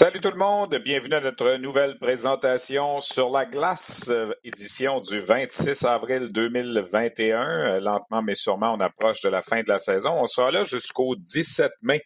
Salut 0.00 0.20
tout 0.20 0.30
le 0.30 0.38
monde, 0.38 0.74
bienvenue 0.76 1.16
à 1.16 1.20
notre 1.20 1.56
nouvelle 1.56 1.98
présentation 1.98 3.02
sur 3.02 3.28
la 3.28 3.44
glace, 3.44 4.08
euh, 4.08 4.32
édition 4.44 5.02
du 5.02 5.20
26 5.20 5.84
avril 5.84 6.32
2021. 6.32 7.42
Euh, 7.42 7.80
lentement 7.80 8.22
mais 8.22 8.34
sûrement, 8.34 8.72
on 8.72 8.80
approche 8.80 9.20
de 9.20 9.28
la 9.28 9.42
fin 9.42 9.60
de 9.60 9.68
la 9.68 9.78
saison. 9.78 10.12
On 10.12 10.26
sera 10.26 10.50
là 10.50 10.64
jusqu'au 10.64 11.16
17 11.16 11.70
mai 11.82 12.00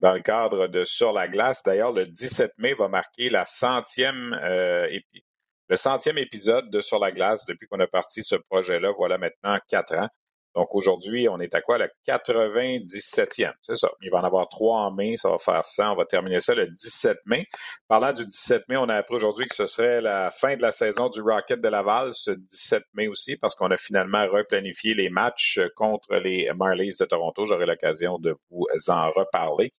dans 0.00 0.12
le 0.12 0.20
cadre 0.20 0.66
de 0.66 0.84
Sur 0.84 1.14
la 1.14 1.28
glace. 1.28 1.62
D'ailleurs, 1.64 1.92
le 1.92 2.04
17 2.04 2.52
mai 2.58 2.74
va 2.74 2.88
marquer 2.88 3.30
la 3.30 3.46
centième, 3.46 4.38
euh, 4.44 4.86
le 5.70 5.76
centième 5.76 6.18
épisode 6.18 6.68
de 6.68 6.82
Sur 6.82 6.98
la 6.98 7.10
glace 7.10 7.46
depuis 7.46 7.66
qu'on 7.68 7.80
a 7.80 7.86
parti 7.86 8.22
ce 8.22 8.36
projet-là. 8.36 8.92
Voilà 8.98 9.16
maintenant 9.16 9.58
quatre 9.66 9.94
ans. 9.94 10.10
Donc 10.54 10.74
aujourd'hui, 10.74 11.28
on 11.28 11.38
est 11.38 11.54
à 11.54 11.60
quoi? 11.60 11.78
Le 11.78 11.88
97e. 12.06 13.52
C'est 13.62 13.76
ça. 13.76 13.90
Il 14.02 14.10
va 14.10 14.18
en 14.18 14.24
avoir 14.24 14.48
trois 14.48 14.80
en 14.80 14.92
mai. 14.92 15.16
Ça 15.16 15.30
va 15.30 15.38
faire 15.38 15.64
100. 15.64 15.92
On 15.92 15.96
va 15.96 16.04
terminer 16.04 16.40
ça 16.40 16.54
le 16.54 16.66
17 16.66 17.18
mai. 17.26 17.46
Parlant 17.88 18.12
du 18.12 18.26
17 18.26 18.64
mai, 18.68 18.76
on 18.76 18.88
a 18.88 18.96
appris 18.96 19.14
aujourd'hui 19.14 19.46
que 19.46 19.54
ce 19.54 19.66
serait 19.66 20.00
la 20.00 20.30
fin 20.30 20.56
de 20.56 20.62
la 20.62 20.72
saison 20.72 21.08
du 21.08 21.20
Rocket 21.20 21.60
de 21.60 21.68
Laval, 21.68 22.12
ce 22.12 22.32
17 22.32 22.82
mai 22.94 23.08
aussi, 23.08 23.36
parce 23.36 23.54
qu'on 23.54 23.70
a 23.70 23.76
finalement 23.76 24.26
replanifié 24.26 24.94
les 24.94 25.08
matchs 25.08 25.60
contre 25.76 26.16
les 26.16 26.50
Marlies 26.56 26.96
de 26.98 27.04
Toronto. 27.04 27.46
J'aurai 27.46 27.66
l'occasion 27.66 28.18
de 28.18 28.34
vous 28.50 28.66
en 28.88 29.10
reparler. 29.10 29.72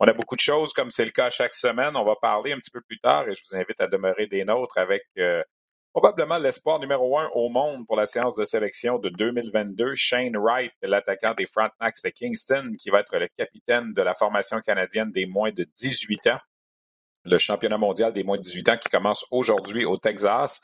On 0.00 0.06
a 0.06 0.12
beaucoup 0.12 0.36
de 0.36 0.40
choses, 0.40 0.72
comme 0.72 0.90
c'est 0.90 1.04
le 1.04 1.10
cas 1.10 1.30
chaque 1.30 1.54
semaine. 1.54 1.96
On 1.96 2.04
va 2.04 2.14
parler 2.20 2.52
un 2.52 2.58
petit 2.58 2.70
peu 2.70 2.80
plus 2.80 2.98
tard 3.00 3.28
et 3.28 3.34
je 3.34 3.42
vous 3.48 3.56
invite 3.56 3.80
à 3.80 3.86
demeurer 3.86 4.26
des 4.26 4.44
nôtres 4.44 4.78
avec 4.78 5.02
euh, 5.18 5.42
Probablement 5.92 6.38
l'espoir 6.38 6.78
numéro 6.78 7.18
un 7.18 7.28
au 7.32 7.48
monde 7.48 7.86
pour 7.86 7.96
la 7.96 8.06
séance 8.06 8.34
de 8.34 8.44
sélection 8.44 8.98
de 8.98 9.08
2022, 9.08 9.94
Shane 9.94 10.36
Wright, 10.36 10.72
l'attaquant 10.82 11.34
des 11.34 11.46
Frontenacs 11.46 12.02
de 12.04 12.10
Kingston, 12.10 12.74
qui 12.78 12.90
va 12.90 13.00
être 13.00 13.18
le 13.18 13.28
capitaine 13.36 13.94
de 13.94 14.02
la 14.02 14.14
formation 14.14 14.60
canadienne 14.60 15.10
des 15.10 15.26
moins 15.26 15.50
de 15.50 15.64
18 15.64 16.28
ans 16.28 16.38
le 17.28 17.38
championnat 17.38 17.78
mondial 17.78 18.12
des 18.12 18.24
moins 18.24 18.36
de 18.36 18.42
18 18.42 18.68
ans 18.68 18.76
qui 18.76 18.88
commence 18.88 19.24
aujourd'hui 19.30 19.84
au 19.84 19.96
Texas. 19.96 20.60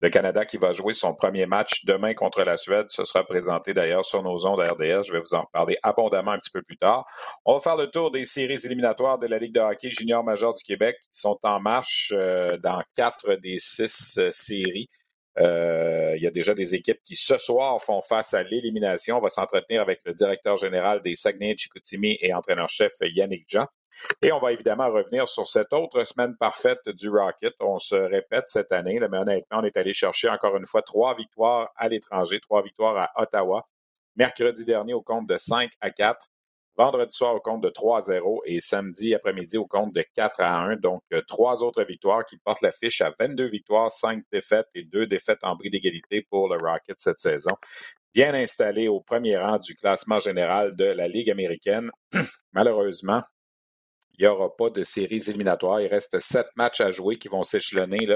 Le 0.00 0.10
Canada 0.10 0.44
qui 0.44 0.56
va 0.56 0.72
jouer 0.72 0.92
son 0.92 1.14
premier 1.14 1.46
match 1.46 1.84
demain 1.84 2.14
contre 2.14 2.42
la 2.42 2.56
Suède. 2.56 2.86
Ce 2.88 3.04
sera 3.04 3.24
présenté 3.24 3.74
d'ailleurs 3.74 4.04
sur 4.04 4.22
nos 4.22 4.46
ondes 4.46 4.60
RDS. 4.60 5.04
Je 5.06 5.12
vais 5.12 5.20
vous 5.20 5.34
en 5.34 5.42
reparler 5.42 5.78
abondamment 5.82 6.32
un 6.32 6.38
petit 6.38 6.50
peu 6.50 6.62
plus 6.62 6.76
tard. 6.76 7.04
On 7.44 7.54
va 7.54 7.60
faire 7.60 7.76
le 7.76 7.88
tour 7.88 8.10
des 8.10 8.24
séries 8.24 8.58
éliminatoires 8.64 9.18
de 9.18 9.26
la 9.26 9.38
Ligue 9.38 9.54
de 9.54 9.60
hockey 9.60 9.90
junior 9.90 10.24
majeur 10.24 10.54
du 10.54 10.62
Québec 10.62 10.96
qui 11.00 11.20
sont 11.20 11.38
en 11.42 11.60
marche 11.60 12.12
euh, 12.14 12.56
dans 12.58 12.82
quatre 12.96 13.34
des 13.36 13.58
six 13.58 14.18
euh, 14.18 14.30
séries. 14.30 14.88
Euh, 15.38 16.14
il 16.16 16.22
y 16.22 16.26
a 16.26 16.30
déjà 16.30 16.54
des 16.54 16.74
équipes 16.74 17.00
qui 17.04 17.14
ce 17.14 17.38
soir 17.38 17.80
font 17.80 18.02
face 18.02 18.34
à 18.34 18.42
l'élimination. 18.42 19.18
On 19.18 19.20
va 19.20 19.28
s'entretenir 19.28 19.80
avec 19.80 20.00
le 20.04 20.12
directeur 20.12 20.56
général 20.56 21.02
des 21.02 21.14
Saguenay-Chicoutimi 21.14 22.18
et 22.20 22.34
entraîneur-chef 22.34 22.92
Yannick 23.00 23.44
Jean. 23.48 23.66
Et 24.22 24.32
on 24.32 24.38
va 24.38 24.52
évidemment 24.52 24.90
revenir 24.90 25.28
sur 25.28 25.46
cette 25.46 25.72
autre 25.72 26.04
semaine 26.04 26.36
parfaite 26.36 26.88
du 26.88 27.08
Rocket. 27.08 27.54
On 27.60 27.78
se 27.78 27.94
répète 27.94 28.48
cette 28.48 28.72
année, 28.72 29.00
mais 29.00 29.18
honnêtement, 29.18 29.58
on 29.58 29.64
est 29.64 29.76
allé 29.76 29.92
chercher 29.92 30.28
encore 30.28 30.56
une 30.56 30.66
fois 30.66 30.82
trois 30.82 31.14
victoires 31.14 31.70
à 31.76 31.88
l'étranger, 31.88 32.40
trois 32.40 32.62
victoires 32.62 32.96
à 32.96 33.22
Ottawa. 33.22 33.66
Mercredi 34.16 34.64
dernier 34.64 34.94
au 34.94 35.02
compte 35.02 35.26
de 35.26 35.36
5 35.36 35.70
à 35.80 35.90
4. 35.90 36.26
Vendredi 36.76 37.14
soir 37.14 37.34
au 37.34 37.40
compte 37.40 37.62
de 37.62 37.68
3 37.68 37.98
à 37.98 38.00
0 38.00 38.42
et 38.46 38.58
samedi 38.60 39.14
après-midi 39.14 39.58
au 39.58 39.66
compte 39.66 39.92
de 39.92 40.02
4 40.14 40.40
à 40.40 40.60
1. 40.60 40.76
Donc, 40.76 41.02
euh, 41.12 41.20
trois 41.26 41.62
autres 41.62 41.84
victoires 41.84 42.24
qui 42.24 42.38
portent 42.38 42.62
la 42.62 42.72
fiche 42.72 43.02
à 43.02 43.12
22 43.18 43.48
victoires, 43.48 43.90
5 43.90 44.24
défaites 44.32 44.68
et 44.74 44.84
2 44.84 45.06
défaites 45.06 45.40
en 45.42 45.56
bris 45.56 45.68
d'égalité 45.68 46.26
pour 46.30 46.48
le 46.48 46.56
Rocket 46.56 46.98
cette 46.98 47.18
saison. 47.18 47.52
Bien 48.14 48.34
installé 48.34 48.88
au 48.88 49.00
premier 49.00 49.36
rang 49.36 49.58
du 49.58 49.74
classement 49.74 50.20
général 50.20 50.74
de 50.74 50.84
la 50.84 51.06
Ligue 51.06 51.30
américaine. 51.30 51.90
Malheureusement, 52.52 53.20
il 54.20 54.24
n'y 54.24 54.28
aura 54.28 54.54
pas 54.54 54.68
de 54.68 54.82
séries 54.84 55.22
éliminatoires. 55.28 55.80
Il 55.80 55.86
reste 55.86 56.18
sept 56.18 56.46
matchs 56.54 56.82
à 56.82 56.90
jouer 56.90 57.16
qui 57.16 57.28
vont 57.28 57.42
s'échelonner 57.42 58.06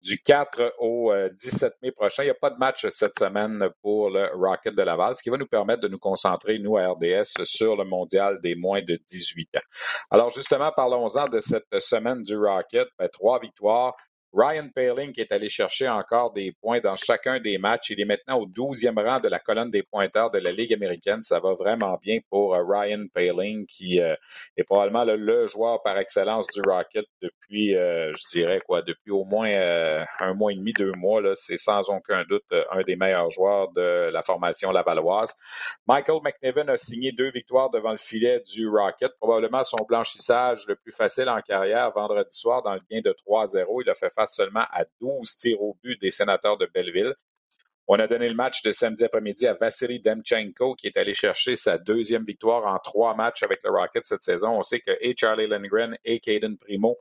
du 0.00 0.22
4 0.22 0.74
au 0.78 1.12
17 1.32 1.64
euh, 1.64 1.76
mai 1.82 1.90
prochain. 1.90 2.22
Il 2.22 2.26
n'y 2.26 2.30
a 2.30 2.34
pas 2.34 2.50
de 2.50 2.58
match 2.58 2.86
cette 2.90 3.18
semaine 3.18 3.68
pour 3.82 4.10
le 4.10 4.30
Rocket 4.34 4.76
de 4.76 4.82
Laval, 4.82 5.16
ce 5.16 5.22
qui 5.22 5.30
va 5.30 5.36
nous 5.36 5.48
permettre 5.48 5.82
de 5.82 5.88
nous 5.88 5.98
concentrer, 5.98 6.60
nous, 6.60 6.76
à 6.76 6.88
RDS, 6.90 7.42
sur 7.42 7.76
le 7.76 7.84
mondial 7.84 8.38
des 8.40 8.54
moins 8.54 8.82
de 8.82 8.96
18 9.04 9.56
ans. 9.56 9.60
Alors, 10.12 10.30
justement, 10.30 10.70
parlons-en 10.74 11.26
de 11.26 11.40
cette 11.40 11.80
semaine 11.80 12.22
du 12.22 12.36
Rocket. 12.36 12.86
Ben, 12.96 13.08
trois 13.12 13.40
victoires, 13.40 13.96
Ryan 14.34 14.68
Paling 14.74 15.12
est 15.18 15.30
allé 15.30 15.50
chercher 15.50 15.90
encore 15.90 16.32
des 16.32 16.52
points 16.52 16.80
dans 16.80 16.96
chacun 16.96 17.38
des 17.38 17.58
matchs. 17.58 17.90
Il 17.90 18.00
est 18.00 18.06
maintenant 18.06 18.38
au 18.38 18.46
12e 18.46 18.98
rang 18.98 19.20
de 19.20 19.28
la 19.28 19.38
colonne 19.38 19.68
des 19.68 19.82
pointeurs 19.82 20.30
de 20.30 20.38
la 20.38 20.52
Ligue 20.52 20.72
américaine. 20.72 21.22
Ça 21.22 21.38
va 21.38 21.52
vraiment 21.52 21.98
bien 22.02 22.18
pour 22.30 22.54
euh, 22.54 22.62
Ryan 22.66 23.04
Paling 23.12 23.66
qui 23.66 24.00
euh, 24.00 24.14
est 24.56 24.64
probablement 24.64 25.04
le, 25.04 25.46
joueur 25.46 25.82
par 25.82 25.98
excellence 25.98 26.46
du 26.46 26.62
Rocket 26.66 27.04
depuis, 27.20 27.76
euh, 27.76 28.10
je 28.14 28.38
dirais 28.38 28.60
quoi, 28.66 28.80
depuis 28.80 29.10
au 29.10 29.24
moins 29.24 29.52
un 30.20 30.34
mois 30.34 30.52
et 30.52 30.54
demi, 30.54 30.72
deux 30.72 30.92
mois. 30.92 31.20
C'est 31.34 31.58
sans 31.58 31.90
aucun 31.90 32.24
doute 32.24 32.44
un 32.70 32.82
des 32.82 32.96
meilleurs 32.96 33.28
joueurs 33.28 33.70
de 33.72 34.10
la 34.10 34.22
formation 34.22 34.70
lavalloise. 34.70 35.34
Michael 35.86 36.20
McNevin 36.24 36.68
a 36.68 36.76
signé 36.78 37.12
deux 37.12 37.30
victoires 37.30 37.70
devant 37.70 37.90
le 37.90 37.98
filet 37.98 38.42
du 38.50 38.66
Rocket. 38.68 39.12
Probablement 39.20 39.62
son 39.62 39.84
blanchissage 39.86 40.64
le 40.68 40.76
plus 40.76 40.92
facile 40.92 41.28
en 41.28 41.40
carrière 41.42 41.90
vendredi 41.92 42.34
soir 42.34 42.62
dans 42.62 42.74
le 42.74 42.80
gain 42.90 43.00
de 43.04 43.14
3-0. 43.28 43.82
Il 43.84 43.90
a 43.90 43.94
fait 43.94 44.10
face 44.10 44.21
seulement 44.26 44.64
à 44.70 44.84
12 45.00 45.36
tirs 45.36 45.60
au 45.60 45.76
but 45.82 46.00
des 46.00 46.10
sénateurs 46.10 46.58
de 46.58 46.66
Belleville. 46.72 47.14
On 47.88 47.98
a 47.98 48.06
donné 48.06 48.28
le 48.28 48.34
match 48.34 48.62
de 48.62 48.70
samedi 48.70 49.04
après-midi 49.04 49.46
à 49.46 49.54
Vassili 49.54 50.00
Demchenko, 50.00 50.74
qui 50.76 50.86
est 50.86 50.96
allé 50.96 51.14
chercher 51.14 51.56
sa 51.56 51.78
deuxième 51.78 52.24
victoire 52.24 52.66
en 52.66 52.78
trois 52.78 53.14
matchs 53.14 53.42
avec 53.42 53.60
le 53.64 53.70
Rocket 53.70 54.04
cette 54.04 54.22
saison. 54.22 54.50
On 54.56 54.62
sait 54.62 54.80
que 54.80 54.92
et 55.00 55.14
Charlie 55.18 55.48
Lindgren 55.48 55.96
et 56.04 56.20
Caden 56.20 56.56
Primo 56.56 56.96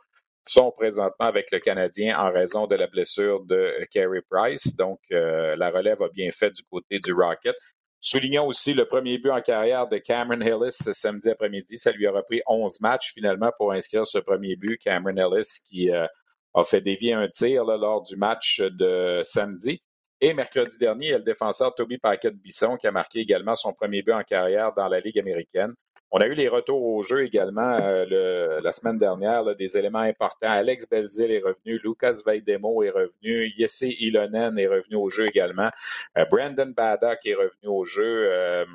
sont 0.47 0.71
présentement 0.71 1.27
avec 1.27 1.51
le 1.51 1.59
Canadien 1.59 2.17
en 2.19 2.31
raison 2.31 2.65
de 2.65 2.75
la 2.75 2.87
blessure 2.87 3.43
de 3.45 3.87
Carey 3.91 4.21
Price. 4.27 4.75
Donc, 4.75 4.99
euh, 5.11 5.55
la 5.55 5.69
relève 5.69 6.01
a 6.01 6.09
bien 6.09 6.31
fait 6.31 6.49
du 6.49 6.63
côté 6.63 6.99
du 6.99 7.13
Rocket. 7.13 7.55
Soulignons 7.99 8.47
aussi 8.47 8.73
le 8.73 8.85
premier 8.85 9.19
but 9.19 9.29
en 9.29 9.41
carrière 9.41 9.87
de 9.87 9.99
Cameron 9.99 10.41
Hillis 10.41 10.71
ce 10.71 10.91
samedi 10.91 11.29
après-midi. 11.29 11.77
Ça 11.77 11.91
lui 11.91 12.07
a 12.07 12.11
repris 12.11 12.41
11 12.47 12.81
matchs 12.81 13.13
finalement 13.13 13.51
pour 13.55 13.71
inscrire 13.71 14.07
ce 14.07 14.17
premier 14.17 14.55
but. 14.55 14.79
Cameron 14.79 15.15
Hillis 15.15 15.59
qui 15.69 15.91
euh, 15.91 16.07
a 16.53 16.63
fait 16.63 16.81
dévier 16.81 17.13
un 17.13 17.27
tir 17.29 17.63
lors 17.65 18.01
du 18.01 18.15
match 18.15 18.61
de 18.61 19.21
samedi. 19.23 19.81
Et 20.23 20.33
mercredi 20.33 20.77
dernier, 20.77 21.07
il 21.07 21.11
y 21.11 21.13
a 21.13 21.17
le 21.17 21.23
défenseur 21.23 21.73
Toby 21.73 21.97
Paquette-Bisson 21.97 22.77
qui 22.77 22.85
a 22.85 22.91
marqué 22.91 23.19
également 23.19 23.55
son 23.55 23.73
premier 23.73 24.03
but 24.03 24.13
en 24.13 24.23
carrière 24.23 24.71
dans 24.73 24.87
la 24.87 24.99
Ligue 24.99 25.17
américaine. 25.17 25.73
On 26.13 26.19
a 26.19 26.27
eu 26.27 26.33
les 26.33 26.49
retours 26.49 26.83
au 26.83 27.01
jeu 27.03 27.23
également 27.23 27.79
euh, 27.81 28.59
la 28.61 28.71
semaine 28.73 28.97
dernière, 28.97 29.55
des 29.55 29.77
éléments 29.77 29.99
importants. 29.99 30.51
Alex 30.51 30.87
Belzil 30.89 31.31
est 31.31 31.39
revenu, 31.39 31.79
Lucas 31.83 32.17
Veidemo 32.25 32.83
est 32.83 32.89
revenu, 32.89 33.49
Jesse 33.57 33.85
Ilonen 33.99 34.59
est 34.59 34.67
revenu 34.67 34.97
au 34.97 35.09
jeu 35.09 35.25
également, 35.25 35.69
euh, 36.17 36.25
Brandon 36.25 36.73
Baddock 36.75 37.25
est 37.25 37.33
revenu 37.33 37.67
au 37.67 37.85
jeu, 37.85 38.25
euh, 38.29 38.65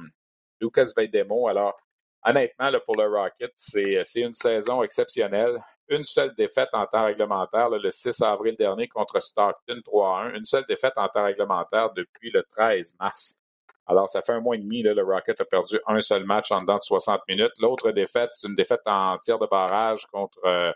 Lucas 0.63 0.89
Veidemo. 0.97 1.47
Alors, 1.47 1.79
honnêtement, 2.25 2.71
pour 2.87 2.97
le 2.97 3.07
Rocket, 3.07 3.53
c'est 3.55 4.03
une 4.17 4.33
saison 4.33 4.83
exceptionnelle 4.83 5.59
une 5.89 6.05
seule 6.05 6.35
défaite 6.35 6.71
en 6.73 6.87
temps 6.87 7.05
réglementaire 7.05 7.71
le 7.71 7.91
6 7.91 8.23
avril 8.23 8.57
dernier 8.57 8.89
contre 8.89 9.21
Stockton 9.21 9.81
3-1. 9.85 10.37
Une 10.37 10.45
seule 10.45 10.65
défaite 10.67 10.95
en 10.97 11.09
temps 11.09 11.25
réglementaire 11.25 11.93
depuis 11.93 12.31
le 12.31 12.43
13 12.43 12.95
mars. 13.01 13.39
Alors, 13.87 14.09
ça 14.09 14.21
fait 14.21 14.33
un 14.33 14.41
mois 14.41 14.57
et 14.57 14.59
demi, 14.59 14.83
le 14.83 15.01
Rocket 15.03 15.41
a 15.41 15.45
perdu 15.45 15.79
un 15.87 16.01
seul 16.01 16.25
match 16.25 16.51
en 16.51 16.61
dedans 16.61 16.79
de 16.79 16.83
60 16.83 17.21
minutes. 17.29 17.53
L'autre 17.59 17.93
défaite, 17.93 18.31
c'est 18.33 18.49
une 18.49 18.57
défaite 18.57 18.81
en 18.87 19.17
tir 19.19 19.39
de 19.39 19.47
barrage 19.47 20.07
contre 20.07 20.39
euh, 20.45 20.73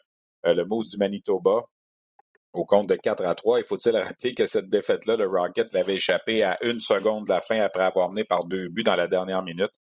euh, 0.47 0.55
le 0.55 0.65
Moose 0.65 0.91
du 0.91 0.97
Manitoba. 0.97 1.65
au 2.53 2.65
compte 2.65 2.89
de 2.89 2.97
4 2.97 3.25
à 3.25 3.35
3. 3.35 3.61
Il 3.61 3.65
faut-il 3.65 3.97
rappeler 3.97 4.33
que 4.33 4.47
cette 4.47 4.69
défaite-là, 4.69 5.17
le 5.17 5.27
Rocket 5.27 5.73
l'avait 5.73 5.97
échappé 5.97 6.43
à 6.45 6.59
une 6.65 6.81
seconde 6.81 7.25
de 7.25 7.31
la 7.31 7.41
fin 7.41 7.61
après 7.61 7.83
avoir 7.85 8.11
mené 8.11 8.25
par 8.25 8.45
deux 8.45 8.69
buts 8.69 8.85
dans 8.85 8.97
la 8.97 9.09
dernière 9.09 9.43
minute? 9.43 9.73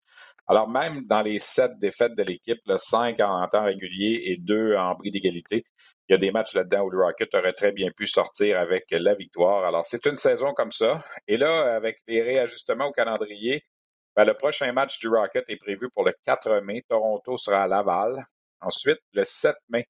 Alors, 0.50 0.68
même 0.68 1.06
dans 1.06 1.22
les 1.22 1.38
sept 1.38 1.78
défaites 1.78 2.16
de 2.16 2.24
l'équipe, 2.24 2.58
cinq 2.76 3.20
en 3.20 3.46
temps 3.46 3.62
régulier 3.62 4.20
et 4.24 4.36
deux 4.36 4.74
en 4.74 4.96
bris 4.96 5.12
d'égalité, 5.12 5.64
il 6.08 6.12
y 6.12 6.14
a 6.16 6.18
des 6.18 6.32
matchs 6.32 6.54
là-dedans 6.54 6.82
où 6.82 6.90
le 6.90 6.98
Rocket 7.04 7.32
aurait 7.36 7.52
très 7.52 7.70
bien 7.70 7.92
pu 7.96 8.08
sortir 8.08 8.58
avec 8.58 8.86
la 8.90 9.14
victoire. 9.14 9.64
Alors, 9.64 9.86
c'est 9.86 10.04
une 10.06 10.16
saison 10.16 10.52
comme 10.52 10.72
ça. 10.72 11.04
Et 11.28 11.36
là, 11.36 11.76
avec 11.76 11.98
les 12.08 12.20
réajustements 12.20 12.86
au 12.86 12.90
calendrier, 12.90 13.62
ben, 14.16 14.24
le 14.24 14.34
prochain 14.34 14.72
match 14.72 14.98
du 14.98 15.06
Rocket 15.06 15.44
est 15.46 15.56
prévu 15.56 15.88
pour 15.94 16.04
le 16.04 16.12
4 16.24 16.58
mai. 16.62 16.82
Toronto 16.88 17.36
sera 17.36 17.62
à 17.62 17.68
Laval. 17.68 18.24
Ensuite, 18.60 18.98
le 19.12 19.22
7 19.24 19.54
mai, 19.68 19.84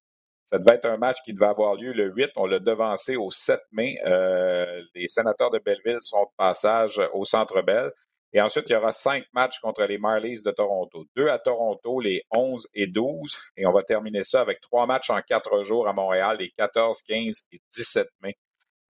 ça 0.45 0.59
devait 0.59 0.75
être 0.75 0.85
un 0.85 0.97
match 0.97 1.17
qui 1.25 1.33
devait 1.33 1.47
avoir 1.47 1.73
lieu 1.73 1.91
le 1.91 2.13
8. 2.13 2.33
On 2.35 2.45
l'a 2.45 2.59
devancé 2.59 3.15
au 3.15 3.31
7 3.31 3.59
mai. 3.71 3.97
Euh, 4.05 4.79
les 4.93 5.07
sénateurs 5.07 5.49
de 5.49 5.57
Belleville 5.57 6.01
sont 6.01 6.25
de 6.25 6.35
passage 6.37 7.01
au 7.13 7.25
Centre 7.25 7.63
Bell. 7.63 7.91
Et 8.33 8.41
ensuite, 8.41 8.69
il 8.69 8.73
y 8.73 8.75
aura 8.75 8.91
cinq 8.91 9.25
matchs 9.33 9.59
contre 9.59 9.83
les 9.83 9.97
Marlies 9.97 10.41
de 10.43 10.51
Toronto. 10.51 11.05
Deux 11.15 11.27
à 11.27 11.37
Toronto, 11.37 11.99
les 11.99 12.23
11 12.31 12.67
et 12.73 12.87
12. 12.87 13.37
Et 13.57 13.65
on 13.65 13.71
va 13.71 13.83
terminer 13.83 14.23
ça 14.23 14.41
avec 14.41 14.61
trois 14.61 14.85
matchs 14.85 15.09
en 15.09 15.21
quatre 15.21 15.63
jours 15.63 15.87
à 15.87 15.93
Montréal, 15.93 16.37
les 16.39 16.49
14, 16.51 17.01
15 17.01 17.43
et 17.51 17.61
17 17.71 18.07
mai 18.21 18.37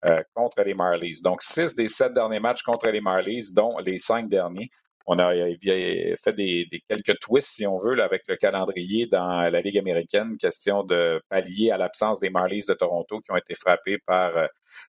euh, 0.04 0.22
contre 0.34 0.62
les 0.62 0.74
Marlies. 0.74 1.20
Donc, 1.22 1.42
six 1.42 1.74
des 1.74 1.88
sept 1.88 2.12
derniers 2.12 2.40
matchs 2.40 2.62
contre 2.62 2.88
les 2.88 3.00
Marlies, 3.00 3.52
dont 3.54 3.78
les 3.78 3.98
cinq 3.98 4.28
derniers. 4.28 4.70
On 5.06 5.18
a 5.18 5.32
fait 5.34 6.32
des, 6.32 6.68
quelques 6.88 7.18
twists, 7.20 7.54
si 7.54 7.66
on 7.66 7.78
veut, 7.78 8.00
avec 8.02 8.22
le 8.28 8.36
calendrier 8.36 9.06
dans 9.06 9.50
la 9.50 9.60
Ligue 9.60 9.78
américaine, 9.78 10.36
question 10.38 10.84
de 10.84 11.20
pallier 11.28 11.70
à 11.70 11.76
l'absence 11.76 12.20
des 12.20 12.30
Marlies 12.30 12.64
de 12.68 12.74
Toronto 12.74 13.20
qui 13.20 13.32
ont 13.32 13.36
été 13.36 13.54
frappés 13.54 13.98
par 14.06 14.36
euh, 14.36 14.46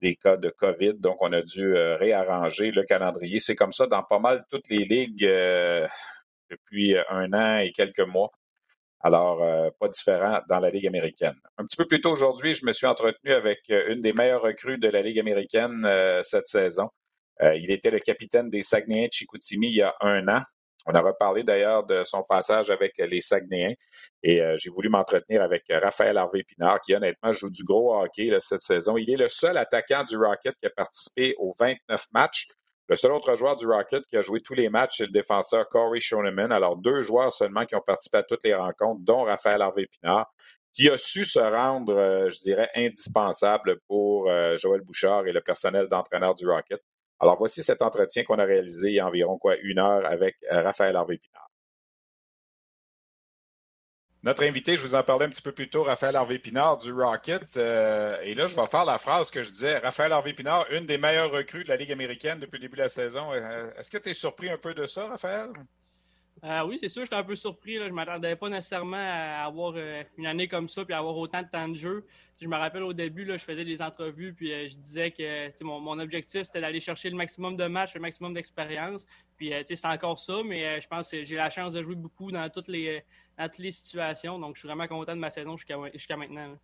des 0.01 0.15
cas 0.17 0.37
de 0.37 0.51
COVID. 0.51 0.95
Donc, 0.95 1.17
on 1.21 1.33
a 1.33 1.43
dû 1.43 1.77
euh, 1.77 1.97
réarranger 1.97 2.71
le 2.73 2.83
calendrier. 2.83 3.41
C'est 3.41 3.57
comme 3.57 3.73
ça 3.73 3.87
dans 3.87 4.03
pas 4.03 4.19
mal 4.19 4.45
toutes 4.51 4.69
les 4.69 4.85
ligues 4.85 5.25
euh, 5.25 5.87
depuis 6.51 6.97
un 7.09 7.33
an 7.33 7.59
et 7.59 7.71
quelques 7.73 8.01
mois. 8.01 8.31
Alors, 9.05 9.41
pas 9.81 9.89
différent 9.89 10.41
dans 10.49 10.61
la 10.61 10.69
Ligue 10.71 10.87
américaine. 10.87 11.35
Un 11.59 11.65
petit 11.65 11.77
peu 11.77 11.87
plus 11.87 12.01
tôt 12.01 12.13
aujourd'hui, 12.13 12.55
je 12.55 12.65
me 12.65 12.71
suis 12.71 12.87
entretenu 12.87 13.33
avec 13.33 13.59
une 13.69 14.01
des 14.01 14.13
meilleures 14.13 14.43
recrues 14.43 14.79
de 14.79 14.87
la 14.89 15.01
Ligue 15.01 15.19
américaine 15.19 15.85
cette 16.23 16.47
saison. 16.47 16.89
Euh, 17.43 17.57
il 17.57 17.71
était 17.71 17.91
le 17.91 17.99
capitaine 17.99 18.49
des 18.49 18.63
Saguenayens 18.63 19.09
de 19.09 19.13
Chicoutimi 19.13 19.69
il 19.69 19.77
y 19.77 19.83
a 19.83 19.95
un 20.01 20.29
an. 20.29 20.43
On 20.87 20.95
a 20.95 21.01
reparlé 21.01 21.45
d'ailleurs 21.45 21.85
de 21.85 22.03
son 22.05 22.25
passage 22.25 22.71
avec 22.71 22.95
les 22.99 23.21
Saguenayens 23.21 23.75
et 24.23 24.41
euh, 24.41 24.57
j'ai 24.57 24.71
voulu 24.71 24.89
m'entretenir 24.89 25.43
avec 25.43 25.65
Raphaël 25.71 26.19
Harvey-Pinard 26.19 26.81
qui 26.81 26.95
honnêtement 26.95 27.33
joue 27.33 27.51
du 27.51 27.63
gros 27.65 27.95
hockey 27.95 28.37
cette 28.41 28.63
saison. 28.63 28.97
Il 28.97 29.11
est 29.11 29.17
le 29.17 29.29
seul 29.29 29.57
attaquant 29.57 30.05
du 30.05 30.17
Rocket 30.17 30.57
qui 30.59 30.67
a 30.67 30.71
participé 30.71 31.35
aux 31.39 31.53
29 31.59 32.07
matchs. 32.13 32.49
Le 32.89 32.97
seul 32.97 33.13
autre 33.13 33.37
joueur 33.37 33.55
du 33.55 33.67
Rocket 33.67 34.05
qui 34.07 34.17
a 34.17 34.23
joué 34.23 34.41
tous 34.41 34.55
les 34.55 34.69
matchs, 34.69 34.99
c'est 34.99 35.07
le 35.07 35.13
défenseur 35.13 35.69
Corey 35.69 36.01
Schoeneman. 36.01 36.51
Alors, 36.51 36.77
deux 36.77 37.03
joueurs 37.03 37.33
seulement 37.33 37.65
qui 37.65 37.77
ont 37.77 37.81
participé 37.81 38.19
à 38.19 38.23
toutes 38.25 38.43
les 38.45 38.55
rencontres, 38.55 39.01
dont 39.05 39.23
Raphaël 39.23 39.63
Harvey-Pinard, 39.63 40.27
qui 40.75 40.91
a 40.91 40.99
su 40.99 41.25
se 41.25 41.39
rendre, 41.39 41.95
euh, 41.95 42.29
je 42.29 42.41
dirais, 42.41 42.69
indispensable 42.75 43.79
pour 43.87 44.29
Joël 44.57 44.81
Bouchard 44.81 45.27
et 45.27 45.33
le 45.33 45.41
personnel 45.41 45.87
d'entraîneur 45.89 46.35
du 46.35 46.49
Rocket. 46.49 46.83
Alors, 47.23 47.37
voici 47.39 47.63
cet 47.63 47.83
entretien 47.83 48.25
qu'on 48.25 48.41
a 48.41 48.45
réalisé 48.45 48.89
il 48.89 48.95
y 48.95 49.01
a 49.01 49.07
environ 49.07 49.39
quoi, 49.39 49.57
une 49.59 49.79
heure 49.79 50.05
avec 50.05 50.37
euh, 50.51 50.61
Raphaël 50.63 50.97
Harvey-Pinard. 50.97 51.49
Notre 54.25 54.43
invité, 54.43 54.77
je 54.77 54.83
vous 54.83 54.97
en 54.97 55.05
parlais 55.05 55.27
un 55.27 55.29
petit 55.29 55.43
peu 55.43 55.53
plus 55.53 55.71
tôt, 55.71 55.85
Raphaël 55.85 56.17
Harvey-Pinard 56.17 56.79
du 56.79 56.93
Rocket. 56.93 57.57
Euh, 57.57 58.21
et 58.23 58.35
là, 58.35 58.49
je 58.49 58.57
vais 58.57 58.67
faire 58.67 58.85
la 58.85 58.99
phrase 58.99 59.31
que 59.31 59.45
je 59.45 59.51
disais. 59.51 59.79
Raphaël 59.79 60.11
Harvey-Pinard, 60.11 60.67
une 60.73 60.87
des 60.87 60.99
meilleures 60.99 61.31
recrues 61.31 61.63
de 61.63 61.69
la 61.69 61.77
Ligue 61.77 61.93
américaine 61.93 62.41
depuis 62.41 62.57
le 62.57 62.63
début 62.63 62.77
de 62.77 62.83
la 62.83 62.89
saison. 62.89 63.33
Euh, 63.33 63.71
est-ce 63.79 63.91
que 63.93 63.99
tu 63.99 64.09
es 64.11 64.15
surpris 64.15 64.51
un 64.51 64.59
peu 64.59 64.75
de 64.75 64.87
ça, 64.87 65.07
Raphaël? 65.07 65.51
Euh, 66.45 66.65
oui, 66.67 66.77
c'est 66.81 66.89
sûr, 66.89 67.05
j'étais 67.05 67.15
un 67.15 67.23
peu 67.23 67.37
surpris. 67.37 67.79
Là. 67.79 67.85
Je 67.85 67.91
ne 67.91 67.95
m'attendais 67.95 68.35
pas 68.35 68.49
nécessairement 68.49 68.97
à 68.97 69.45
avoir 69.45 69.75
euh, 69.77 70.03
une 70.19 70.27
année 70.27 70.49
comme 70.49 70.69
ça 70.69 70.85
puis 70.85 70.93
à 70.93 70.99
avoir 70.99 71.17
autant 71.17 71.41
de 71.41 71.47
temps 71.47 71.69
de 71.69 71.77
jeu. 71.77 72.05
je 72.41 72.49
me 72.49 72.57
rappelle 72.57 72.83
au 72.83 72.93
début, 72.93 73.25
là, 73.25 73.37
je 73.37 73.45
faisais 73.45 73.65
des 73.65 73.81
entrevues 73.81 74.35
puis 74.35 74.53
euh, 74.53 74.67
je 74.67 74.75
disais 74.77 75.13
que 75.13 75.63
mon, 75.63 75.81
mon, 75.81 76.01
objectif, 76.01 76.43
c'était 76.43 76.61
d'aller 76.61 76.81
chercher 76.81 77.11
le 77.11 77.17
maximum 77.17 77.57
de 77.57 77.67
matchs, 77.67 77.95
le 77.95 78.01
maximum 78.01 78.35
d'expérience. 78.35 79.07
Puis 79.37 79.53
c'est 79.65 79.85
encore 79.87 80.19
ça, 80.19 80.43
mais 80.45 80.81
je 80.81 80.89
pense 80.89 81.11
que 81.11 81.23
j'ai 81.23 81.37
la 81.37 81.51
chance 81.51 81.73
de 81.75 81.83
jouer 81.83 81.95
beaucoup 81.95 82.33
dans 82.33 82.49
toutes 82.49 82.69
les, 82.69 83.05
dans 83.39 83.49
toutes 83.49 83.59
les 83.59 83.73
situations. 83.73 84.39
Donc, 84.39 84.57
je 84.57 84.61
suis 84.61 84.69
vraiment 84.69 84.87
content 84.87 85.15
de 85.15 85.21
ma 85.21 85.31
saison 85.31 85.57
jusqu'à 85.57 86.17
maintenant 86.17 86.57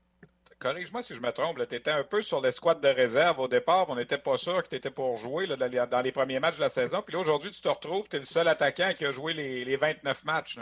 corrige-moi 0.59 1.03
si 1.03 1.15
je 1.15 1.21
me 1.21 1.31
trompe, 1.31 1.59
tu 1.69 1.75
étais 1.75 1.91
un 1.91 2.05
peu 2.05 2.23
sur 2.23 2.41
l'escouade 2.41 2.81
de 2.81 2.89
réserve 2.89 3.39
au 3.39 3.49
départ. 3.49 3.87
On 3.89 3.97
n'était 3.97 4.19
pas 4.19 4.39
sûr 4.39 4.63
que 4.63 4.69
tu 4.69 4.77
étais 4.77 4.91
pour 4.91 5.17
jouer 5.17 5.47
dans, 5.47 6.03
les, 6.03 6.13
premiers 6.13 6.41
matchs 6.41 6.57
de 6.57 6.63
la 6.63 6.69
saison. 6.69 7.03
Puis 7.03 7.15
là, 7.15 7.21
aujourd'hui, 7.21 7.51
tu 7.51 7.61
te 7.61 7.69
retrouves, 7.69 8.09
tu 8.09 8.17
es 8.17 8.19
le 8.19 8.25
seul 8.25 8.49
attaquant 8.49 8.91
qui 8.97 9.07
a 9.07 9.13
joué 9.13 9.33
les, 9.35 9.77
29 9.77 10.25
matchs. 10.25 10.59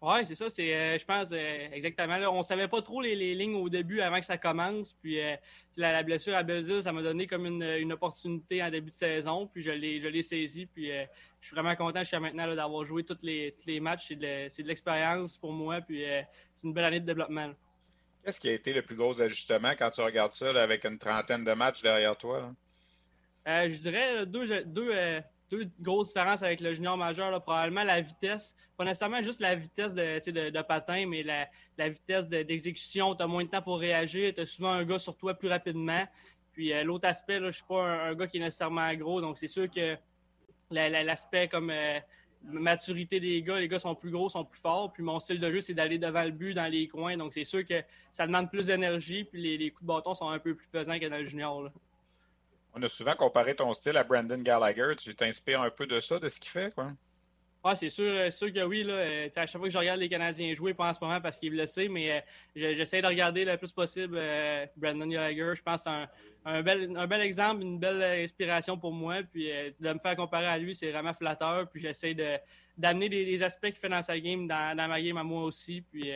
Oui, 0.00 0.26
c'est 0.26 0.34
ça. 0.34 0.46
Euh, 0.46 0.98
je 0.98 1.04
pense 1.04 1.28
euh, 1.32 1.68
exactement. 1.72 2.16
on 2.32 2.38
ne 2.38 2.42
savait 2.42 2.66
pas 2.66 2.82
trop 2.82 3.00
les, 3.00 3.14
lignes 3.36 3.54
au 3.54 3.68
début 3.68 4.00
avant 4.00 4.18
que 4.18 4.26
ça 4.26 4.36
commence. 4.36 4.92
Puis 4.94 5.20
euh, 5.20 5.36
la, 5.76 6.02
blessure 6.02 6.34
à 6.34 6.42
Belleville, 6.42 6.82
ça 6.82 6.92
m'a 6.92 7.02
donné 7.02 7.28
comme 7.28 7.46
une, 7.46 7.92
opportunité 7.92 8.62
en 8.62 8.70
début 8.70 8.90
de 8.90 8.96
saison. 8.96 9.46
Puis 9.46 9.62
je 9.62 9.70
l'ai, 9.70 10.00
je 10.00 10.08
l'ai 10.08 10.22
saisi. 10.22 10.66
Puis 10.66 10.88
je 10.88 11.46
suis 11.46 11.54
vraiment 11.54 11.76
content 11.76 12.00
jusqu'à 12.00 12.18
maintenant 12.18 12.52
d'avoir 12.52 12.84
joué 12.84 13.04
tous 13.04 13.22
les, 13.22 13.54
les 13.66 13.78
matchs. 13.78 14.08
C'est 14.08 14.16
de, 14.62 14.66
l'expérience 14.66 15.38
pour 15.38 15.52
moi. 15.52 15.80
Puis 15.80 16.04
c'est 16.52 16.66
une 16.66 16.72
belle 16.72 16.86
année 16.86 17.00
de 17.00 17.06
développement. 17.06 17.52
Qu'est-ce 18.24 18.38
qui 18.38 18.48
a 18.48 18.52
été 18.52 18.72
le 18.72 18.82
plus 18.82 18.94
gros 18.94 19.20
ajustement 19.20 19.70
quand 19.76 19.90
tu 19.90 20.00
regardes 20.00 20.32
ça 20.32 20.50
avec 20.50 20.84
une 20.84 20.98
trentaine 20.98 21.44
de 21.44 21.52
matchs 21.52 21.82
derrière 21.82 22.16
toi? 22.16 22.52
Euh, 23.48 23.68
je 23.68 23.78
dirais 23.78 24.26
deux, 24.26 24.48
euh, 24.52 25.20
deux, 25.50 25.68
grosses 25.80 26.08
différences 26.08 26.44
avec 26.44 26.60
le 26.60 26.72
junior 26.72 26.96
majeur. 26.96 27.42
probablement 27.42 27.82
la 27.82 28.00
vitesse. 28.00 28.54
Pas 28.76 28.84
nécessairement 28.84 29.22
juste 29.22 29.40
la 29.40 29.56
vitesse 29.56 29.92
de, 29.92 30.50
de, 30.50 30.62
patin, 30.62 31.04
mais 31.06 31.24
la, 31.24 31.88
vitesse 31.88 32.28
d'exécution. 32.28 33.16
tu 33.16 33.24
as 33.24 33.26
moins 33.26 33.44
de 33.44 33.50
temps 33.50 33.62
pour 33.62 33.80
réagir. 33.80 34.32
Tu 34.32 34.40
as 34.40 34.46
souvent 34.46 34.70
un 34.70 34.84
gars 34.84 35.00
sur 35.00 35.16
toi 35.16 35.34
plus 35.34 35.48
rapidement. 35.48 36.06
Puis 36.52 36.72
euh, 36.72 36.84
l'autre 36.84 37.08
aspect, 37.08 37.40
je 37.40 37.46
ne 37.46 37.50
suis 37.50 37.64
pas 37.64 37.82
un, 37.82 38.14
gars 38.14 38.28
qui 38.28 38.36
est 38.36 38.40
nécessairement 38.40 38.94
gros. 38.94 39.20
Donc 39.20 39.36
c'est 39.36 39.48
sûr 39.48 39.68
que 39.68 39.96
l'aspect 40.70 41.48
comme 41.48 41.72
maturité 42.44 43.20
des 43.20 43.42
gars. 43.42 43.58
Les 43.58 43.68
gars 43.68 43.78
sont 43.78 43.94
plus 43.94 44.10
gros, 44.10 44.28
sont 44.28 44.44
plus 44.44 44.60
forts. 44.60 44.92
Puis 44.92 45.02
mon 45.02 45.18
style 45.18 45.40
de 45.40 45.50
jeu, 45.50 45.60
c'est 45.60 45.74
d'aller 45.74 45.98
devant 45.98 46.24
le 46.24 46.30
but, 46.30 46.54
dans 46.54 46.70
les 46.70 46.88
coins. 46.88 47.16
Donc, 47.16 47.32
c'est 47.32 47.44
sûr 47.44 47.64
que 47.64 47.82
ça 48.12 48.26
demande 48.26 48.50
plus 48.50 48.66
d'énergie. 48.66 49.24
Puis 49.24 49.56
les, 49.56 49.70
coups 49.70 49.82
de 49.82 49.86
bâton 49.86 50.14
sont 50.14 50.28
un 50.28 50.38
peu 50.38 50.54
plus 50.54 50.66
pesants 50.68 50.98
que 50.98 51.06
dans 51.06 51.18
le 51.18 51.24
junior. 51.24 51.70
On 52.74 52.82
a 52.82 52.88
souvent 52.88 53.14
comparé 53.14 53.54
ton 53.54 53.72
style 53.72 53.96
à 53.96 54.04
Brandon 54.04 54.38
Gallagher. 54.38 54.94
Tu 54.98 55.14
t'inspires 55.14 55.60
un 55.60 55.70
peu 55.70 55.86
de 55.86 56.00
ça, 56.00 56.18
de 56.18 56.28
ce 56.28 56.40
qu'il 56.40 56.50
fait, 56.50 56.74
quoi? 56.74 56.92
C'est 57.76 57.90
sûr, 57.90 58.12
euh, 58.12 58.30
sûr 58.30 58.52
que 58.52 58.64
oui. 58.64 58.82
Là, 58.82 58.94
euh, 58.94 59.28
à 59.36 59.46
chaque 59.46 59.60
fois 59.60 59.68
que 59.68 59.72
je 59.72 59.78
regarde 59.78 60.00
les 60.00 60.08
Canadiens 60.08 60.52
jouer, 60.52 60.74
pas 60.74 60.90
en 60.90 60.94
ce 60.94 60.98
moment 61.00 61.20
parce 61.20 61.38
qu'il 61.38 61.48
est 61.48 61.56
blessé, 61.56 61.88
mais 61.88 62.10
euh, 62.10 62.74
j'essaie 62.74 63.00
de 63.00 63.06
regarder 63.06 63.44
le 63.44 63.56
plus 63.56 63.70
possible 63.70 64.20
Brandon 64.76 65.06
Gallagher. 65.06 65.52
Je 65.54 65.62
pense 65.62 65.84
que 65.84 65.90
c'est 65.90 66.50
un, 66.50 66.62
bel, 66.62 66.92
un 66.96 67.06
bel 67.06 67.20
exemple, 67.20 67.62
une 67.62 67.78
belle 67.78 68.02
inspiration 68.24 68.76
pour 68.76 68.92
moi. 68.92 69.22
Puis 69.32 69.48
de 69.78 69.92
me 69.92 69.98
faire 70.00 70.16
comparer 70.16 70.46
à 70.46 70.58
lui, 70.58 70.74
c'est 70.74 70.90
vraiment 70.90 71.14
flatteur. 71.14 71.70
Puis 71.70 71.80
j'essaie 71.80 72.16
d'amener 72.76 73.08
les, 73.08 73.42
aspects 73.44 73.66
qu'il 73.66 73.76
fait 73.76 73.88
dans 73.88 74.02
sa 74.02 74.18
game, 74.18 74.48
dans, 74.48 74.88
ma 74.88 75.00
game 75.00 75.16
à 75.16 75.22
moi 75.22 75.44
aussi. 75.44 75.82
Puis 75.82 76.10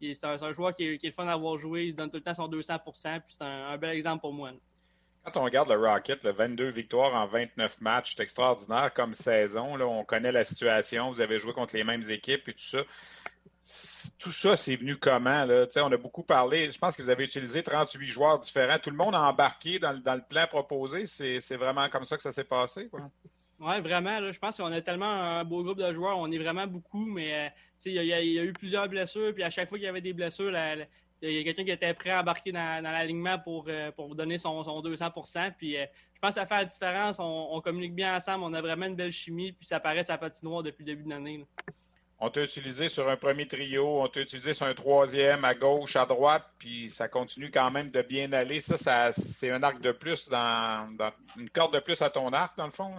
c'est 0.00 0.24
un, 0.24 0.52
joueur 0.52 0.72
qui 0.72 0.84
est, 0.84 0.98
qui 0.98 1.08
est, 1.08 1.10
fun 1.10 1.26
d'avoir 1.26 1.58
joué. 1.58 1.86
Il 1.86 1.96
donne 1.96 2.10
tout 2.10 2.18
le 2.18 2.22
temps 2.22 2.34
son 2.34 2.46
200 2.46 2.78
Puis 2.84 2.92
c'est 3.26 3.44
un, 3.44 3.76
bel 3.76 3.90
exemple 3.90 4.20
pour 4.20 4.32
moi. 4.32 4.52
Quand 5.26 5.40
on 5.40 5.44
regarde 5.44 5.68
le 5.68 5.76
Rocket, 5.76 6.22
le 6.22 6.30
22 6.30 6.68
victoires 6.68 7.12
en 7.14 7.26
29 7.26 7.80
matchs, 7.80 8.14
c'est 8.16 8.22
extraordinaire 8.22 8.94
comme 8.94 9.12
saison. 9.12 9.74
Là, 9.74 9.84
on 9.84 10.04
connaît 10.04 10.30
la 10.30 10.44
situation. 10.44 11.10
Vous 11.10 11.20
avez 11.20 11.40
joué 11.40 11.52
contre 11.52 11.74
les 11.74 11.82
mêmes 11.82 12.08
équipes 12.08 12.48
et 12.48 12.52
tout 12.52 12.60
ça. 12.60 12.78
Tout 14.20 14.30
ça, 14.30 14.56
c'est 14.56 14.76
venu 14.76 14.96
comment? 14.96 15.44
On 15.44 15.92
a 15.92 15.96
beaucoup 15.96 16.22
parlé. 16.22 16.70
Je 16.70 16.78
pense 16.78 16.96
que 16.96 17.02
vous 17.02 17.10
avez 17.10 17.24
utilisé 17.24 17.64
38 17.64 18.06
joueurs 18.06 18.38
différents. 18.38 18.78
Tout 18.78 18.90
le 18.90 18.96
monde 18.96 19.16
a 19.16 19.22
embarqué 19.22 19.80
dans, 19.80 19.92
le 19.92 20.22
plan 20.28 20.46
proposé. 20.46 21.06
C'est 21.08 21.56
vraiment 21.56 21.88
comme 21.88 22.04
ça 22.04 22.16
que 22.16 22.22
ça 22.22 22.30
s'est 22.30 22.44
passé? 22.44 22.88
Oui, 23.58 23.80
vraiment. 23.80 24.30
je 24.30 24.38
pense 24.38 24.58
qu'on 24.58 24.70
a 24.70 24.80
tellement 24.80 25.10
un 25.10 25.42
beau 25.42 25.64
groupe 25.64 25.78
de 25.78 25.92
joueurs. 25.92 26.18
On 26.18 26.30
est 26.30 26.38
vraiment 26.38 26.68
beaucoup, 26.68 27.04
mais 27.04 27.34
euh, 27.34 27.48
il 27.86 27.94
y, 27.94 28.12
a 28.12 28.44
eu 28.44 28.52
plusieurs 28.52 28.88
blessures. 28.88 29.34
Puis 29.34 29.42
à 29.42 29.50
chaque 29.50 29.68
fois 29.68 29.76
qu'il 29.76 29.86
y 29.86 29.88
avait 29.88 30.00
des 30.00 30.12
blessures, 30.12 30.52
il 31.28 31.36
y 31.36 31.40
a 31.40 31.44
quelqu'un 31.44 31.64
qui 31.64 31.70
était 31.70 31.94
prêt 31.94 32.10
à 32.10 32.20
embarquer 32.20 32.52
dans, 32.52 32.82
l'alignement 32.82 33.38
pour, 33.38 33.66
euh, 33.68 33.90
pour 33.92 34.14
donner 34.14 34.38
son, 34.38 34.62
son 34.64 34.80
200 34.80 35.10
Puis 35.58 35.76
euh, 35.76 35.86
je 36.14 36.20
pense 36.20 36.34
que 36.34 36.40
ça 36.40 36.46
fait 36.46 36.54
la 36.54 36.64
différence. 36.64 37.16
On, 37.18 37.60
communique 37.60 37.94
bien 37.94 38.16
ensemble. 38.16 38.44
On 38.44 38.54
a 38.54 38.60
vraiment 38.60 38.86
une 38.86 38.96
belle 38.96 39.12
chimie. 39.12 39.52
Puis 39.52 39.66
ça 39.66 39.80
paraît 39.80 40.02
sa 40.02 40.18
patinoire 40.18 40.62
depuis 40.62 40.84
le 40.84 40.92
début 40.92 41.04
de 41.04 41.10
l'année. 41.10 41.44
On 42.18 42.30
t'a 42.30 42.42
utilisé 42.42 42.88
sur 42.88 43.08
un 43.10 43.16
premier 43.16 43.46
trio, 43.46 44.00
on 44.00 44.08
t'a 44.08 44.22
utilisé 44.22 44.54
sur 44.54 44.64
un 44.64 44.72
troisième, 44.72 45.44
à 45.44 45.54
gauche, 45.54 45.96
à 45.96 46.06
droite, 46.06 46.46
puis 46.58 46.88
ça 46.88 47.08
continue 47.08 47.50
quand 47.50 47.70
même 47.70 47.90
de 47.90 48.00
bien 48.00 48.32
aller. 48.32 48.60
Ça, 48.60 48.78
ça 48.78 49.12
c'est 49.12 49.50
un 49.50 49.62
arc 49.62 49.82
de 49.82 49.92
plus, 49.92 50.30
dans, 50.30 50.88
une 51.36 51.50
corde 51.50 51.74
de 51.74 51.78
plus 51.78 52.00
à 52.00 52.08
ton 52.08 52.32
arc, 52.32 52.56
dans 52.56 52.64
le 52.64 52.70
fond. 52.72 52.90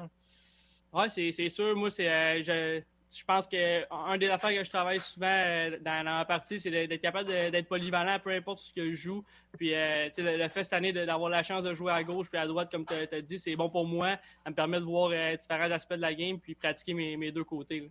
Oui, 0.93 1.09
c'est 1.09 1.49
sûr. 1.49 1.75
Moi, 1.75 1.89
c'est, 1.89 2.07
euh, 2.07 2.81
je 3.15 3.23
pense 3.23 3.47
qu'un 3.47 4.17
des 4.17 4.29
affaires 4.29 4.51
que 4.51 4.63
je 4.63 4.69
travaille 4.69 4.99
souvent 4.99 5.27
euh, 5.27 5.77
dans, 5.79 6.03
ma 6.03 6.25
partie, 6.25 6.59
c'est 6.59 6.69
d'être 6.69 7.01
capable 7.01 7.29
d'être 7.29 7.67
polyvalent, 7.67 8.19
peu 8.19 8.31
importe 8.31 8.59
ce 8.59 8.73
que 8.73 8.89
je 8.89 8.95
joue. 8.95 9.23
Puis 9.57 9.73
euh, 9.73 10.09
le, 10.17 10.47
fait 10.49 10.63
cette 10.63 10.73
année 10.73 10.91
d'avoir 10.91 11.29
la 11.29 11.41
chance 11.41 11.63
de 11.63 11.73
jouer 11.73 11.93
à 11.93 12.03
gauche 12.03 12.29
puis 12.29 12.39
à 12.39 12.45
droite, 12.45 12.69
comme 12.69 12.85
tu 12.85 12.93
as, 12.93 13.21
dit, 13.21 13.39
c'est 13.39 13.55
bon 13.55 13.69
pour 13.69 13.85
moi. 13.85 14.17
Ça 14.43 14.49
me 14.49 14.55
permet 14.55 14.79
de 14.79 14.85
voir 14.85 15.11
différents 15.37 15.71
aspects 15.71 15.93
de 15.93 16.01
la 16.01 16.13
game 16.13 16.39
puis 16.39 16.55
pratiquer 16.55 16.93
mes, 16.93 17.31
deux 17.31 17.45
côtés. 17.45 17.89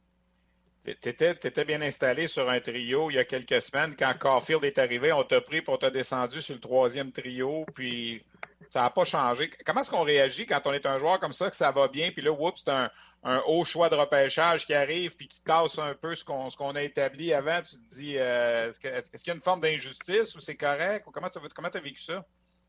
Tu 0.84 1.08
étais, 1.08 1.64
bien 1.64 1.82
installé 1.82 2.28
sur 2.28 2.48
un 2.48 2.60
trio 2.60 3.10
il 3.10 3.14
y 3.14 3.18
a 3.18 3.24
quelques 3.24 3.60
semaines. 3.60 3.96
Quand 3.98 4.14
Caulfield 4.18 4.64
est 4.64 4.78
arrivé, 4.78 5.12
on 5.12 5.24
t'a 5.24 5.40
pris 5.40 5.62
pour 5.62 5.78
te 5.78 5.86
descendu 5.86 6.40
sur 6.40 6.54
le 6.54 6.60
troisième 6.60 7.10
trio. 7.10 7.64
Puis 7.74 8.22
ça 8.70 8.82
n'a 8.82 8.90
pas 8.90 9.04
changé. 9.04 9.50
Comment 9.64 9.80
est-ce 9.80 9.90
qu'on 9.90 10.02
réagit 10.02 10.46
quand 10.46 10.60
on 10.66 10.72
est 10.72 10.86
un 10.86 10.98
joueur 10.98 11.18
comme 11.20 11.32
ça, 11.32 11.50
que 11.50 11.56
ça 11.56 11.70
va 11.70 11.88
bien, 11.88 12.10
puis 12.10 12.22
là, 12.22 12.32
oups, 12.32 12.62
c'est 12.64 12.70
un, 12.70 12.90
haut 13.46 13.64
choix 13.64 13.88
de 13.88 13.96
repêchage 13.96 14.66
qui 14.66 14.74
arrive, 14.74 15.16
puis 15.16 15.26
qui 15.26 15.42
casse 15.42 15.78
un 15.78 15.94
peu 15.94 16.14
ce 16.14 16.24
qu'on 16.24 16.74
a 16.74 16.82
établi 16.82 17.32
avant? 17.32 17.60
Tu 17.62 17.76
te 17.76 17.94
dis, 17.96 18.14
euh, 18.18 18.68
est-ce 18.68 18.78
qu'il 18.78 19.26
y 19.26 19.30
a 19.30 19.34
une 19.34 19.42
forme 19.42 19.60
d'injustice 19.60 20.34
ou 20.36 20.40
c'est 20.40 20.56
correct? 20.56 21.04
comment 21.12 21.28
tu 21.28 21.38
as 21.38 21.80
vécu 21.80 22.02
ça? 22.02 22.24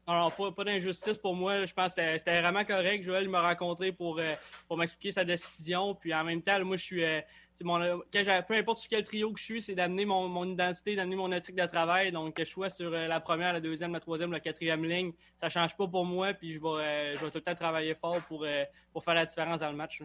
Alors, 0.09 0.33
pas, 0.33 0.63
d'injustice 0.63 1.17
pour 1.17 1.35
moi. 1.35 1.65
Je 1.65 1.73
pense 1.73 1.93
que 1.93 2.17
c'était 2.17 2.39
vraiment 2.39 2.63
correct. 2.63 3.03
Joël 3.03 3.27
m'a 3.27 3.41
rencontré 3.41 3.91
pour, 3.91 4.19
euh, 4.19 4.35
pour 4.65 4.77
m'expliquer 4.77 5.11
sa 5.11 5.25
décision. 5.25 5.95
Puis 5.95 6.13
en 6.13 6.23
même 6.23 6.41
temps, 6.41 6.63
moi, 6.63 6.77
je 6.77 6.83
suis. 6.83 7.03
Euh, 7.03 7.19
mon, 7.61 8.01
peu 8.09 8.53
importe 8.53 8.77
sur 8.77 8.87
quel 8.87 9.03
trio 9.03 9.33
que 9.33 9.39
je 9.39 9.43
suis, 9.43 9.61
c'est 9.61 9.75
d'amener 9.75 10.05
mon, 10.05 10.29
mon, 10.29 10.45
identité, 10.45 10.95
d'amener 10.95 11.17
mon 11.17 11.29
éthique 11.33 11.55
de 11.55 11.65
travail. 11.65 12.13
Donc, 12.13 12.35
que 12.35 12.45
je 12.45 12.49
sois 12.49 12.69
sur 12.69 12.93
euh, 12.93 13.07
la 13.07 13.19
première, 13.19 13.51
la 13.51 13.59
deuxième, 13.59 13.91
la 13.91 13.99
troisième, 13.99 14.31
la 14.31 14.39
quatrième 14.39 14.85
ligne, 14.85 15.11
ça 15.35 15.47
ne 15.47 15.51
change 15.51 15.75
pas 15.75 15.87
pour 15.87 16.05
moi. 16.05 16.33
Puis 16.33 16.53
je 16.53 16.59
vais, 16.59 17.13
je 17.15 17.25
vais 17.25 17.31
tout 17.31 17.39
le 17.39 17.41
temps 17.41 17.55
travailler 17.55 17.93
fort 17.95 18.21
pour, 18.29 18.45
pour 18.93 19.03
faire 19.03 19.15
la 19.15 19.25
différence 19.25 19.59
dans 19.59 19.71
le 19.71 19.75
match. 19.75 20.01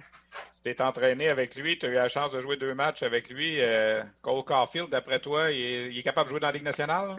Tu 0.65 0.71
es 0.71 0.83
entraîné 0.83 1.29
avec 1.29 1.55
lui, 1.55 1.79
tu 1.79 1.87
as 1.87 1.91
eu 1.91 1.95
la 1.95 2.09
chance 2.09 2.33
de 2.33 2.41
jouer 2.41 2.57
deux 2.57 2.75
matchs 2.75 3.05
avec 3.05 3.31
lui. 3.31 3.59
Cole 4.21 4.43
Caulfield, 4.43 4.89
d'après 4.89 5.21
toi, 5.21 5.53
il 5.53 5.97
est, 5.97 6.03
capable 6.03 6.27
de 6.27 6.31
jouer 6.31 6.41
dans 6.41 6.49
la 6.49 6.55
Ligue 6.55 6.65
nationale? 6.65 7.19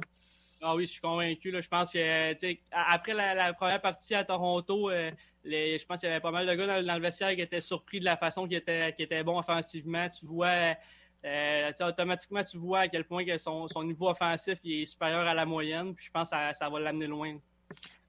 Ah 0.65 0.75
oui, 0.75 0.85
je 0.85 0.93
suis 0.93 1.01
convaincu. 1.01 1.51
Je 1.61 1.67
pense 1.67 1.91
que 1.91 2.55
après 2.71 3.13
la, 3.13 3.53
première 3.53 3.81
partie 3.81 4.15
à 4.15 4.23
Toronto, 4.23 4.89
euh, 4.89 5.11
je 5.43 5.85
pense 5.85 5.99
qu'il 5.99 6.07
y 6.07 6.11
avait 6.11 6.21
pas 6.21 6.31
mal 6.31 6.47
de 6.47 6.53
gars 6.53 6.81
dans, 6.81 6.95
le 6.95 7.01
vestiaire 7.01 7.35
qui 7.35 7.41
étaient 7.41 7.59
surpris 7.59 7.99
de 7.99 8.05
la 8.05 8.15
façon 8.15 8.47
qu'il 8.47 8.55
était, 8.55 8.95
était 8.97 9.23
bon 9.23 9.37
offensivement. 9.37 10.07
Tu 10.07 10.25
vois, 10.25 10.73
euh, 11.25 11.71
automatiquement, 11.81 12.41
tu 12.43 12.57
vois 12.57 12.79
à 12.79 12.87
quel 12.87 13.03
point 13.03 13.25
que 13.25 13.37
son, 13.37 13.67
niveau 13.83 14.09
offensif 14.09 14.57
est 14.63 14.85
supérieur 14.85 15.27
à 15.27 15.33
la 15.33 15.45
moyenne. 15.45 15.93
Puis 15.93 16.05
je 16.05 16.11
pense 16.11 16.29
que 16.29 16.37
ça, 16.53 16.69
va 16.69 16.79
l'amener 16.79 17.07
loin. 17.07 17.37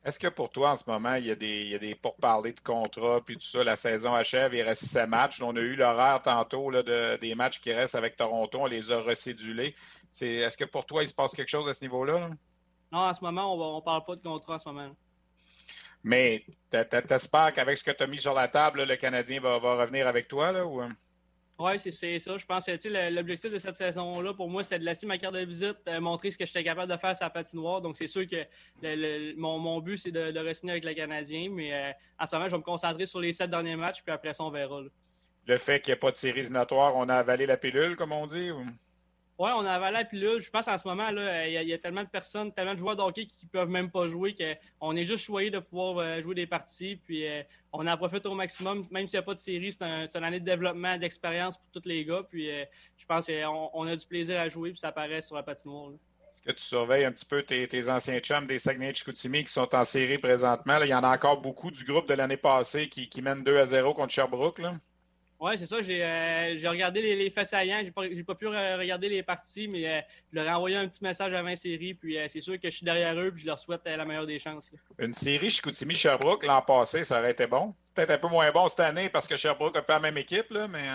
Est-ce 0.04 0.18
que 0.18 0.28
pour 0.28 0.50
toi, 0.50 0.72
en 0.72 0.76
ce 0.76 0.84
moment, 0.86 1.14
il 1.14 1.26
y 1.26 1.30
a 1.30 1.34
des, 1.34 1.62
il 1.62 1.68
y 1.68 1.74
a 1.74 1.78
des 1.78 1.94
pourparlers 1.94 2.52
de 2.52 2.60
contrat, 2.60 3.22
puis 3.24 3.36
tout 3.36 3.46
ça, 3.46 3.64
la 3.64 3.74
saison 3.74 4.12
achève, 4.14 4.54
il 4.54 4.60
reste 4.60 4.84
sept 4.84 5.08
matchs. 5.08 5.40
On 5.40 5.56
a 5.56 5.60
eu 5.60 5.76
l'horaire 5.76 6.20
tantôt 6.20 6.68
là, 6.68 6.82
de, 6.82 7.16
des 7.16 7.34
matchs 7.34 7.60
qui 7.60 7.72
restent 7.72 7.94
avec 7.94 8.16
Toronto, 8.16 8.58
on 8.60 8.66
les 8.66 8.92
a 8.92 9.00
recédulés. 9.00 9.74
Est-ce 10.20 10.58
que 10.58 10.64
pour 10.64 10.84
toi, 10.84 11.02
il 11.02 11.08
se 11.08 11.14
passe 11.14 11.32
quelque 11.32 11.48
chose 11.48 11.68
à 11.68 11.72
ce 11.72 11.82
niveau-là? 11.82 12.28
Non, 12.92 12.98
en 12.98 13.14
ce 13.14 13.22
moment, 13.22 13.54
on 13.54 13.76
ne 13.76 13.80
parle 13.80 14.04
pas 14.04 14.16
de 14.16 14.22
contrat 14.22 14.56
en 14.56 14.58
ce 14.58 14.68
moment. 14.68 14.94
Mais 16.02 16.44
t'espères 16.68 17.54
qu'avec 17.54 17.78
ce 17.78 17.84
que 17.84 17.90
tu 17.90 18.04
as 18.04 18.06
mis 18.06 18.18
sur 18.18 18.34
la 18.34 18.48
table, 18.48 18.84
le 18.84 18.96
Canadien 18.96 19.40
va, 19.40 19.56
revenir 19.56 20.06
avec 20.06 20.28
toi? 20.28 20.52
Là, 20.52 20.66
ou... 20.66 20.82
Oui, 21.56 21.78
c'est 21.78 22.18
ça. 22.18 22.36
Je 22.36 22.44
pense 22.44 22.66
que 22.66 23.10
l'objectif 23.14 23.52
de 23.52 23.58
cette 23.58 23.76
saison-là, 23.76 24.34
pour 24.34 24.50
moi, 24.50 24.64
c'est 24.64 24.78
de 24.78 24.84
laisser 24.84 25.06
ma 25.06 25.18
carte 25.18 25.34
de 25.34 25.44
visite, 25.44 25.76
euh, 25.86 26.00
montrer 26.00 26.32
ce 26.32 26.38
que 26.38 26.44
j'étais 26.44 26.64
capable 26.64 26.90
de 26.90 26.96
faire 26.96 27.16
sur 27.16 27.24
la 27.24 27.30
patinoire. 27.30 27.80
Donc, 27.80 27.96
c'est 27.96 28.08
sûr 28.08 28.26
que 28.26 28.44
mon, 29.36 29.80
but, 29.80 29.98
c'est 29.98 30.10
de, 30.10 30.32
de 30.32 30.40
re 30.40 30.68
avec 30.68 30.84
le 30.84 30.94
Canadien. 30.94 31.50
Mais 31.52 31.72
euh, 31.72 31.92
en 32.18 32.26
ce 32.26 32.34
moment, 32.34 32.48
je 32.48 32.52
vais 32.52 32.58
me 32.58 32.64
concentrer 32.64 33.06
sur 33.06 33.20
les 33.20 33.32
sept 33.32 33.50
derniers 33.50 33.76
matchs, 33.76 34.02
puis 34.02 34.12
après 34.12 34.34
ça, 34.34 34.42
on 34.42 34.50
verra. 34.50 34.82
Le 35.46 35.56
fait 35.56 35.80
qu'il 35.80 35.92
n'y 35.92 35.96
ait 35.96 36.00
pas 36.00 36.10
de 36.10 36.16
séries 36.16 36.40
éliminatoires, 36.40 36.96
on 36.96 37.08
a 37.08 37.16
avalé 37.16 37.46
la 37.46 37.56
pilule, 37.56 37.94
comme 37.94 38.10
on 38.12 38.26
dit? 38.26 38.50
Ou... 38.50 38.64
Oui, 39.36 39.50
on 39.52 39.64
a 39.64 39.72
avalé 39.72 39.94
la 39.94 40.04
pilule. 40.04 40.40
Je 40.40 40.48
pense 40.48 40.68
en 40.68 40.78
ce 40.78 40.86
moment, 40.86 41.08
il 41.08 41.52
y, 41.52 41.72
a 41.72 41.78
tellement 41.78 42.04
de 42.04 42.08
personnes, 42.08 42.52
tellement 42.52 42.74
de 42.74 42.78
joueurs 42.78 42.94
de 42.94 43.02
hockey 43.02 43.26
qui 43.26 43.46
ne 43.46 43.50
peuvent 43.50 43.68
même 43.68 43.90
pas 43.90 44.06
jouer 44.06 44.32
qu'on 44.80 44.94
est 44.94 45.04
juste 45.04 45.24
choyé 45.24 45.50
de 45.50 45.58
pouvoir 45.58 45.98
euh, 45.98 46.22
jouer 46.22 46.36
des 46.36 46.46
parties. 46.46 47.00
Puis 47.04 47.26
euh, 47.26 47.42
on 47.72 47.84
en 47.88 47.96
profite 47.96 48.24
au 48.26 48.34
maximum. 48.34 48.86
Même 48.92 49.08
s'il 49.08 49.16
n'y 49.18 49.22
a 49.22 49.26
pas 49.26 49.34
de 49.34 49.40
série, 49.40 49.72
c'est 49.72 49.82
une 49.82 50.24
année 50.24 50.38
de 50.38 50.44
développement, 50.44 50.96
d'expérience 50.98 51.56
pour 51.56 51.68
tous 51.72 51.88
les 51.88 52.04
gars. 52.04 52.22
Puis 52.30 52.48
euh, 52.48 52.64
je 52.96 53.06
pense 53.06 53.26
qu'on 53.26 53.70
on 53.74 53.86
a 53.88 53.96
du 53.96 54.06
plaisir 54.06 54.38
à 54.38 54.48
jouer, 54.48 54.70
puis 54.70 54.78
ça 54.78 54.88
apparaît 54.88 55.20
sur 55.20 55.34
la 55.34 55.42
patinoire. 55.42 55.90
Est-ce 56.36 56.42
que 56.42 56.52
tu 56.52 56.62
surveilles 56.62 57.04
un 57.04 57.12
petit 57.12 57.26
peu 57.26 57.42
tes, 57.42 57.88
anciens 57.88 58.20
chums 58.20 58.46
des 58.46 58.58
Saguenay 58.58 58.94
Chicoutimi 58.94 59.42
qui 59.42 59.52
sont 59.52 59.74
en 59.74 59.82
série 59.82 60.18
présentement? 60.18 60.78
il 60.82 60.90
y 60.90 60.94
en 60.94 61.02
a 61.02 61.12
encore 61.12 61.40
beaucoup 61.40 61.72
du 61.72 61.84
groupe 61.84 62.06
de 62.06 62.14
l'année 62.14 62.36
passée 62.36 62.88
qui, 62.88 63.08
qui 63.08 63.20
mène 63.20 63.42
2 63.42 63.56
à 63.56 63.66
0 63.66 63.94
contre 63.94 64.12
Sherbrooke. 64.12 64.60
Là. 64.60 64.74
Oui, 65.40 65.58
c'est 65.58 65.66
ça. 65.66 65.82
J'ai 65.82 66.02
euh, 66.02 66.70
regardé 66.70 67.02
les, 67.02 67.16
les 67.16 67.30
faits 67.30 67.48
saillants. 67.48 67.80
J'ai 67.82 67.90
pas, 67.90 68.02
pas 68.26 68.34
pu 68.34 68.46
regarder 68.46 69.08
les 69.08 69.22
parties, 69.22 69.68
mais 69.68 69.86
euh, 69.86 70.00
je 70.32 70.36
leur 70.36 70.46
ai 70.46 70.52
envoyé 70.52 70.76
un 70.76 70.88
petit 70.88 71.02
message 71.02 71.32
avant 71.32 71.48
la 71.48 71.56
série. 71.56 71.94
Puis 71.94 72.18
euh, 72.18 72.26
c'est 72.28 72.40
sûr 72.40 72.54
que 72.54 72.70
je 72.70 72.76
suis 72.76 72.84
derrière 72.84 73.18
eux, 73.18 73.30
puis 73.32 73.42
je 73.42 73.46
leur 73.46 73.58
souhaite 73.58 73.82
la 73.84 74.04
meilleure 74.04 74.26
des 74.26 74.38
chances. 74.38 74.70
Une 74.98 75.12
série 75.12 75.50
Chicoutimi-Sherbrooke 75.50 76.46
l'an 76.46 76.62
passé, 76.62 77.04
ça 77.04 77.18
aurait 77.18 77.32
été 77.32 77.46
bon. 77.46 77.74
Peut-être 77.94 78.10
un 78.10 78.18
peu 78.18 78.28
moins 78.28 78.50
bon 78.52 78.68
cette 78.68 78.80
année 78.80 79.08
parce 79.08 79.26
que 79.26 79.36
Sherbrooke 79.36 79.74
n'a 79.74 79.82
pas 79.82 79.94
la 79.94 80.00
même 80.00 80.18
équipe, 80.18 80.50
là, 80.50 80.68
mais. 80.68 80.88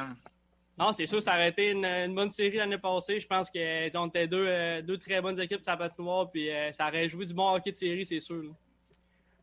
Non, 0.78 0.94
c'est 0.94 1.08
sûr, 1.08 1.22
ça 1.22 1.34
aurait 1.34 1.50
été 1.50 1.72
une, 1.72 2.16
bonne 2.16 2.32
série 2.32 2.56
l'année 2.56 2.78
passée. 2.78 3.20
Je 3.20 3.28
pense 3.28 3.52
qu'on 3.52 4.08
était 4.08 4.28
deux, 4.28 4.82
deux 4.82 4.98
très 4.98 5.22
bonnes 5.22 5.40
équipes 5.40 5.62
sur 5.62 5.72
la 5.72 5.78
patinoire, 5.78 6.32
puis 6.32 6.50
ça 6.72 6.88
aurait 6.88 7.10
joué 7.10 7.26
du 7.26 7.34
bon 7.34 7.54
hockey 7.54 7.72
de 7.72 7.76
série, 7.76 8.06
c'est 8.06 8.22
sûr. 8.22 8.56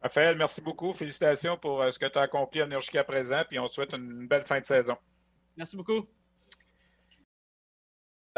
Raphaël, 0.07 0.37
merci 0.37 0.61
beaucoup. 0.61 0.93
Félicitations 0.93 1.57
pour 1.57 1.83
euh, 1.83 1.91
ce 1.91 1.99
que 1.99 2.07
tu 2.07 2.17
as 2.17 2.23
accompli 2.23 2.61
à 2.61 2.65
venir 2.65 2.79
jusqu'à 2.79 3.03
présent, 3.03 3.41
puis 3.49 3.59
on 3.59 3.67
souhaite 3.67 3.93
une 3.93 4.29
belle 4.29 4.45
fin 4.45 4.61
de 4.61 4.65
saison. 4.65 4.95
Merci 5.57 5.77
beaucoup. 5.77 6.07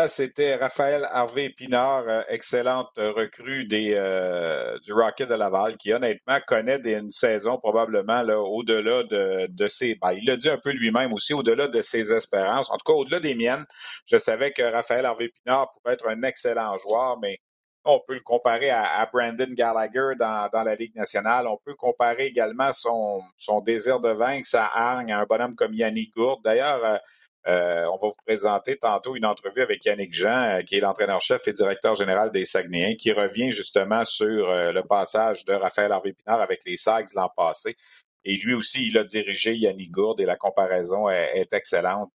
C'était 0.07 0.55
Raphaël 0.55 1.07
Harvey 1.11 1.51
Pinard, 1.51 2.05
euh, 2.09 2.23
excellente 2.29 2.89
recrue 2.97 3.67
des, 3.67 3.93
euh, 3.95 4.79
du 4.79 4.95
Rocket 4.95 5.29
de 5.29 5.35
Laval, 5.35 5.77
qui 5.77 5.93
honnêtement 5.93 6.39
connaît 6.47 6.79
une 6.79 7.11
saison 7.11 7.59
probablement 7.59 8.23
au-delà 8.23 9.03
de, 9.03 9.69
ses. 9.69 9.95
Ben, 9.97 10.13
il 10.13 10.25
l'a 10.25 10.37
dit 10.37 10.49
un 10.49 10.57
peu 10.57 10.71
lui-même 10.71 11.13
aussi, 11.13 11.35
au-delà 11.35 11.69
de 11.69 11.83
ses 11.83 12.15
espérances. 12.15 12.71
En 12.71 12.79
tout 12.79 12.91
cas, 12.91 12.97
au-delà 12.97 13.21
des 13.21 13.35
miennes. 13.35 13.67
Je 14.07 14.17
savais 14.17 14.53
que 14.53 14.63
Raphaël 14.63 15.05
Harvey 15.05 15.29
Pinard 15.29 15.71
pouvait 15.73 15.93
être 15.93 16.09
un 16.09 16.23
excellent 16.23 16.79
joueur, 16.79 17.19
mais 17.21 17.41
on 17.85 18.01
peut 18.07 18.15
le 18.15 18.21
comparer 18.21 18.71
à, 18.71 19.09
Brandon 19.13 19.49
Gallagher 19.51 20.13
dans, 20.19 20.51
la 20.53 20.75
Ligue 20.75 20.95
nationale. 20.95 21.47
On 21.47 21.57
peut 21.57 21.75
comparer 21.75 22.27
également 22.27 22.73
son, 22.73 23.23
désir 23.65 24.01
de 24.01 24.11
vaincre, 24.11 24.47
sa 24.47 24.67
hargne 24.67 25.13
à 25.13 25.21
un 25.21 25.25
bonhomme 25.25 25.55
comme 25.55 25.75
Yannick 25.75 26.15
Gourde. 26.15 26.41
D'ailleurs, 26.45 26.85
euh, 26.85 26.99
euh, 27.47 27.87
on 27.87 27.97
va 27.97 28.09
vous 28.09 28.23
présenter 28.27 28.77
tantôt 28.77 29.17
une 29.17 29.25
entrevue 29.25 29.63
avec 29.63 29.85
Yannick 29.85 30.13
Jean, 30.13 30.59
euh, 30.59 30.63
qui 30.63 30.77
est 30.77 30.81
l'entraîneur-chef 30.81 31.47
et 31.49 31.53
directeur 31.53 31.95
général 31.95 32.31
des 32.31 32.45
Saguenayens, 32.45 32.97
qui 32.97 33.13
revient 33.13 33.51
justement 33.53 34.05
sur 34.05 34.53
le 34.53 34.83
passage 34.83 35.45
de 35.45 35.55
Raphaël 35.55 35.93
Harvey-Pinard 35.93 36.41
avec 36.41 36.65
les 36.67 36.77
Sags 36.77 37.09
l'an 37.15 37.31
passé. 37.35 37.77
Et 38.25 38.35
lui 38.35 38.55
aussi, 38.55 38.87
il 38.87 38.99
a 38.99 39.05
dirigé 39.05 39.55
Yannick 39.55 39.93
Gourde 39.93 40.21
et 40.21 40.27
la 40.27 40.37
comparaison 40.37 41.09
est, 41.09 41.53
excellente. 41.53 42.13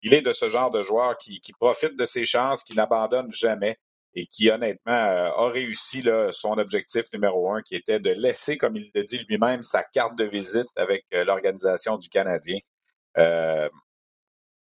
Il 0.00 0.14
est 0.14 0.22
de 0.22 0.32
ce 0.32 0.48
genre 0.48 0.70
de 0.70 0.82
joueur 0.82 1.18
qui 1.18 1.40
profite 1.58 1.96
de 1.96 2.06
ses 2.06 2.24
chances, 2.24 2.64
qui 2.64 2.74
n'abandonne 2.74 3.30
jamais 3.32 3.76
et 4.14 4.26
qui, 4.26 4.50
honnêtement, 4.50 4.92
euh, 4.92 5.30
a 5.30 5.48
réussi 5.50 6.04
son 6.30 6.58
objectif 6.58 7.04
numéro 7.12 7.52
un, 7.52 7.62
qui 7.62 7.74
était 7.74 8.00
de 8.00 8.10
laisser, 8.10 8.58
comme 8.58 8.76
il 8.76 8.90
le 8.94 9.02
dit 9.04 9.24
lui-même, 9.28 9.62
sa 9.62 9.82
carte 9.82 10.16
de 10.16 10.24
visite 10.24 10.68
avec 10.76 11.04
euh, 11.14 11.24
l'organisation 11.24 11.96
du 11.96 12.08
Canadien. 12.08 12.58
Euh, 13.18 13.68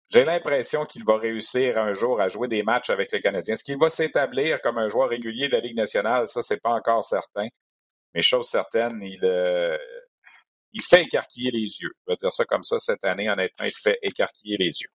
j'ai 0.09 0.23
l'impression 0.23 0.85
qu'il 0.85 1.03
va 1.05 1.17
réussir 1.17 1.77
un 1.77 1.93
jour 1.93 2.21
à 2.21 2.29
jouer 2.29 2.47
des 2.47 2.63
matchs 2.63 2.89
avec 2.89 3.11
le 3.11 3.19
Canadien. 3.19 3.53
Est-ce 3.53 3.63
qu'il 3.63 3.77
va 3.77 3.89
s'établir 3.89 4.61
comme 4.61 4.77
un 4.77 4.89
joueur 4.89 5.09
régulier 5.09 5.47
de 5.47 5.53
la 5.53 5.59
Ligue 5.59 5.75
nationale? 5.75 6.27
Ça, 6.27 6.41
c'est 6.41 6.61
pas 6.61 6.71
encore 6.71 7.03
certain. 7.03 7.47
Mais 8.13 8.21
chose 8.21 8.47
certaine, 8.49 9.01
il, 9.03 9.19
il 10.73 10.83
fait 10.83 11.03
écarquiller 11.03 11.51
les 11.51 11.59
yeux. 11.81 11.91
Je 12.07 12.11
vais 12.11 12.15
dire 12.17 12.31
ça 12.31 12.45
comme 12.45 12.63
ça 12.63 12.79
cette 12.79 13.03
année, 13.03 13.29
honnêtement, 13.29 13.65
il 13.65 13.71
fait 13.71 13.97
écarquiller 14.01 14.57
les 14.57 14.65
yeux. 14.65 14.89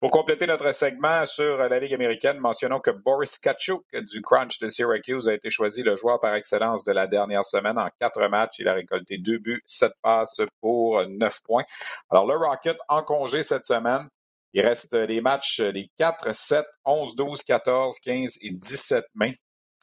Pour 0.00 0.10
compléter 0.10 0.46
notre 0.46 0.72
segment 0.72 1.26
sur 1.26 1.56
la 1.56 1.78
Ligue 1.78 1.94
américaine, 1.94 2.38
mentionnons 2.38 2.80
que 2.80 2.90
Boris 2.90 3.38
Kachuk 3.38 3.84
du 3.92 4.22
Crunch 4.22 4.58
de 4.58 4.68
Syracuse 4.68 5.28
a 5.28 5.34
été 5.34 5.50
choisi 5.50 5.82
le 5.82 5.96
joueur 5.96 6.20
par 6.20 6.34
excellence 6.34 6.84
de 6.84 6.92
la 6.92 7.06
dernière 7.06 7.44
semaine. 7.44 7.78
En 7.78 7.88
quatre 8.00 8.26
matchs, 8.28 8.58
il 8.58 8.68
a 8.68 8.74
récolté 8.74 9.18
deux 9.18 9.38
buts, 9.38 9.62
sept 9.66 9.92
passes 10.02 10.40
pour 10.60 11.06
neuf 11.08 11.40
points. 11.42 11.64
Alors, 12.10 12.26
le 12.26 12.36
Rocket 12.36 12.76
en 12.88 13.02
congé 13.02 13.42
cette 13.42 13.66
semaine. 13.66 14.08
Il 14.56 14.64
reste 14.64 14.94
les 14.94 15.20
matchs 15.20 15.58
les 15.60 15.88
4, 15.98 16.32
7, 16.32 16.64
11, 16.84 17.16
12, 17.16 17.42
14, 17.42 17.98
15 17.98 18.38
et 18.40 18.50
17 18.52 19.04
mai. 19.16 19.34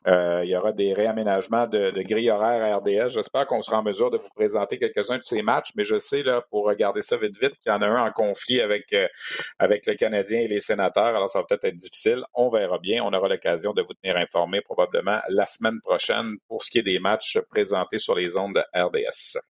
Euh, 0.08 0.42
il 0.44 0.50
y 0.50 0.56
aura 0.56 0.72
des 0.72 0.94
réaménagements 0.94 1.68
de, 1.68 1.92
de 1.92 2.02
grille 2.02 2.32
horaire 2.32 2.64
à 2.64 2.78
RDS. 2.78 3.10
J'espère 3.10 3.46
qu'on 3.46 3.62
sera 3.62 3.80
en 3.80 3.84
mesure 3.84 4.10
de 4.10 4.18
vous 4.18 4.30
présenter 4.36 4.78
quelques-uns 4.78 5.18
de 5.18 5.24
ces 5.24 5.42
matchs, 5.44 5.72
mais 5.76 5.86
je 5.86 6.00
sais, 6.00 6.24
là, 6.24 6.42
pour 6.50 6.66
regarder 6.66 7.02
ça 7.02 7.18
vite, 7.18 7.38
vite, 7.40 7.58
qu'il 7.60 7.72
y 7.72 7.76
en 7.76 7.82
a 7.82 7.88
un 7.88 8.08
en 8.08 8.12
conflit 8.12 8.62
avec, 8.62 8.92
euh, 8.94 9.08
avec 9.60 9.86
le 9.86 9.94
Canadien 9.96 10.40
et 10.40 10.48
les 10.48 10.60
sénateurs. 10.60 11.16
Alors, 11.16 11.30
ça 11.30 11.40
va 11.40 11.46
peut-être 11.46 11.66
être 11.66 11.76
difficile. 11.76 12.24
On 12.34 12.50
verra 12.50 12.80
bien. 12.80 13.04
On 13.04 13.14
aura 13.14 13.28
l'occasion 13.28 13.74
de 13.74 13.82
vous 13.82 13.94
tenir 14.02 14.18
informé 14.18 14.62
probablement 14.62 15.20
la 15.30 15.46
semaine 15.46 15.80
prochaine 15.82 16.38
pour 16.48 16.64
ce 16.64 16.72
qui 16.72 16.80
est 16.80 16.84
des 16.84 17.00
matchs 17.00 17.38
présentés 17.50 18.00
sur 18.00 18.16
les 18.16 18.38
ondes 18.38 18.56
de 18.56 18.64
RDS. 18.80 19.51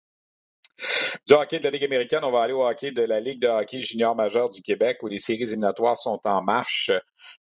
Du 1.27 1.35
hockey 1.35 1.59
de 1.59 1.65
la 1.65 1.71
Ligue 1.71 1.85
américaine, 1.85 2.23
on 2.23 2.31
va 2.31 2.43
aller 2.43 2.53
au 2.53 2.65
hockey 2.65 2.93
de 2.93 3.03
la 3.03 3.19
Ligue 3.19 3.41
de 3.41 3.49
hockey 3.49 3.81
junior 3.81 4.15
majeur 4.15 4.51
du 4.51 4.63
Québec 4.63 4.99
où 5.03 5.09
les 5.09 5.19
séries 5.19 5.43
éliminatoires 5.43 5.97
sont 5.97 6.21
en 6.25 6.43
marche. 6.43 6.91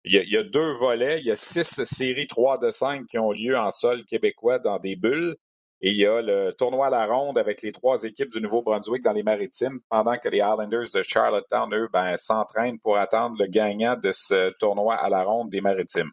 Il 0.05 0.15
y 0.15 0.37
a, 0.37 0.43
deux 0.43 0.73
volets. 0.73 1.19
Il 1.19 1.27
y 1.27 1.31
a 1.31 1.37
six 1.37 1.85
séries 1.85 2.27
3 2.27 2.59
de 2.59 2.71
5 2.71 3.07
qui 3.07 3.19
ont 3.19 3.33
lieu 3.33 3.59
en 3.59 3.71
sol 3.71 4.05
québécois 4.05 4.59
dans 4.59 4.79
des 4.79 4.97
bulles. 4.97 5.37
Et 5.81 5.91
il 5.91 5.97
y 5.97 6.07
a 6.07 6.23
le 6.23 6.53
tournoi 6.57 6.87
à 6.87 6.91
la 6.91 7.05
ronde 7.05 7.37
avec 7.37 7.61
les 7.61 7.71
trois 7.71 8.05
équipes 8.05 8.31
du 8.31 8.41
Nouveau-Brunswick 8.41 9.03
dans 9.03 9.13
les 9.13 9.23
maritimes, 9.23 9.81
pendant 9.91 10.17
que 10.17 10.31
les 10.31 10.39
Islanders 10.39 10.87
de 10.95 11.03
Charlottetown, 11.03 11.75
eux, 11.75 11.89
ben, 11.93 12.17
s'entraînent 12.17 12.79
pour 12.79 12.97
attendre 12.97 13.37
le 13.39 13.47
gagnant 13.47 13.95
de 13.95 14.11
ce 14.13 14.51
tournoi 14.59 14.95
à 14.95 15.11
la 15.11 15.25
ronde 15.25 15.51
des 15.51 15.61
maritimes. 15.61 16.11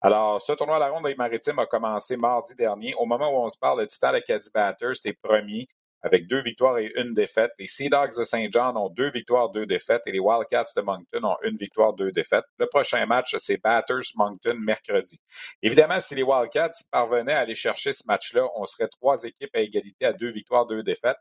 Alors, 0.00 0.42
ce 0.42 0.52
tournoi 0.54 0.76
à 0.76 0.80
la 0.80 0.88
ronde 0.88 1.04
des 1.04 1.14
maritimes 1.14 1.60
a 1.60 1.66
commencé 1.66 2.16
mardi 2.16 2.56
dernier. 2.56 2.94
Au 2.98 3.06
moment 3.06 3.30
où 3.30 3.44
on 3.44 3.48
se 3.48 3.58
parle, 3.58 3.82
le 3.82 3.86
Titan 3.86 4.08
Acadie 4.08 4.50
Batters 4.52 4.96
est 5.04 5.16
premier 5.22 5.68
avec 6.02 6.26
deux 6.26 6.42
victoires 6.42 6.78
et 6.78 6.92
une 6.96 7.14
défaite. 7.14 7.52
Les 7.58 7.66
Sea 7.66 7.88
Dogs 7.88 8.16
de 8.18 8.24
Saint 8.24 8.46
John 8.50 8.76
ont 8.76 8.88
deux 8.88 9.10
victoires, 9.10 9.50
deux 9.50 9.66
défaites 9.66 10.02
et 10.06 10.12
les 10.12 10.18
Wildcats 10.18 10.72
de 10.76 10.82
Moncton 10.82 11.24
ont 11.24 11.36
une 11.42 11.56
victoire, 11.56 11.92
deux 11.92 12.10
défaites. 12.10 12.44
Le 12.58 12.66
prochain 12.66 13.04
match, 13.06 13.36
c'est 13.38 13.60
Batters 13.62 14.12
Moncton 14.16 14.56
mercredi. 14.58 15.18
Évidemment, 15.62 16.00
si 16.00 16.14
les 16.14 16.22
Wildcats 16.22 16.70
parvenaient 16.90 17.32
à 17.32 17.40
aller 17.40 17.54
chercher 17.54 17.92
ce 17.92 18.02
match-là, 18.06 18.46
on 18.56 18.66
serait 18.66 18.88
trois 18.88 19.22
équipes 19.24 19.54
à 19.54 19.60
égalité 19.60 20.06
à 20.06 20.12
deux 20.12 20.30
victoires, 20.30 20.66
deux 20.66 20.82
défaites. 20.82 21.18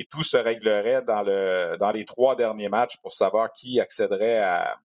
Et 0.00 0.04
tout 0.04 0.22
se 0.22 0.36
réglerait 0.36 1.02
dans, 1.02 1.22
le, 1.22 1.76
dans 1.80 1.90
les 1.90 2.04
trois 2.04 2.36
derniers 2.36 2.68
matchs 2.68 2.98
pour 3.02 3.12
savoir 3.12 3.50
qui 3.52 3.80
accéderait 3.80 4.38
à, 4.38 4.78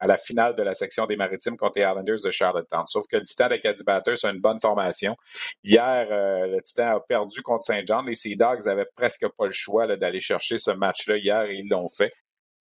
à 0.00 0.06
la 0.06 0.16
finale 0.16 0.54
de 0.54 0.62
la 0.62 0.74
section 0.74 1.06
des 1.06 1.16
Maritimes 1.16 1.56
contre 1.56 1.78
les 1.78 1.82
Islanders 1.84 2.22
de 2.24 2.30
Charlottetown. 2.30 2.86
Sauf 2.86 3.06
que 3.06 3.16
le 3.16 3.22
Titan 3.22 3.48
de 3.48 3.56
Caddy 3.56 3.84
Batters 3.84 4.24
a 4.24 4.30
une 4.30 4.40
bonne 4.40 4.60
formation. 4.60 5.16
Hier, 5.62 6.08
euh, 6.10 6.46
le 6.46 6.62
Titan 6.62 6.96
a 6.96 7.00
perdu 7.00 7.42
contre 7.42 7.64
Saint 7.64 7.82
John. 7.84 8.06
Les 8.06 8.14
Sea 8.14 8.36
Dogs 8.36 8.66
avaient 8.66 8.88
presque 8.96 9.28
pas 9.36 9.46
le 9.46 9.52
choix 9.52 9.86
d'aller 9.96 10.20
chercher 10.20 10.58
ce 10.58 10.70
match-là 10.70 11.18
hier 11.18 11.42
et 11.42 11.56
ils 11.56 11.68
l'ont 11.68 11.88
fait. 11.88 12.12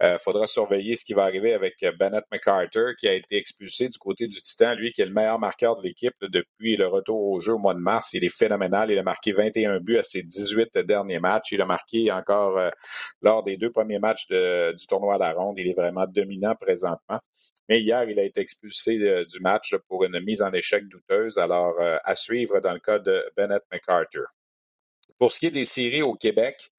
Il 0.01 0.05
euh, 0.05 0.17
faudra 0.17 0.47
surveiller 0.47 0.95
ce 0.95 1.03
qui 1.03 1.13
va 1.13 1.23
arriver 1.23 1.53
avec 1.53 1.83
euh, 1.83 1.91
Bennett 1.91 2.23
McCarter, 2.31 2.93
qui 2.97 3.09
a 3.09 3.13
été 3.13 3.35
expulsé 3.35 3.89
du 3.89 3.97
côté 3.97 4.27
du 4.27 4.41
Titan, 4.41 4.73
lui 4.73 4.93
qui 4.93 5.01
est 5.01 5.05
le 5.05 5.11
meilleur 5.11 5.39
marqueur 5.39 5.75
de 5.75 5.83
l'équipe 5.83 6.15
depuis 6.21 6.77
le 6.77 6.87
retour 6.87 7.21
au 7.21 7.39
jeu 7.41 7.55
au 7.55 7.57
mois 7.57 7.73
de 7.73 7.79
mars. 7.79 8.13
Il 8.13 8.23
est 8.23 8.33
phénoménal. 8.33 8.91
Il 8.91 8.97
a 8.97 9.03
marqué 9.03 9.33
21 9.33 9.81
buts 9.81 9.97
à 9.97 10.03
ses 10.03 10.23
18 10.23 10.77
derniers 10.77 11.19
matchs. 11.19 11.51
Il 11.51 11.61
a 11.61 11.65
marqué 11.65 12.13
encore 12.13 12.57
euh, 12.57 12.69
lors 13.21 13.43
des 13.43 13.57
deux 13.57 13.71
premiers 13.71 13.99
matchs 13.99 14.27
du 14.29 14.87
tournoi 14.87 15.15
à 15.15 15.17
la 15.17 15.33
ronde. 15.33 15.59
Il 15.59 15.67
est 15.67 15.75
vraiment 15.75 16.05
dominant 16.07 16.55
présentement. 16.55 17.19
Mais 17.67 17.81
hier, 17.81 18.09
il 18.09 18.17
a 18.19 18.23
été 18.23 18.39
expulsé 18.39 19.25
du 19.25 19.39
match 19.41 19.75
pour 19.89 20.05
une 20.05 20.19
mise 20.21 20.41
en 20.41 20.53
échec 20.53 20.87
douteuse. 20.87 21.37
Alors, 21.37 21.75
à 21.79 22.15
suivre 22.15 22.59
dans 22.61 22.73
le 22.73 22.79
cas 22.79 22.99
de 22.99 23.23
Bennett 23.35 23.63
McCarter. 23.71 24.23
Pour 25.17 25.31
ce 25.31 25.39
qui 25.39 25.47
est 25.47 25.51
des 25.51 25.65
séries 25.65 26.01
au 26.01 26.13
Québec, 26.13 26.71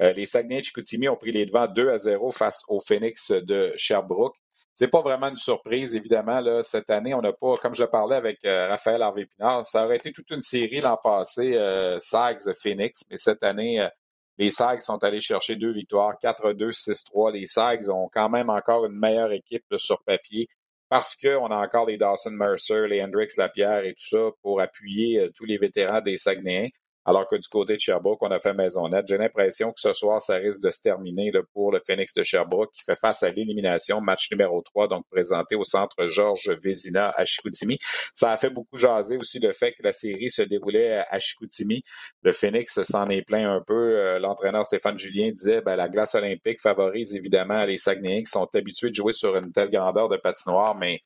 euh, 0.00 0.12
les 0.12 0.24
Saguenay-Chicoutimi 0.24 1.08
ont 1.08 1.16
pris 1.16 1.32
les 1.32 1.46
devants 1.46 1.68
2 1.68 1.90
à 1.90 1.98
0 1.98 2.30
face 2.32 2.62
au 2.68 2.80
Phoenix 2.80 3.30
de 3.30 3.72
Sherbrooke. 3.76 4.36
C'est 4.76 4.88
pas 4.88 5.00
vraiment 5.00 5.28
une 5.28 5.36
surprise, 5.36 5.96
évidemment. 5.96 6.40
Là, 6.40 6.62
cette 6.62 6.90
année, 6.90 7.14
on 7.14 7.22
n'a 7.22 7.32
pas, 7.32 7.56
comme 7.56 7.72
je 7.72 7.84
parlais 7.84 8.16
avec 8.16 8.44
euh, 8.44 8.68
Raphaël 8.68 9.00
Harvey-Pinard, 9.00 9.64
ça 9.64 9.86
aurait 9.86 9.96
été 9.96 10.12
toute 10.12 10.30
une 10.30 10.42
série 10.42 10.82
l'an 10.82 10.98
passé, 11.02 11.56
euh, 11.56 11.98
Sags-Phoenix, 11.98 13.04
mais 13.10 13.16
cette 13.16 13.42
année, 13.42 13.80
euh, 13.80 13.88
les 14.36 14.50
Sags 14.50 14.82
sont 14.82 15.02
allés 15.02 15.20
chercher 15.20 15.56
deux 15.56 15.72
victoires, 15.72 16.18
4-2, 16.22 16.72
6-3. 16.72 17.32
Les 17.32 17.46
Sags 17.46 17.88
ont 17.88 18.10
quand 18.12 18.28
même 18.28 18.50
encore 18.50 18.84
une 18.84 18.98
meilleure 18.98 19.32
équipe 19.32 19.64
sur 19.78 20.02
papier 20.04 20.46
parce 20.90 21.16
qu'on 21.16 21.46
a 21.46 21.56
encore 21.56 21.86
les 21.86 21.96
Dawson 21.96 22.32
Mercer, 22.32 22.86
les 22.86 23.02
Hendrix 23.02 23.28
Lapierre 23.38 23.84
et 23.86 23.94
tout 23.94 24.06
ça 24.10 24.28
pour 24.42 24.60
appuyer 24.60 25.30
tous 25.34 25.46
les 25.46 25.56
vétérans 25.56 26.02
des 26.02 26.18
Saguenayens 26.18 26.68
alors 27.06 27.26
que 27.26 27.36
du 27.36 27.48
côté 27.48 27.74
de 27.74 27.80
Sherbrooke, 27.80 28.20
on 28.22 28.30
a 28.30 28.40
fait 28.40 28.52
maison 28.52 28.88
nette. 28.88 29.06
J'ai 29.06 29.16
l'impression 29.16 29.68
que 29.68 29.80
ce 29.80 29.92
soir, 29.92 30.20
ça 30.20 30.34
risque 30.34 30.60
de 30.62 30.70
se 30.70 30.80
terminer 30.80 31.30
pour 31.52 31.70
le 31.70 31.78
Phoenix 31.78 32.12
de 32.14 32.24
Sherbrooke 32.24 32.72
qui 32.72 32.82
fait 32.82 32.96
face 32.96 33.22
à 33.22 33.30
l'élimination, 33.30 34.00
match 34.00 34.30
numéro 34.30 34.60
3, 34.60 34.88
donc 34.88 35.04
présenté 35.08 35.54
au 35.54 35.62
centre 35.62 36.08
Georges 36.08 36.50
Vézina 36.62 37.10
à 37.16 37.24
Chicoutimi. 37.24 37.78
Ça 38.12 38.32
a 38.32 38.36
fait 38.36 38.50
beaucoup 38.50 38.76
jaser 38.76 39.16
aussi 39.16 39.38
le 39.38 39.52
fait 39.52 39.72
que 39.72 39.84
la 39.84 39.92
série 39.92 40.30
se 40.30 40.42
déroulait 40.42 41.04
à 41.08 41.18
Chicoutimi. 41.20 41.82
Le 42.22 42.32
Phoenix 42.32 42.82
s'en 42.82 43.08
est 43.08 43.22
plein 43.22 43.54
un 43.54 43.62
peu. 43.64 43.74
Euh, 43.74 44.18
l'entraîneur 44.18 44.66
Stéphane 44.66 44.98
Julien 44.98 45.30
disait 45.30 45.60
ben, 45.60 45.76
la 45.76 45.88
glace 45.88 46.16
olympique 46.16 46.60
favorise 46.60 47.14
évidemment 47.14 47.64
les 47.64 47.76
Saguenayens 47.76 48.22
qui 48.22 48.30
sont 48.30 48.48
habitués 48.54 48.90
de 48.90 48.94
jouer 48.94 49.12
sur 49.12 49.36
une 49.36 49.52
telle 49.52 49.70
grandeur 49.70 50.08
de 50.08 50.16
patinoire, 50.16 50.74
mais 50.74 51.00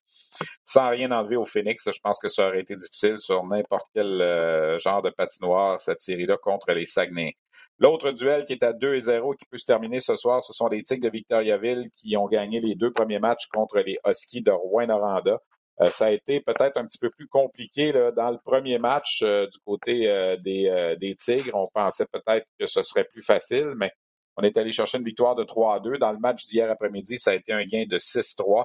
sans 0.65 0.89
rien 0.89 1.11
enlever 1.11 1.37
au 1.37 1.45
Phoenix, 1.45 1.89
je 1.91 1.99
pense 2.03 2.19
que 2.19 2.29
ça 2.29 2.49
aurait 2.49 2.61
été 2.61 2.75
difficile 2.77 3.19
sur 3.19 3.45
n'importe 3.45 3.87
quel 3.95 4.21
euh, 4.21 4.79
genre 4.79 5.03
de 5.03 5.11
patinoire, 5.11 5.81
cette 5.91 6.01
série-là, 6.01 6.37
contre 6.37 6.73
les 6.73 6.85
Saguenay. 6.85 7.35
L'autre 7.79 8.13
duel 8.13 8.45
qui 8.45 8.53
est 8.53 8.63
à 8.63 8.73
2-0 8.73 9.37
qui 9.37 9.47
peut 9.51 9.59
se 9.59 9.67
terminer 9.67 10.01
ce 10.01 10.17
soir, 10.17 10.43
ce 10.43 10.53
sont 10.53 10.69
les 10.69 10.83
Tigres 10.83 11.05
de 11.05 11.11
Victoriaville 11.11 11.91
qui 11.91 12.17
ont 12.17 12.27
gagné 12.27 12.61
les 12.61 12.75
deux 12.75 12.93
premiers 12.93 13.19
matchs 13.19 13.47
contre 13.53 13.79
les 13.81 13.99
Huskies 14.07 14.43
de 14.43 14.51
Rouen-Noranda. 14.51 15.39
Euh, 15.81 15.91
ça 15.91 16.07
a 16.07 16.11
été 16.11 16.41
peut-être 16.41 16.77
un 16.77 16.85
petit 16.85 16.99
peu 16.99 17.11
plus 17.11 17.27
compliqué 17.27 17.93
dans 17.93 18.31
le 18.31 18.39
premier 18.45 18.79
match 18.79 19.23
euh, 19.23 19.47
du 19.47 19.59
côté 19.65 20.01
des, 20.45 20.97
des, 21.01 21.15
Tigres. 21.15 21.55
On 21.55 21.69
pensait 21.73 22.07
peut-être 22.13 22.47
que 22.59 22.67
ce 22.67 22.83
serait 22.83 23.05
plus 23.05 23.23
facile, 23.23 23.73
mais 23.77 23.91
on 24.37 24.43
est 24.43 24.57
allé 24.57 24.73
chercher 24.73 24.99
une 24.99 25.05
victoire 25.05 25.35
de 25.35 25.45
3 25.45 25.81
2. 25.81 25.99
Dans 25.99 26.13
le 26.13 26.19
match 26.19 26.47
d'hier 26.47 26.71
après-midi, 26.71 27.19
ça 27.19 27.33
a 27.33 27.35
été 27.35 27.53
un 27.53 27.65
gain 27.65 27.85
de 27.89 27.99
6-3. 27.99 28.65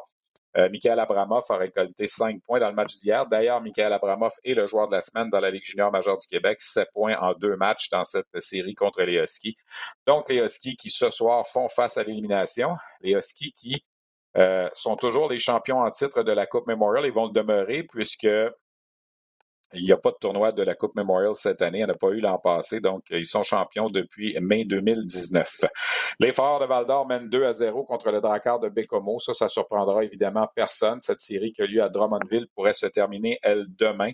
Euh, 0.57 0.69
Michael 0.69 0.99
Abramoff 0.99 1.51
a 1.51 1.57
récolté 1.57 2.07
5 2.07 2.41
points 2.43 2.59
dans 2.59 2.69
le 2.69 2.75
match 2.75 2.95
d'hier. 2.97 3.25
D'ailleurs, 3.25 3.61
Michael 3.61 3.91
Abramoff 3.93 4.33
est 4.43 4.53
le 4.53 4.67
joueur 4.67 4.87
de 4.87 4.95
la 4.95 5.01
semaine 5.01 5.29
dans 5.29 5.39
la 5.39 5.51
Ligue 5.51 5.65
junior 5.65 5.91
majeure 5.91 6.17
du 6.17 6.27
Québec. 6.27 6.61
7 6.61 6.89
points 6.93 7.15
en 7.19 7.33
deux 7.33 7.55
matchs 7.57 7.89
dans 7.89 8.03
cette 8.03 8.27
série 8.39 8.73
contre 8.73 9.01
les 9.03 9.15
Huskies. 9.15 9.55
Donc, 10.07 10.29
les 10.29 10.37
Huskies 10.37 10.75
qui, 10.75 10.89
ce 10.89 11.09
soir, 11.09 11.45
font 11.47 11.67
face 11.67 11.97
à 11.97 12.03
l'élimination. 12.03 12.75
Les 13.01 13.13
Huskies 13.13 13.51
qui 13.51 13.83
euh, 14.37 14.69
sont 14.73 14.95
toujours 14.95 15.29
les 15.29 15.39
champions 15.39 15.79
en 15.79 15.91
titre 15.91 16.23
de 16.23 16.31
la 16.31 16.45
Coupe 16.45 16.67
Memorial. 16.67 17.05
Ils 17.05 17.13
vont 17.13 17.27
le 17.27 17.33
demeurer 17.33 17.83
puisque 17.83 18.27
il 19.73 19.83
n'y 19.83 19.91
a 19.91 19.97
pas 19.97 20.11
de 20.11 20.17
tournoi 20.19 20.51
de 20.51 20.63
la 20.63 20.75
Coupe 20.75 20.95
Memorial 20.95 21.33
cette 21.35 21.61
année. 21.61 21.79
Il 21.79 21.85
n'y 21.85 21.91
en 21.91 21.93
a 21.93 21.97
pas 21.97 22.09
eu 22.09 22.19
l'an 22.19 22.37
passé. 22.37 22.79
Donc, 22.79 23.03
ils 23.09 23.25
sont 23.25 23.43
champions 23.43 23.89
depuis 23.89 24.37
mai 24.41 24.65
2019. 24.65 25.65
Les 26.19 26.29
de 26.29 26.65
Val-d'Or 26.67 27.07
mènent 27.07 27.29
2 27.29 27.45
à 27.45 27.53
0 27.53 27.83
contre 27.83 28.11
le 28.11 28.21
Drakkar 28.21 28.59
de 28.59 28.69
Bécomo. 28.69 29.19
Ça, 29.19 29.33
ça 29.33 29.47
surprendra 29.47 30.03
évidemment 30.03 30.47
personne. 30.55 30.99
Cette 30.99 31.19
série 31.19 31.51
qui 31.51 31.61
a 31.61 31.65
lieu 31.65 31.81
à 31.81 31.89
Drummondville 31.89 32.47
pourrait 32.55 32.73
se 32.73 32.85
terminer, 32.85 33.39
elle, 33.41 33.65
demain. 33.77 34.11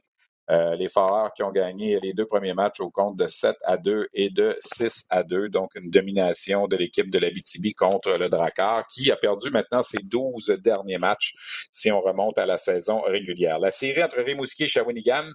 Euh, 0.52 0.76
les 0.76 0.90
Foreurs 0.90 1.32
qui 1.34 1.44
ont 1.44 1.52
gagné 1.52 2.00
les 2.02 2.14
deux 2.14 2.26
premiers 2.26 2.54
matchs 2.54 2.82
au 2.82 2.90
compte 2.90 3.16
de 3.16 3.26
7 3.26 3.56
à 3.64 3.78
2 3.78 4.10
et 4.14 4.30
de 4.30 4.58
6 4.60 5.06
à 5.10 5.24
2. 5.24 5.48
Donc, 5.48 5.72
une 5.76 5.90
domination 5.90 6.68
de 6.68 6.76
l'équipe 6.76 7.10
de 7.10 7.20
la 7.20 7.30
BTB 7.30 7.74
contre 7.78 8.18
le 8.18 8.28
Drakkar 8.28 8.86
qui 8.88 9.12
a 9.12 9.16
perdu 9.16 9.50
maintenant 9.50 9.82
ses 9.82 10.00
12 10.04 10.58
derniers 10.62 10.98
matchs 10.98 11.34
si 11.72 11.90
on 11.90 12.02
remonte 12.02 12.38
à 12.38 12.46
la 12.46 12.58
saison 12.58 13.00
régulière. 13.02 13.60
La 13.60 13.72
série 13.72 14.04
entre 14.04 14.20
Rimouski 14.20 14.64
et 14.64 14.68
Shawinigan 14.68 15.30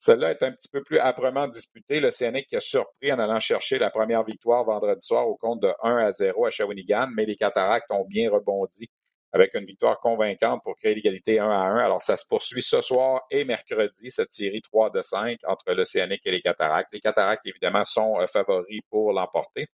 celle-là 0.00 0.30
est 0.30 0.42
un 0.42 0.50
petit 0.52 0.68
peu 0.68 0.82
plus 0.82 0.98
âprement 0.98 1.46
disputée. 1.46 2.00
Le 2.00 2.08
qui 2.42 2.56
a 2.56 2.60
surpris 2.60 3.12
en 3.12 3.18
allant 3.18 3.38
chercher 3.38 3.78
la 3.78 3.90
première 3.90 4.24
victoire 4.24 4.64
vendredi 4.64 5.04
soir 5.04 5.28
au 5.28 5.36
compte 5.36 5.60
de 5.60 5.70
1 5.82 5.96
à 5.98 6.10
0 6.10 6.46
à 6.46 6.50
Shawinigan, 6.50 7.08
mais 7.14 7.26
les 7.26 7.36
Cataractes 7.36 7.90
ont 7.90 8.06
bien 8.06 8.30
rebondi 8.30 8.90
avec 9.32 9.54
une 9.54 9.64
victoire 9.64 9.98
convaincante 10.00 10.62
pour 10.62 10.76
créer 10.76 10.94
l'égalité 10.94 11.38
1 11.38 11.48
à 11.48 11.54
1. 11.54 11.76
Alors, 11.78 12.00
ça 12.00 12.16
se 12.16 12.26
poursuit 12.26 12.62
ce 12.62 12.80
soir 12.80 13.22
et 13.30 13.44
mercredi, 13.44 14.10
cette 14.10 14.32
série 14.32 14.60
3 14.60 14.90
de 14.90 15.02
5 15.02 15.38
entre 15.46 15.74
CNC 15.74 16.20
et 16.24 16.30
les 16.30 16.40
Cataractes. 16.40 16.92
Les 16.92 17.00
Cataractes, 17.00 17.46
évidemment, 17.46 17.84
sont 17.84 18.20
euh, 18.20 18.26
favoris 18.26 18.80
pour 18.90 19.12
l'emporter. 19.12 19.68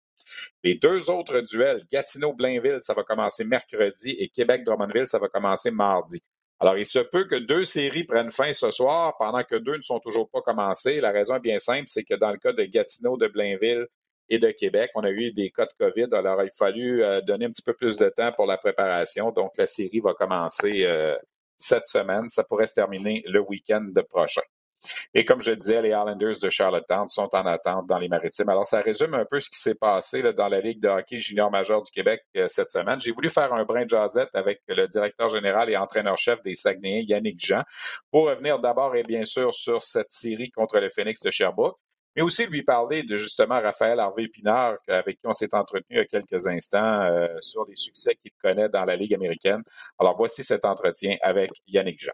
Les 0.62 0.74
deux 0.74 1.10
autres 1.10 1.40
duels, 1.40 1.84
Gatineau-Blainville, 1.90 2.78
ça 2.80 2.94
va 2.94 3.02
commencer 3.02 3.44
mercredi 3.44 4.10
et 4.18 4.28
Québec-Drummondville, 4.28 5.06
ça 5.06 5.18
va 5.18 5.28
commencer 5.28 5.70
mardi. 5.70 6.20
Alors, 6.58 6.78
il 6.78 6.86
se 6.86 6.98
peut 6.98 7.24
que 7.24 7.36
deux 7.36 7.64
séries 7.64 8.04
prennent 8.04 8.30
fin 8.30 8.52
ce 8.52 8.70
soir 8.70 9.14
pendant 9.18 9.44
que 9.44 9.56
deux 9.56 9.76
ne 9.76 9.82
sont 9.82 10.00
toujours 10.00 10.30
pas 10.30 10.40
commencées. 10.40 11.00
La 11.00 11.12
raison 11.12 11.36
est 11.36 11.40
bien 11.40 11.58
simple, 11.58 11.86
c'est 11.86 12.02
que 12.02 12.14
dans 12.14 12.30
le 12.30 12.38
cas 12.38 12.52
de 12.52 12.64
Gatineau, 12.64 13.18
de 13.18 13.28
Blainville 13.28 13.86
et 14.28 14.38
de 14.38 14.50
Québec, 14.50 14.90
on 14.94 15.02
a 15.02 15.10
eu 15.10 15.32
des 15.32 15.50
cas 15.50 15.66
de 15.66 15.72
COVID. 15.78 16.08
Alors, 16.12 16.42
il 16.42 16.48
a 16.48 16.50
fallu 16.56 17.02
euh, 17.02 17.20
donner 17.20 17.46
un 17.46 17.50
petit 17.50 17.62
peu 17.62 17.74
plus 17.74 17.96
de 17.96 18.08
temps 18.08 18.32
pour 18.32 18.46
la 18.46 18.58
préparation. 18.58 19.30
Donc, 19.30 19.52
la 19.56 19.66
série 19.66 20.00
va 20.00 20.14
commencer 20.14 20.84
euh, 20.84 21.16
cette 21.56 21.86
semaine. 21.86 22.28
Ça 22.28 22.44
pourrait 22.44 22.66
se 22.66 22.74
terminer 22.74 23.22
le 23.26 23.40
week-end 23.40 23.86
prochain. 24.08 24.42
Et 25.14 25.24
comme 25.24 25.40
je 25.40 25.52
disais, 25.52 25.80
les 25.82 25.88
Islanders 25.88 26.38
de 26.42 26.50
Charlottetown 26.50 27.08
sont 27.08 27.28
en 27.32 27.46
attente 27.46 27.86
dans 27.86 27.98
les 27.98 28.08
maritimes. 28.08 28.48
Alors, 28.48 28.66
ça 28.66 28.80
résume 28.80 29.14
un 29.14 29.24
peu 29.24 29.40
ce 29.40 29.48
qui 29.48 29.58
s'est 29.58 29.74
passé 29.74 30.22
dans 30.34 30.48
la 30.48 30.60
Ligue 30.60 30.80
de 30.80 30.88
hockey 30.88 31.18
junior 31.18 31.50
majeur 31.50 31.82
du 31.82 31.90
Québec 31.90 32.20
euh, 32.36 32.46
cette 32.48 32.70
semaine. 32.70 33.00
J'ai 33.00 33.12
voulu 33.12 33.28
faire 33.28 33.52
un 33.52 33.64
brin 33.64 33.84
de 33.84 33.90
jasette 33.90 34.34
avec 34.34 34.60
le 34.68 34.86
directeur 34.86 35.28
général 35.28 35.70
et 35.70 35.76
entraîneur-chef 35.76 36.42
des 36.42 36.54
Saguenayens, 36.54 37.04
Yannick 37.08 37.44
Jean, 37.44 37.62
pour 38.10 38.28
revenir 38.28 38.58
d'abord 38.58 38.94
et 38.96 39.02
bien 39.02 39.24
sûr 39.24 39.52
sur 39.54 39.82
cette 39.82 40.10
série 40.10 40.50
contre 40.50 40.78
le 40.78 40.88
Phoenix 40.88 41.20
de 41.20 41.30
Sherbrooke 41.30 41.78
mais 42.16 42.22
aussi 42.22 42.46
lui 42.46 42.62
parler 42.62 43.02
de 43.02 43.16
justement 43.16 43.60
Raphaël 43.60 44.00
Harvey-Pinard, 44.00 44.76
avec 44.88 45.16
qui 45.20 45.26
on 45.26 45.32
s'est 45.32 45.54
entretenu 45.54 45.84
il 45.90 45.96
y 45.98 46.00
a 46.00 46.04
quelques 46.06 46.46
instants 46.46 47.02
euh, 47.02 47.28
sur 47.40 47.66
les 47.68 47.76
succès 47.76 48.14
qu'il 48.14 48.32
connaît 48.42 48.68
dans 48.70 48.84
la 48.84 48.96
Ligue 48.96 49.14
américaine. 49.14 49.62
Alors 49.98 50.16
voici 50.16 50.42
cet 50.42 50.64
entretien 50.64 51.16
avec 51.20 51.50
Yannick 51.66 52.02
Jean. 52.02 52.12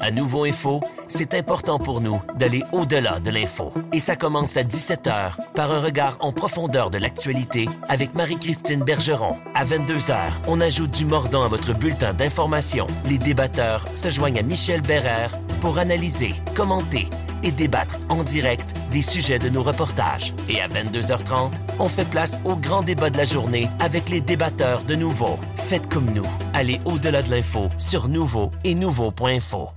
À 0.00 0.10
Nouveau 0.10 0.44
Info, 0.44 0.80
c'est 1.06 1.34
important 1.34 1.78
pour 1.78 2.00
nous 2.00 2.20
d'aller 2.36 2.62
au-delà 2.72 3.20
de 3.20 3.30
l'info. 3.30 3.72
Et 3.92 4.00
ça 4.00 4.16
commence 4.16 4.56
à 4.56 4.62
17h 4.64 5.52
par 5.54 5.70
un 5.70 5.80
regard 5.80 6.16
en 6.20 6.32
profondeur 6.32 6.90
de 6.90 6.98
l'actualité 6.98 7.66
avec 7.88 8.14
Marie-Christine 8.14 8.82
Bergeron. 8.82 9.36
À 9.54 9.64
22h, 9.64 10.16
on 10.48 10.60
ajoute 10.60 10.90
du 10.90 11.04
mordant 11.04 11.44
à 11.44 11.48
votre 11.48 11.72
bulletin 11.72 12.14
d'information. 12.14 12.88
Les 13.04 13.18
débatteurs 13.18 13.86
se 13.94 14.10
joignent 14.10 14.40
à 14.40 14.42
Michel 14.42 14.80
Bérère 14.80 15.38
pour 15.60 15.78
analyser, 15.78 16.34
commenter 16.54 17.08
et 17.46 17.52
débattre 17.52 17.98
en 18.10 18.24
direct 18.24 18.74
des 18.90 19.02
sujets 19.02 19.38
de 19.38 19.48
nos 19.48 19.62
reportages. 19.62 20.34
Et 20.48 20.60
à 20.60 20.68
22h30, 20.68 21.52
on 21.78 21.88
fait 21.88 22.04
place 22.04 22.38
au 22.44 22.56
grand 22.56 22.82
débat 22.82 23.08
de 23.08 23.16
la 23.16 23.24
journée 23.24 23.68
avec 23.80 24.10
les 24.10 24.20
débatteurs 24.20 24.82
de 24.82 24.94
Nouveau. 24.94 25.38
Faites 25.56 25.88
comme 25.88 26.10
nous. 26.10 26.26
Allez 26.52 26.80
au-delà 26.84 27.22
de 27.22 27.30
l'info 27.30 27.68
sur 27.78 28.08
Nouveau 28.08 28.50
et 28.64 28.74
Nouveau.info. 28.74 29.70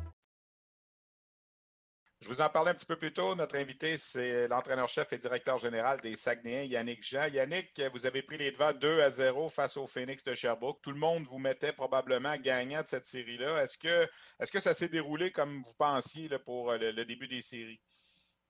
Je 2.30 2.36
vous 2.36 2.42
en 2.44 2.50
parlais 2.50 2.70
un 2.70 2.74
petit 2.76 2.86
peu 2.86 2.96
plus 2.96 3.12
tôt. 3.12 3.34
Notre 3.34 3.56
invité, 3.56 3.98
c'est 3.98 4.48
l'entraîneur-chef 4.48 5.12
et 5.14 5.18
directeur 5.18 5.58
général 5.58 6.00
des 6.00 6.16
Saguenayens, 6.16 6.62
Yannick 6.62 7.04
Jean. 7.04 7.26
Yannick, 7.26 7.82
vous 7.92 8.06
avez 8.06 8.22
pris 8.22 8.38
les 8.38 8.52
devants 8.52 8.72
2 8.72 9.02
à 9.02 9.10
0 9.10 9.50
face 9.50 9.78
au 9.78 9.88
Phoenix 9.88 10.24
de 10.24 10.36
Sherbrooke. 10.36 10.80
Tout 10.84 10.92
le 10.92 11.00
monde 11.00 11.24
vous 11.24 11.40
mettait 11.40 11.74
probablement 11.74 12.38
gagnant 12.38 12.84
de 12.84 12.86
cette 12.86 13.06
série-là. 13.06 13.64
Est-ce 13.64 13.80
que, 13.80 14.08
est 14.40 14.52
que 14.52 14.60
ça 14.60 14.76
s'est 14.76 14.90
déroulé 14.90 15.32
comme 15.32 15.64
vous 15.64 15.74
pensiez 15.76 16.30
pour 16.46 16.72
le, 16.74 17.04
début 17.04 17.28
des 17.28 17.42
séries? 17.42 17.80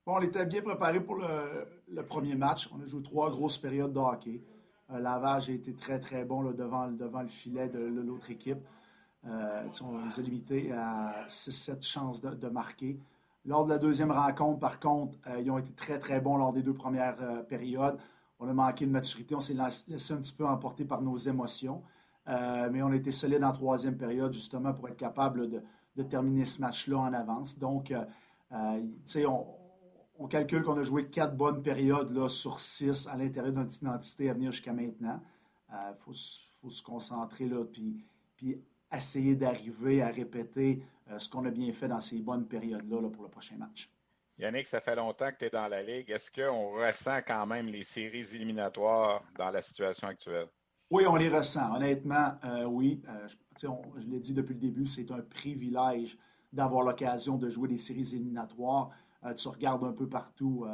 Bon, 0.06 0.18
on 0.18 0.22
était 0.24 0.46
bien 0.46 0.62
préparé 0.62 1.00
pour 1.00 1.16
le, 1.16 2.04
premier 2.04 2.36
match. 2.36 2.68
On 2.74 2.84
a 2.84 2.86
joué 2.86 3.02
trois 3.02 3.32
grosses 3.32 3.60
périodes 3.60 3.94
de 3.94 4.00
hockey. 4.00 4.42
Euh, 4.92 5.00
Lavage 5.00 5.50
a 5.50 5.54
été 5.54 5.74
très, 5.74 6.02
très 6.02 6.26
bon 6.26 6.44
devant, 6.52 6.90
devant 6.90 7.22
le 7.22 7.30
filet 7.30 7.70
de, 7.70 7.80
l'autre 7.80 8.30
équipe. 8.30 8.60
Euh, 9.26 9.70
on 9.82 10.06
les 10.06 10.20
a 10.20 10.22
limités 10.22 10.72
à 10.74 11.26
6-7 11.30 11.82
chances 11.82 12.22
de 12.22 12.50
marquer. 12.50 13.00
Lors 13.46 13.66
de 13.66 13.70
la 13.70 13.78
deuxième 13.78 14.12
rencontre, 14.12 14.60
par 14.60 14.80
contre, 14.80 15.18
euh, 15.28 15.40
ils 15.40 15.50
ont 15.50 15.58
été 15.58 15.72
très, 15.72 15.98
très 16.00 16.20
bons 16.20 16.38
lors 16.38 16.54
des 16.54 16.62
deux 16.62 16.74
premières 16.74 17.22
euh, 17.22 17.42
périodes. 17.42 17.98
On 18.40 18.48
a 18.48 18.54
manqué 18.54 18.86
de 18.86 18.92
maturité. 18.92 19.36
On 19.36 19.42
s'est 19.42 19.56
laissé 19.88 20.14
un 20.14 20.18
petit 20.18 20.34
peu 20.34 20.46
emporter 20.46 20.86
par 20.86 21.02
nos 21.02 21.18
émotions. 21.18 21.82
Euh, 22.28 22.70
mais 22.72 22.82
on 22.82 22.88
a 22.88 22.96
été 22.96 23.12
solide 23.12 23.44
en 23.44 23.52
troisième 23.52 23.98
période, 23.98 24.34
justement, 24.34 24.74
pour 24.74 24.88
être 24.90 24.98
capable 24.98 25.50
de, 25.50 25.64
terminer 26.04 26.46
ce 26.46 26.62
match-là 26.62 26.98
en 26.98 27.12
avance. 27.12 27.60
Donc, 27.60 27.94
sais, 29.04 29.26
on, 29.26 30.28
calcule 30.30 30.64
qu'on 30.64 30.78
a 30.78 30.84
joué 30.84 31.10
quatre 31.10 31.36
bonnes 31.36 31.62
périodes 31.62 32.12
là, 32.14 32.30
sur 32.30 32.62
six 32.62 33.08
à 33.08 33.18
l'intérieur 33.18 33.54
notre 33.54 33.76
identité 33.82 34.30
à 34.30 34.34
venir 34.34 34.54
jusqu'à 34.54 34.72
maintenant. 34.72 35.20
Il 35.70 35.96
faut, 36.00 36.14
se 36.14 36.82
concentrer 36.84 37.50
là, 37.50 37.66
puis 37.66 38.06
essayer 38.98 39.36
d'arriver 39.36 40.02
à 40.02 40.10
répéter 40.10 40.82
euh, 41.10 41.20
ce 41.20 41.30
qu'on 41.30 41.46
a 41.46 41.52
bien 41.52 41.72
fait 41.74 41.88
dans 41.88 42.02
ces 42.02 42.20
bonnes 42.20 42.48
périodes-là 42.48 43.10
pour 43.10 43.24
le 43.24 43.30
prochain 43.30 43.56
match. 43.58 43.90
Yannick, 44.38 44.68
ça 44.68 44.80
fait 44.80 44.96
longtemps 44.96 45.30
que 45.32 45.38
tu 45.38 45.46
es 45.46 45.50
dans 45.50 45.68
la 45.68 45.84
Ligue. 45.84 46.10
Est-ce 46.10 46.32
qu'on 46.32 46.72
ressent 46.72 47.20
quand 47.28 47.46
même 47.46 47.68
les 47.68 47.84
séries 47.84 48.36
éliminatoires 48.36 49.24
dans 49.38 49.50
la 49.50 49.62
situation 49.62 50.08
actuelle? 50.08 50.48
Oui, 50.90 51.04
on 51.08 51.18
les 51.18 51.30
ressent. 51.30 51.76
Honnêtement, 51.76 52.34
euh, 52.46 52.64
oui. 52.64 53.02
Euh, 53.08 53.28
je, 53.62 53.68
je 54.02 54.08
l'ai 54.08 54.20
dit 54.20 54.34
depuis 54.34 54.54
le 54.54 54.60
début, 54.60 54.88
c'est 54.88 55.12
un 55.12 55.22
privilège 55.22 56.18
d'avoir 56.52 56.84
l'occasion 56.84 57.38
de 57.38 57.50
jouer 57.50 57.68
des 57.68 57.78
séries 57.78 58.16
éliminatoires. 58.16 58.90
tu 59.38 59.50
regardes 59.50 59.84
un 59.84 59.92
peu 59.92 60.08
partout, 60.08 60.66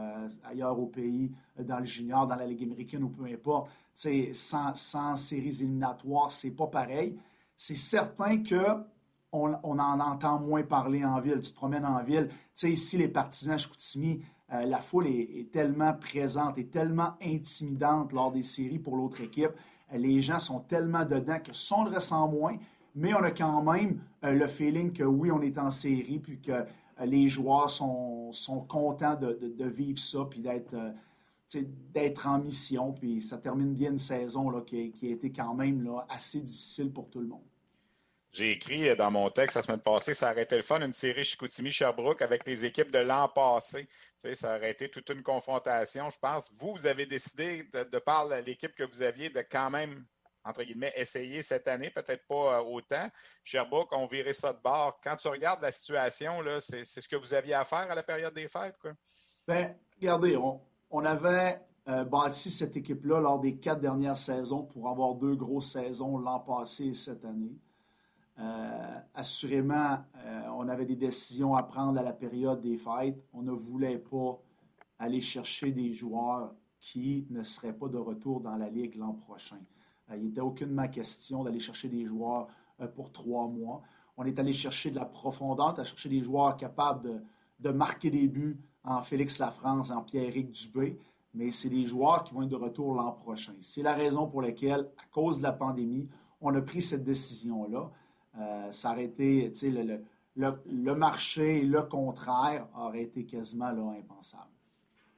ailleurs 0.45 0.79
au 0.79 0.85
pays, 0.85 1.33
dans 1.59 1.79
le 1.79 1.85
junior, 1.85 2.27
dans 2.27 2.37
la 2.37 2.45
Ligue 2.45 2.63
américaine 2.63 3.03
ou 3.03 3.09
peu 3.09 3.25
importe. 3.25 3.69
Sans, 3.93 4.73
sans 4.75 5.17
séries 5.17 5.63
éliminatoires, 5.63 6.31
c'est 6.31 6.51
pas 6.51 6.67
pareil. 6.67 7.17
C'est 7.57 7.77
certain 7.77 8.43
que 8.43 8.83
on, 9.31 9.79
en 9.79 9.99
entend 9.99 10.39
moins 10.39 10.63
parler 10.63 11.03
en 11.03 11.19
ville. 11.19 11.41
Tu 11.41 11.51
te 11.51 11.55
promènes 11.55 11.85
en 11.85 12.01
ville. 12.03 12.29
Tu 12.29 12.35
sais, 12.53 12.71
ici, 12.71 12.97
les 12.97 13.07
partisans 13.07 13.57
Chicoutimi, 13.57 14.21
euh, 14.53 14.65
la 14.65 14.79
foule 14.79 15.07
est, 15.07 15.51
tellement 15.51 15.93
présente 15.93 16.57
et 16.57 16.67
tellement 16.67 17.13
intimidante 17.21 18.13
lors 18.13 18.31
des 18.31 18.43
séries 18.43 18.79
pour 18.79 18.95
l'autre 18.95 19.21
équipe. 19.21 19.51
Euh, 19.93 19.97
les 19.97 20.21
gens 20.21 20.39
sont 20.39 20.59
tellement 20.59 21.03
dedans 21.03 21.39
que 21.39 21.53
si 21.53 21.73
on 21.73 21.85
le 21.85 21.91
ressent 21.91 22.27
moins, 22.27 22.57
mais 22.93 23.13
on 23.13 23.23
a 23.23 23.31
quand 23.31 23.61
même 23.63 23.99
euh, 24.23 24.33
le 24.33 24.47
feeling 24.47 24.93
que 24.93 25.03
oui, 25.03 25.31
on 25.31 25.41
est 25.41 25.57
en 25.57 25.71
série, 25.71 26.19
puis 26.19 26.39
que 26.39 26.65
les 27.03 27.27
joueurs 27.27 27.69
sont, 27.69 28.31
contents 28.69 29.15
de, 29.15 29.65
vivre 29.65 29.99
ça, 29.99 30.19
puis 30.29 30.39
d'être 30.39 30.73
d'être 31.53 32.27
en 32.27 32.39
mission. 32.39 32.93
Puis 32.93 33.21
ça 33.21 33.37
termine 33.37 33.73
bien 33.73 33.91
une 33.91 33.99
saison 33.99 34.49
là, 34.49 34.61
qui, 34.61 34.91
qui, 34.91 35.09
a 35.09 35.11
été 35.11 35.31
quand 35.31 35.53
même 35.53 35.83
là, 35.83 36.05
assez 36.09 36.39
difficile 36.39 36.91
pour 36.91 37.09
tout 37.09 37.19
le 37.19 37.27
monde. 37.27 37.45
J'ai 38.35 38.51
écrit 38.51 38.93
dans 38.97 39.11
mon 39.11 39.29
texte 39.29 39.55
la 39.55 39.61
semaine 39.61 39.79
passée, 39.79 40.13
ça 40.13 40.29
aurait 40.29 40.43
été 40.43 40.57
le 40.57 40.61
fun, 40.61 40.81
une 40.81 40.91
série 40.91 41.23
Chicoutimi-Sherbrooke 41.23 42.21
avec 42.21 42.45
les 42.45 42.65
équipes 42.65 42.91
de 42.91 42.97
l'an 42.97 43.29
passé. 43.29 43.87
ça 44.33 44.57
aurait 44.57 44.71
été 44.71 44.89
toute 44.89 45.09
une 45.09 45.23
confrontation, 45.23 46.09
je 46.09 46.19
pense. 46.19 46.51
Vous, 46.59 46.73
vous 46.73 46.85
avez 46.85 47.05
décidé, 47.05 47.63
de, 47.63 47.97
par 47.97 48.25
l'équipe 48.25 48.75
que 48.75 48.83
vous 48.83 49.01
aviez, 49.01 49.29
de 49.29 49.39
quand 49.39 49.69
même, 49.69 50.05
entre 50.43 50.63
guillemets, 50.63 50.91
essayer 50.97 51.41
cette 51.41 51.69
année, 51.69 51.89
peut-être 51.89 52.27
pas 52.27 52.59
euh, 52.59 52.63
autant. 52.63 53.07
Sherbrooke, 53.45 53.93
on 53.93 54.05
virait 54.05 54.33
ça 54.33 54.51
de 54.51 54.59
bord. 54.61 54.99
Quand 55.01 55.15
tu 55.15 55.29
regardes 55.29 55.61
la 55.61 55.71
situation, 55.71 56.41
c'est 56.59 56.83
ce 56.83 57.07
que 57.07 57.15
vous 57.15 57.33
aviez 57.33 57.53
à 57.53 57.63
faire 57.63 57.89
à 57.89 57.95
la 57.95 58.03
période 58.03 58.33
des 58.33 58.49
fêtes? 58.49 58.75
Quoi? 58.81 58.91
Bien, 59.47 59.77
regardez, 59.97 60.35
on, 60.35 60.59
avait 60.91 61.61
euh, 61.87 62.03
bâti 62.03 62.49
cette 62.49 62.75
équipe-là 62.75 63.19
lors 63.19 63.39
des 63.39 63.57
quatre 63.57 63.79
dernières 63.79 64.17
saisons 64.17 64.63
pour 64.63 64.89
avoir 64.89 65.15
deux 65.15 65.35
grosses 65.35 65.71
saisons 65.71 66.17
l'an 66.17 66.39
passé 66.39 66.85
et 66.87 66.93
cette 66.93 67.23
année. 67.25 67.59
Euh, 68.39 68.99
assurément, 69.13 69.99
euh, 70.17 70.41
on 70.57 70.67
avait 70.67 70.85
des 70.85 70.95
décisions 70.95 71.55
à 71.55 71.63
prendre 71.63 71.99
à 71.99 72.03
la 72.03 72.11
période 72.11 72.61
des 72.61 72.77
fêtes. 72.77 73.23
On 73.33 73.43
ne 73.43 73.51
voulait 73.51 73.99
pas 73.99 74.41
aller 74.97 75.21
chercher 75.21 75.71
des 75.71 75.93
joueurs 75.93 76.53
qui 76.79 77.27
ne 77.29 77.43
seraient 77.43 77.73
pas 77.73 77.87
de 77.87 77.97
retour 77.97 78.41
dans 78.41 78.57
la 78.57 78.69
Ligue 78.69 78.95
l'an 78.95 79.13
prochain. 79.13 79.59
Il 80.13 80.23
n'était 80.23 80.41
aucunement 80.41 80.87
question 80.87 81.43
d'aller 81.43 81.59
chercher 81.59 81.87
des 81.89 82.05
joueurs 82.05 82.47
pour 82.95 83.11
trois 83.11 83.47
mois. 83.47 83.81
On 84.17 84.25
est 84.25 84.39
allé 84.39 84.53
chercher 84.53 84.91
de 84.91 84.95
la 84.95 85.05
profondeur, 85.05 85.79
à 85.79 85.83
chercher 85.83 86.09
des 86.09 86.21
joueurs 86.21 86.55
capables 86.57 87.23
de, 87.59 87.69
marquer 87.71 88.09
des 88.09 88.27
buts 88.27 88.59
en 88.85 89.01
Félix 89.01 89.39
Lafrance, 89.39 89.91
en 89.91 90.01
Pierre-Éric 90.01 90.51
Dubé, 90.51 90.99
mais 91.33 91.51
c'est 91.51 91.69
des 91.69 91.85
joueurs 91.85 92.23
qui 92.23 92.33
vont 92.33 92.43
être 92.43 92.49
de 92.49 92.55
retour 92.55 92.95
l'an 92.95 93.11
prochain. 93.11 93.53
C'est 93.61 93.83
la 93.83 93.93
raison 93.93 94.27
pour 94.27 94.41
laquelle, 94.41 94.89
à 94.97 95.05
cause 95.11 95.39
de 95.39 95.43
la 95.43 95.51
pandémie, 95.51 96.07
on 96.41 96.53
a 96.55 96.61
pris 96.61 96.81
cette 96.81 97.03
décision-là. 97.03 97.91
Euh, 98.39 98.71
ça 98.71 98.91
aurait 98.91 99.05
été, 99.05 99.51
le, 100.35 100.95
marché, 100.95 101.61
le 101.61 101.81
contraire, 101.83 102.67
aurait 102.77 103.03
été 103.03 103.25
quasiment 103.25 103.65
impensable. 103.65 104.54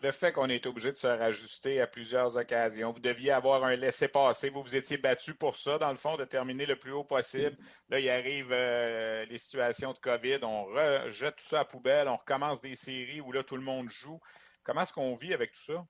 Le 0.04 0.12
fait 0.12 0.32
qu'on 0.32 0.48
est 0.48 0.66
obligé 0.68 0.92
de 0.92 0.98
se 0.98 1.08
rajuster 1.08 1.82
à 1.82 1.88
plusieurs 1.88 2.38
occasions, 2.38 2.92
vous 2.92 3.00
deviez 3.00 3.32
avoir 3.32 3.64
un 3.64 3.76
laissez-passer, 3.76 4.50
vous 4.50 4.62
vous 4.62 4.76
étiez 4.76 4.98
battu 4.98 5.34
pour 5.34 5.56
ça, 5.56 5.80
dans 5.80 5.90
le 5.90 5.98
fond, 5.98 6.18
de 6.18 6.24
terminer 6.24 6.68
le 6.68 6.76
plus 6.76 6.92
haut 6.92 7.04
possible. 7.04 7.58
Là, 7.90 8.00
il 8.00 8.08
arrive 8.08 8.50
euh, 8.52 9.26
les 9.26 9.40
situations 9.40 9.94
de 9.94 9.98
COVID, 9.98 10.40
on 10.44 10.66
rejette 10.66 11.38
tout 11.38 11.46
ça 11.46 11.62
à 11.62 11.66
poubelle, 11.66 12.08
on 12.08 12.18
recommence 12.18 12.62
des 12.62 12.76
séries 12.76 13.22
où 13.22 13.32
là, 13.32 13.44
tout 13.44 13.56
le 13.56 13.64
monde 13.64 13.90
joue. 13.90 14.20
Comment 14.64 14.82
est-ce 14.82 14.94
qu'on 14.94 15.16
vit 15.16 15.34
avec 15.34 15.54
tout 15.54 15.74
ça? 15.74 15.86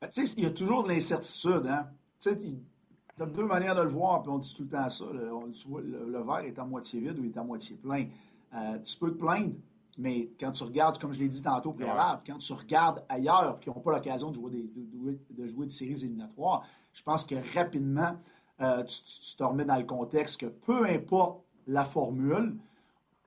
Ben, 0.00 0.08
il 0.16 0.42
y 0.42 0.46
a 0.46 0.50
toujours 0.50 0.82
de 0.82 0.88
l'incertitude. 0.88 1.66
Hein? 1.68 1.88
Tu 2.18 2.30
as 2.30 3.26
deux 3.26 3.44
manières 3.44 3.76
de 3.76 3.82
le 3.82 3.90
voir, 3.90 4.22
puis 4.22 4.30
on 4.30 4.38
dit 4.38 4.52
tout 4.54 4.64
le 4.64 4.68
temps 4.68 4.90
ça. 4.90 5.04
Le, 5.12 6.10
le, 6.10 6.22
verre 6.24 6.44
est 6.44 6.58
à 6.58 6.64
moitié 6.64 7.00
vide 7.00 7.18
ou 7.18 7.24
il 7.24 7.30
est 7.30 7.38
à 7.38 7.44
moitié 7.44 7.76
plein. 7.76 8.08
Euh, 8.54 8.78
tu 8.80 8.96
peux 8.98 9.12
te 9.12 9.18
plaindre, 9.18 9.54
mais 9.98 10.30
quand 10.38 10.52
tu 10.52 10.64
regardes, 10.64 10.98
comme 10.98 11.12
je 11.12 11.18
l'ai 11.18 11.28
dit 11.28 11.42
tantôt 11.42 11.72
préalable, 11.72 12.22
quand 12.26 12.38
tu 12.38 12.52
regardes 12.52 13.04
ailleurs 13.08 13.60
qui 13.60 13.68
n'ont 13.68 13.80
pas 13.80 13.92
l'occasion 13.92 14.30
de 14.30 14.34
jouer, 14.34 14.50
des, 14.50 15.18
de, 15.30 15.46
jouer 15.46 15.66
des 15.66 15.72
séries 15.72 16.04
éliminatoires, 16.04 16.64
je 16.92 17.02
pense 17.02 17.24
que 17.24 17.34
rapidement, 17.56 18.16
euh, 18.60 18.82
tu, 18.84 19.36
te 19.36 19.42
remets 19.42 19.64
dans 19.64 19.76
le 19.76 19.84
contexte 19.84 20.40
que 20.40 20.46
peu 20.46 20.86
importe 20.86 21.42
la 21.66 21.84
formule, 21.84 22.56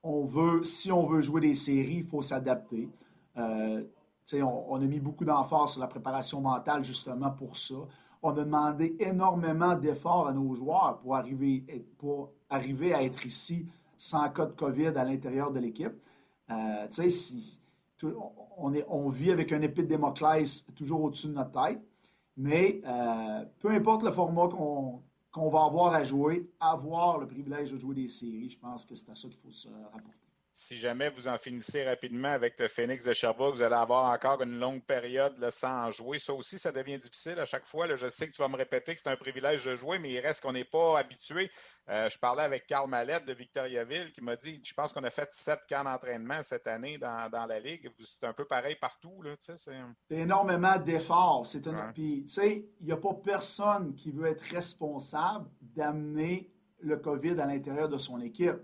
on 0.04 0.26
veut, 0.26 0.64
si 0.64 0.92
on 0.92 1.06
veut 1.06 1.22
jouer 1.22 1.42
des 1.42 1.56
séries, 1.56 1.98
il 1.98 2.04
faut 2.04 2.22
s'adapter. 2.22 2.90
Euh, 3.38 3.84
on, 4.34 4.66
on, 4.70 4.76
a 4.76 4.86
mis 4.86 5.00
beaucoup 5.00 5.26
d'emphase 5.26 5.72
sur 5.72 5.82
la 5.82 5.88
préparation 5.88 6.42
mentale 6.42 6.84
justement 6.84 7.32
pour 7.32 7.58
ça. 7.58 7.76
On 8.22 8.32
a 8.32 8.34
demandé 8.34 8.96
énormément 9.00 9.76
d'efforts 9.76 10.28
à 10.28 10.34
nos 10.34 10.56
joueurs 10.56 11.00
pour 11.00 11.16
arriver, 11.16 11.64
pour 11.98 12.32
arriver 12.50 12.94
à 12.94 13.04
être 13.04 13.26
ici 13.26 13.68
sans 13.98 14.30
cas 14.30 14.46
de 14.46 14.54
COVID 14.54 14.88
à 14.88 15.04
l'intérieur 15.04 15.52
de 15.52 15.60
l'équipe. 15.60 15.94
Euh, 16.50 16.88
on, 18.58 18.74
est, 18.74 18.86
on 18.90 19.10
vit 19.10 19.32
avec 19.32 19.52
un 19.52 19.62
épée 19.62 19.84
Démoclès 19.84 20.66
toujours 20.76 21.04
au-dessus 21.04 21.28
de 21.28 21.34
notre 21.34 21.52
tête, 21.52 21.82
mais 22.36 22.82
euh, 22.86 23.46
peu 23.60 23.72
importe 23.72 24.04
le 24.04 24.12
format 24.12 24.48
qu'on 24.48 25.50
va 25.50 25.66
avoir 25.66 25.94
à 25.94 26.04
jouer, 26.04 26.50
avoir 26.60 27.18
le 27.18 27.28
privilège 27.28 27.72
de 27.72 27.78
jouer 27.78 27.96
des 27.96 28.10
séries, 28.10 28.50
je 28.50 28.60
pense 28.60 28.86
que 28.86 28.96
c'est 28.96 29.10
à 29.12 29.16
ça 29.16 29.28
qu'il 29.28 29.38
faut 29.38 29.52
se 29.52 29.68
rapporter. 29.92 30.27
Si 30.60 30.80
jamais 30.80 31.10
vous 31.10 31.28
en 31.28 31.38
finissez 31.38 31.84
rapidement 31.84 32.30
avec 32.30 32.60
le 32.60 32.68
Phoenix 32.68 33.04
de 33.04 33.14
Sherbrooke, 33.14 33.54
vous 33.54 33.62
allez 33.62 33.76
avoir 33.76 34.12
encore 34.12 34.42
une 34.42 34.58
longue 34.58 34.82
période 34.82 35.38
là, 35.38 35.52
sans 35.52 35.92
jouer. 35.92 36.18
Ça 36.18 36.34
aussi, 36.34 36.58
ça 36.58 36.72
devient 36.72 36.98
difficile 36.98 37.38
à 37.38 37.46
chaque 37.46 37.68
fois. 37.68 37.86
je 37.96 38.10
sais 38.10 38.26
que 38.26 38.32
tu 38.32 38.42
vas 38.42 38.48
me 38.48 38.58
répéter 38.58 38.96
que 38.96 39.00
c'est 39.00 39.10
un 39.12 39.16
privilège 39.16 39.64
de 39.66 39.76
jouer, 39.76 40.00
mais 40.00 40.12
il 40.12 40.20
reste 40.20 40.42
qu'on 40.42 40.54
n'est 40.54 40.64
pas 40.64 40.98
habitué. 40.98 41.52
Euh, 41.90 42.10
je 42.10 42.18
parlais 42.18 42.42
avec 42.42 42.66
Carl 42.66 42.90
Mallette 42.90 43.26
de 43.26 43.34
Victoriaville 43.34 44.12
qui 44.12 44.22
m'a 44.22 44.36
dit 44.36 44.60
Je 44.64 44.74
pense 44.74 44.94
qu'on 44.94 45.04
a 45.04 45.12
fait 45.12 45.32
sept 45.32 45.60
camps 45.70 45.84
d'entraînement 45.84 46.42
cette 46.42 46.66
année 46.66 46.98
dans, 46.98 47.46
la 47.48 47.60
Ligue. 47.60 47.92
C'est 48.04 48.26
un 48.26 48.34
peu 48.34 48.46
pareil 48.46 48.78
partout. 48.82 49.24
c'est 49.40 49.78
énormément 50.10 50.80
d'efforts. 50.80 51.46
Puis, 51.94 52.26
tu 52.26 52.34
sais, 52.34 52.66
il 52.80 52.86
n'y 52.88 52.92
a 52.92 52.98
pas 52.98 53.14
personne 53.14 53.94
qui 53.94 54.10
veut 54.10 54.26
être 54.26 54.42
responsable 54.42 55.52
d'amener 55.62 56.52
le 56.80 56.98
COVID 56.98 57.40
à 57.40 57.46
l'intérieur 57.46 57.90
de 57.90 58.00
son 58.00 58.20
équipe. 58.22 58.58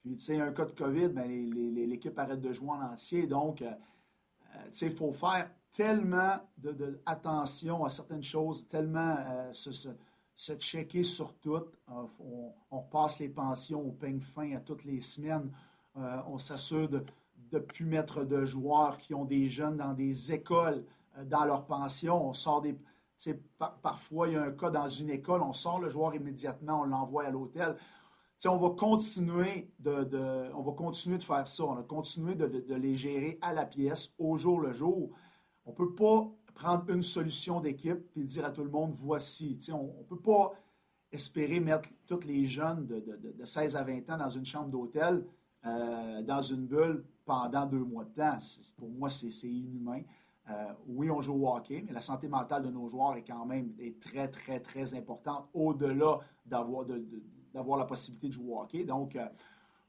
Puis, 0.00 0.16
tu 0.16 0.24
sais, 0.24 0.40
un 0.40 0.52
cas 0.52 0.64
de 0.64 0.70
COVID, 0.70 1.08
ben, 1.08 1.28
l'équipe 1.28 2.18
arrête 2.18 2.40
de 2.40 2.52
jouer 2.52 2.70
en 2.70 2.92
entier. 2.92 3.26
Donc, 3.26 3.60
euh, 3.60 3.66
euh, 3.66 4.64
tu 4.64 4.78
sais, 4.78 4.86
il 4.86 4.96
faut 4.96 5.12
faire 5.12 5.50
tellement 5.72 6.40
de, 6.56 7.00
attention 7.04 7.84
à 7.84 7.90
certaines 7.90 8.22
choses, 8.22 8.66
tellement 8.66 9.16
euh, 9.18 9.52
se, 9.52 10.52
checker 10.58 11.02
sur 11.02 11.34
tout. 11.34 11.66
On, 11.86 12.52
repasse 12.70 13.18
les 13.18 13.28
pensions 13.28 13.86
au 13.86 13.92
peigne 13.92 14.20
fin 14.20 14.56
à 14.56 14.60
toutes 14.60 14.84
les 14.84 15.02
semaines. 15.02 15.52
on 15.94 16.38
s'assure 16.38 16.88
de 16.88 17.04
ne 17.52 17.58
plus 17.58 17.84
mettre 17.84 18.24
de 18.24 18.46
joueurs 18.46 18.96
qui 18.96 19.12
ont 19.12 19.26
des 19.26 19.48
jeunes 19.50 19.76
dans 19.76 19.92
des 19.92 20.32
écoles 20.32 20.82
dans 21.26 21.44
leur 21.44 21.66
pension. 21.66 22.26
On 22.26 22.32
sort 22.32 22.62
des. 22.62 22.74
parfois, 23.82 24.28
il 24.28 24.34
y 24.34 24.36
a 24.36 24.42
un 24.44 24.52
cas 24.52 24.70
dans 24.70 24.88
une 24.88 25.10
école, 25.10 25.42
on 25.42 25.52
sort 25.52 25.78
le 25.78 25.90
joueur 25.90 26.14
immédiatement, 26.14 26.80
on 26.80 26.84
l'envoie 26.84 27.24
à 27.24 27.30
l'hôtel 27.30 27.76
on 28.48 28.56
va 28.56 28.70
continuer 28.70 29.70
de, 29.78 30.04
de 30.04 31.22
faire 31.22 31.46
ça. 31.46 31.64
On 31.64 31.74
va 31.74 31.82
continuer 31.82 32.34
de, 32.34 32.74
les 32.74 32.96
gérer 32.96 33.38
à 33.42 33.52
la 33.52 33.66
pièce, 33.66 34.14
au 34.18 34.36
jour 34.36 34.60
le 34.60 34.72
jour. 34.72 35.10
On 35.66 35.70
ne 35.70 35.76
peut 35.76 35.94
pas 35.94 36.30
prendre 36.54 36.90
une 36.90 37.02
solution 37.02 37.60
d'équipe 37.60 38.00
et 38.16 38.24
dire 38.24 38.44
à 38.44 38.50
tout 38.50 38.64
le 38.64 38.70
monde 38.70 38.94
voici. 38.96 39.58
on 39.72 39.98
ne 39.98 40.04
peut 40.04 40.20
pas 40.20 40.52
espérer 41.12 41.60
mettre 41.60 41.88
tous 42.06 42.20
les 42.26 42.46
jeunes 42.46 42.86
de, 42.86 43.44
16 43.44 43.76
à 43.76 43.82
20 43.82 44.10
ans 44.10 44.16
dans 44.16 44.30
une 44.30 44.44
chambre 44.44 44.68
d'hôtel, 44.68 45.24
euh, 45.66 46.22
dans 46.22 46.40
une 46.40 46.66
bulle 46.66 47.04
pendant 47.24 47.66
deux 47.66 47.84
mois 47.84 48.04
de 48.04 48.14
temps. 48.14 48.38
Pour 48.76 48.88
moi, 48.88 49.10
c'est 49.10 49.28
inhumain. 49.46 50.02
Euh, 50.48 50.72
oui, 50.86 51.10
on 51.10 51.20
joue 51.20 51.34
au 51.34 51.54
hockey, 51.54 51.84
mais 51.86 51.92
la 51.92 52.00
santé 52.00 52.26
mentale 52.26 52.62
de 52.62 52.70
nos 52.70 52.88
joueurs 52.88 53.16
est 53.16 53.24
quand 53.24 53.44
même 53.44 53.72
très, 54.00 54.28
très, 54.28 54.60
très 54.60 54.94
importante 54.94 55.48
au-delà 55.52 56.20
d'avoir 56.46 56.84
de, 56.86 57.04
d'avoir 57.52 57.78
la 57.78 57.84
possibilité 57.84 58.28
de 58.28 58.32
jouer 58.32 58.52
au 58.52 58.60
hockey. 58.60 58.84
Donc, 58.84 59.14
il 59.14 59.20
euh, 59.20 59.26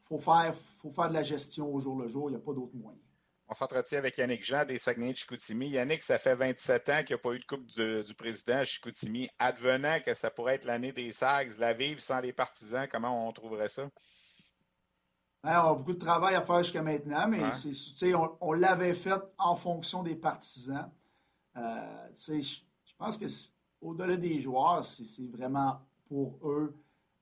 faut, 0.01 0.19
faire, 0.19 0.53
faut 0.81 0.91
faire 0.91 1.09
de 1.09 1.13
la 1.13 1.23
gestion 1.23 1.73
au 1.73 1.79
jour 1.79 1.99
le 1.99 2.07
jour. 2.07 2.29
Il 2.29 2.33
n'y 2.33 2.37
a 2.37 2.43
pas 2.43 2.53
d'autre 2.53 2.75
moyen. 2.75 2.99
On 3.47 3.53
s'entretient 3.53 3.97
avec 3.97 4.17
Yannick 4.17 4.45
Jean 4.45 4.63
des 4.63 4.77
Saguenay 4.77 5.11
de 5.11 5.17
Chicoutimi. 5.17 5.71
Yannick, 5.71 6.01
ça 6.01 6.17
fait 6.17 6.35
27 6.35 6.89
ans 6.89 6.97
qu'il 6.99 7.15
n'y 7.15 7.19
a 7.19 7.23
pas 7.23 7.33
eu 7.33 7.39
de 7.39 7.45
Coupe 7.45 7.65
du, 7.65 8.15
Président 8.15 8.59
à 8.59 8.63
Chicoutimi. 8.63 9.27
Advenant 9.39 9.99
que 9.99 10.13
ça 10.13 10.31
pourrait 10.31 10.55
être 10.55 10.63
l'année 10.63 10.93
des 10.93 11.11
Sags, 11.11 11.57
la 11.57 11.73
vivre 11.73 11.99
sans 11.99 12.21
les 12.21 12.31
partisans, 12.31 12.87
comment 12.89 13.27
on 13.27 13.31
trouverait 13.33 13.67
ça? 13.67 13.89
Ben, 15.43 15.61
on 15.65 15.71
a 15.71 15.73
beaucoup 15.73 15.93
de 15.93 15.99
travail 15.99 16.35
à 16.35 16.41
faire 16.43 16.59
jusqu'à 16.59 16.81
maintenant, 16.81 17.27
mais 17.27 17.41
on, 18.13 18.37
on 18.39 18.53
l'avait 18.53 18.93
fait 18.93 19.19
en 19.37 19.57
fonction 19.57 20.01
des 20.01 20.15
partisans. 20.15 20.89
Euh, 21.57 22.07
je 22.15 22.93
pense 22.97 23.17
que 23.17 23.25
au-delà 23.81 24.15
des 24.15 24.39
joueurs, 24.39 24.85
c'est 24.85 25.27
vraiment 25.29 25.81
pour 26.07 26.39
eux 26.47 26.73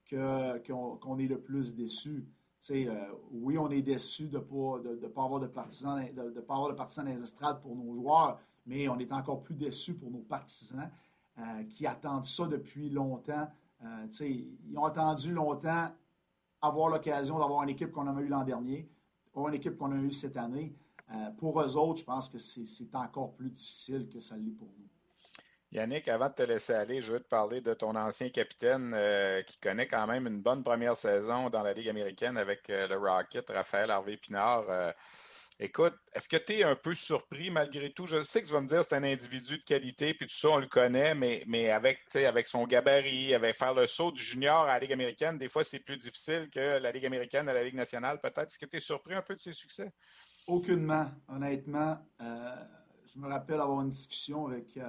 qu'on 0.09 1.19
est 1.19 1.27
le 1.27 1.39
plus 1.39 1.75
déçu. 1.75 2.25
Euh, 2.71 3.11
oui, 3.31 3.57
on 3.57 3.69
est 3.69 3.81
déçu 3.81 4.27
de 4.27 4.37
ne 4.37 4.43
pas, 4.43 4.79
de, 4.79 5.07
pas 5.07 5.23
avoir 5.23 5.39
de 5.39 5.47
partisans, 5.47 6.03
de, 6.13 6.41
pas 6.41 6.55
avoir 6.55 6.69
de 6.69 6.75
partisans 6.75 7.05
dans 7.05 7.11
les 7.11 7.23
estrades 7.23 7.61
pour 7.61 7.75
nos 7.75 7.95
joueurs, 7.95 8.39
mais 8.65 8.87
on 8.89 8.99
est 8.99 9.11
encore 9.11 9.41
plus 9.41 9.55
déçu 9.55 9.93
pour 9.93 10.11
nos 10.11 10.19
partisans 10.19 10.89
euh, 11.37 11.63
qui 11.69 11.87
attendent 11.87 12.25
ça 12.25 12.47
depuis 12.47 12.89
longtemps. 12.89 13.47
Euh, 13.83 14.07
ils 14.21 14.77
ont 14.77 14.83
attendu 14.83 15.31
longtemps 15.31 15.87
avoir 16.61 16.89
l'occasion 16.89 17.39
d'avoir 17.39 17.63
une 17.63 17.69
équipe 17.69 17.91
qu'on 17.91 18.07
a 18.07 18.21
eue 18.21 18.27
l'an 18.27 18.43
dernier, 18.43 18.89
avoir 19.33 19.47
une 19.47 19.55
équipe 19.55 19.77
qu'on 19.77 19.93
a 19.93 19.95
eue 19.95 20.11
cette 20.11 20.35
année. 20.35 20.75
pour 21.37 21.61
eux 21.61 21.77
autres, 21.77 21.99
je 21.99 22.05
pense 22.05 22.27
que 22.27 22.37
c'est 22.37 22.93
encore 22.93 23.31
plus 23.33 23.49
difficile 23.49 24.09
que 24.09 24.19
ça 24.19 24.35
l'est 24.35 24.51
pour 24.51 24.67
nous. 24.77 24.98
Yannick, 25.71 26.07
avant 26.07 26.29
de 26.29 26.33
te 26.33 26.41
laisser 26.41 26.73
aller, 26.73 26.99
je 26.99 27.11
veux 27.11 27.19
te 27.19 27.27
parler 27.27 27.61
de 27.61 27.75
ton 27.75 27.95
ancien 27.95 28.29
capitaine 28.29 28.91
euh, 28.95 29.43
qui 29.43 29.59
connaît 29.59 29.87
quand 29.87 30.07
même 30.07 30.25
une 30.25 30.41
bonne 30.41 30.63
première 30.63 30.97
saison 30.97 31.49
dans 31.51 31.61
la 31.61 31.73
Ligue 31.73 31.89
américaine 31.89 32.37
avec 32.37 32.67
euh, 32.71 32.87
le 32.87 32.97
Rocket, 32.97 33.47
Raphaël 33.51 33.91
Harvey 33.91 34.17
Pinard. 34.17 34.65
Euh, 34.67 34.91
écoute, 35.59 35.93
est-ce 36.13 36.27
que 36.27 36.37
tu 36.37 36.53
es 36.53 36.63
un 36.63 36.75
peu 36.75 36.95
surpris 36.95 37.51
malgré 37.51 37.91
tout? 37.91 38.07
Je 38.07 38.23
sais 38.23 38.41
que 38.41 38.47
tu 38.47 38.53
vas 38.53 38.61
me 38.61 38.67
dire 38.67 38.79
que 38.79 38.85
c'est 38.89 38.95
un 38.95 39.03
individu 39.03 39.59
de 39.59 39.63
qualité, 39.63 40.15
puis 40.15 40.25
tout 40.25 40.35
ça, 40.35 40.49
on 40.49 40.57
le 40.57 40.65
connaît, 40.65 41.13
mais, 41.13 41.43
mais 41.45 41.69
avec, 41.69 41.99
avec 42.15 42.47
son 42.47 42.65
gabarit, 42.65 43.35
avec 43.35 43.55
faire 43.55 43.75
le 43.75 43.85
saut 43.85 44.11
du 44.11 44.23
junior 44.23 44.63
à 44.63 44.73
la 44.73 44.79
Ligue 44.79 44.93
américaine, 44.93 45.37
des 45.37 45.49
fois, 45.49 45.63
c'est 45.63 45.81
plus 45.81 45.97
difficile 45.97 46.49
que 46.51 46.79
la 46.79 46.91
Ligue 46.91 47.05
américaine 47.05 47.47
à 47.47 47.53
la 47.53 47.63
Ligue 47.63 47.75
nationale, 47.75 48.19
peut-être. 48.19 48.47
Est-ce 48.47 48.57
que 48.57 48.65
tu 48.65 48.77
es 48.77 48.79
surpris 48.79 49.13
un 49.13 49.21
peu 49.21 49.35
de 49.35 49.41
ses 49.41 49.53
succès? 49.53 49.91
Aucunement, 50.47 51.11
honnêtement. 51.27 51.99
je 52.19 53.19
me 53.19 53.27
rappelle 53.27 53.61
avoir 53.61 53.81
une 53.81 53.91
discussion 53.91 54.47
avec 54.47 54.79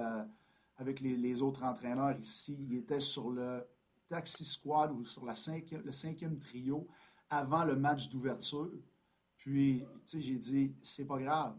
avec 0.81 0.99
les, 0.99 1.41
autres 1.43 1.63
entraîneurs 1.63 2.17
ici. 2.19 2.57
Il 2.59 2.75
était 2.75 2.99
sur 2.99 3.29
le 3.29 3.63
taxi 4.09 4.43
squad 4.43 4.91
ou 4.91 5.05
sur 5.05 5.23
la 5.25 5.33
le 5.83 5.91
cinquième 5.91 6.39
trio 6.39 6.87
avant 7.29 7.63
le 7.63 7.75
match 7.75 8.09
d'ouverture. 8.09 8.71
Puis, 9.37 9.85
tu 10.07 10.17
sais, 10.17 10.21
j'ai 10.21 10.37
dit, 10.37 10.75
c'est 10.81 11.05
pas 11.05 11.19
grave. 11.19 11.55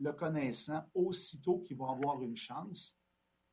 Le 0.00 0.12
connaissant, 0.12 0.82
aussitôt 0.92 1.60
qu'il 1.60 1.76
va 1.76 1.90
avoir 1.90 2.20
une 2.20 2.36
chance, 2.36 2.98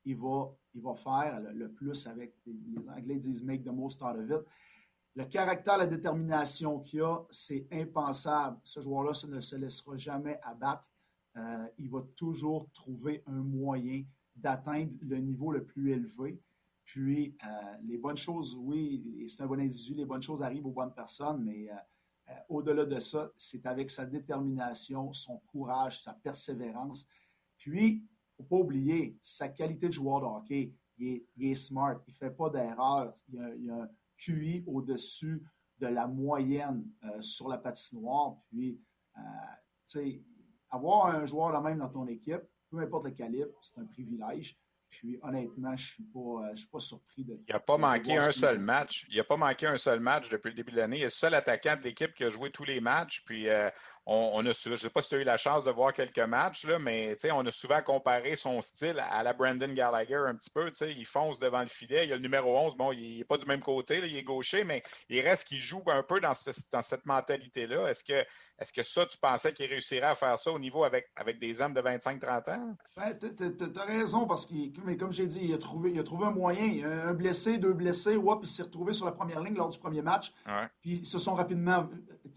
il 0.06 0.18
va, 0.18 0.50
il 0.74 0.82
va 0.82 0.96
faire 0.96 1.40
le, 1.40 1.72
plus 1.72 2.08
avec, 2.08 2.36
les 2.48 2.90
Anglais 2.90 3.20
disent 3.20 3.44
make 3.44 3.64
the 3.64 3.68
most 3.68 4.02
out 4.02 4.18
of 4.18 4.30
it. 4.30 4.48
Le 5.16 5.26
caractère, 5.26 5.78
la 5.78 5.86
détermination 5.86 6.80
qu'il 6.80 7.02
a, 7.02 7.20
c'est 7.30 7.68
impensable. 7.72 8.60
Ce 8.64 8.80
joueur-là 8.80 9.12
ne 9.28 9.40
se 9.40 9.56
laissera 9.56 9.98
jamais 9.98 10.40
abattre. 10.42 10.92
Euh, 11.36 11.68
il 11.78 11.92
va 11.92 12.02
toujours 12.16 12.72
trouver 12.74 13.24
un 13.28 13.44
moyen 13.44 14.04
d'atteindre 14.42 14.92
le 15.02 15.18
niveau 15.18 15.52
le 15.52 15.64
plus 15.64 15.92
élevé. 15.92 16.42
Puis, 16.84 17.36
euh, 17.46 17.78
les 17.84 17.98
bonnes 17.98 18.18
choses, 18.18 18.56
oui, 18.56 19.28
c'est 19.30 19.44
un 19.44 19.48
bon 19.48 19.60
individu, 19.60 19.94
les 19.94 20.06
bonnes 20.06 20.22
choses 20.22 20.42
arrivent 20.42 20.66
aux 20.66 20.72
bonnes 20.72 20.94
personnes, 20.94 21.44
mais 21.44 21.70
euh, 21.70 21.76
euh, 22.30 22.34
au-delà 22.50 22.86
de 22.86 23.00
ça, 23.00 23.32
c'est 23.38 23.66
avec 23.66 23.90
sa 23.90 24.06
détermination, 24.06 25.14
son 25.14 25.38
courage, 25.52 26.02
sa 26.02 26.14
persévérance. 26.14 27.08
Puis, 27.58 27.88
il 27.88 28.02
ne 28.02 28.36
faut 28.38 28.44
pas 28.44 28.56
oublier 28.58 29.18
sa 29.22 29.50
qualité 29.50 29.88
de 29.88 29.94
joueur 29.94 30.22
de 30.22 30.26
hockey. 30.26 30.74
Il 30.98 31.24
est, 31.40 31.56
smart, 31.56 32.02
il 32.08 32.12
ne 32.12 32.18
fait 32.18 32.32
pas 32.32 32.50
d'erreur. 32.50 33.14
Il, 33.30 33.58
il, 33.62 33.70
a 33.70 33.84
un 33.84 33.90
QI 34.18 34.64
au-dessus 34.68 35.44
de 35.78 35.88
la 35.88 36.08
moyenne 36.08 36.86
sur 37.22 37.48
la 37.48 37.58
patinoire. 37.58 38.36
Puis, 38.50 38.82
sais, 39.86 40.22
avoir 40.70 41.08
un 41.08 41.26
joueur 41.26 41.58
de 41.58 41.68
même 41.68 41.80
dans 41.80 41.90
ton 41.90 42.08
équipe, 42.08 42.44
peu 42.70 42.80
importe 42.80 43.06
le 43.06 43.12
calibre, 43.12 43.52
c'est 43.62 43.80
un 43.80 43.86
privilège. 43.86 44.58
Puis 44.90 45.20
honnêtement, 45.22 45.76
je 45.76 45.84
ne 45.84 45.88
suis, 45.88 46.04
pas, 46.04 46.56
suis 46.56 46.68
pas 46.68 46.80
surpris 46.80 47.24
de. 47.24 47.40
Il 47.48 47.54
n'a 47.54 47.60
pas 47.60 47.78
manqué 47.78 48.18
un 48.18 48.32
seul 48.32 48.58
match. 48.60 49.06
Il 49.10 49.18
n'a 49.18 49.24
pas 49.24 49.38
manqué 49.38 49.68
un 49.68 49.78
seul 49.78 50.00
match 50.00 50.30
depuis 50.30 50.50
le 50.50 50.56
début 50.56 50.72
de 50.72 50.78
l'année. 50.78 50.98
Il 50.98 51.02
est 51.02 51.06
le 51.06 51.10
seul 51.10 51.36
attaquant 51.36 51.76
de 51.78 51.84
l'équipe 51.84 52.14
qui 52.14 52.24
a 52.24 52.30
joué 52.30 52.50
tous 52.50 52.64
les 52.64 52.82
matchs. 52.82 53.22
Puis 53.24 53.48
euh, 53.50 53.70
on, 54.12 54.40
a, 54.46 54.52
je 54.52 54.70
ne 54.72 54.76
sais 54.76 54.90
pas 54.90 55.04
si 55.04 55.10
tu 55.10 55.16
as 55.16 55.18
eu 55.20 55.24
la 55.24 55.38
chance 55.38 55.64
de 55.64 55.72
voir 55.72 55.94
quelques 55.94 56.18
matchs, 56.18 56.66
là, 56.66 56.80
mais 56.80 57.16
on 57.32 57.46
a 57.46 57.52
souvent 57.52 57.82
comparé 57.84 58.36
son 58.36 58.60
style 58.60 59.00
à 59.00 59.22
la 59.22 59.34
Brandon 59.34 59.72
Gallagher 59.72 60.22
un 60.28 60.36
petit 60.36 60.50
peu. 60.50 60.72
Il 60.82 61.06
fonce 61.06 61.38
devant 61.38 61.62
le 61.62 61.68
filet. 61.68 62.06
Il 62.06 62.10
y 62.10 62.14
a 62.14 62.16
le 62.16 62.22
numéro 62.22 62.58
11. 62.58 62.76
Bon, 62.76 62.92
il 62.92 63.20
n'est 63.20 63.24
pas 63.24 63.38
du 63.38 63.46
même 63.46 63.60
côté, 63.60 64.02
il 64.04 64.16
est 64.16 64.24
gaucher, 64.24 64.64
mais 64.64 64.82
il 65.10 65.22
reste 65.22 65.48
qu'il 65.48 65.60
joue 65.60 65.84
un 65.88 66.02
peu 66.02 66.20
dans, 66.20 66.34
dans 66.72 66.82
cette 66.82 67.06
mentalité-là. 67.06 67.88
Est-ce 67.88 68.04
que, 68.04 68.14
est 68.14 68.72
que 68.76 68.82
ça, 68.82 69.06
tu 69.06 69.18
pensais 69.20 69.54
qu'il 69.54 69.68
réussirait 69.68 70.08
à 70.08 70.16
faire 70.16 70.40
ça 70.40 70.52
au 70.52 70.60
niveau 70.60 70.84
avec, 70.84 71.12
avec 71.16 71.40
des 71.40 71.62
hommes 71.62 71.76
de 71.76 71.82
25-30 71.82 72.50
ans? 72.50 72.76
Ben, 72.98 73.16
tu 73.16 73.80
as 73.80 73.84
raison, 73.84 74.26
parce 74.26 74.48
que, 74.48 74.54
mais 74.86 74.98
comme 74.98 75.12
j'ai 75.12 75.28
dit, 75.28 75.42
il 75.44 75.54
a, 75.54 75.60
trouvé, 75.60 75.92
il 75.92 76.00
a 76.00 76.04
trouvé 76.04 76.26
un 76.26 76.32
moyen. 76.32 76.84
Un 76.84 77.14
blessé, 77.14 77.60
deux 77.60 77.74
blessés, 77.74 78.16
ouais, 78.16 78.36
puis 78.38 78.50
il 78.50 78.52
s'est 78.52 78.64
retrouvé 78.64 78.94
sur 78.94 79.06
la 79.06 79.12
première 79.12 79.42
ligne 79.42 79.56
lors 79.56 79.70
du 79.70 79.78
premier 79.78 80.02
match. 80.02 80.34
Puis 80.82 80.98
ils 81.02 81.06
se 81.06 81.20
sont 81.20 81.36
rapidement, 81.36 81.88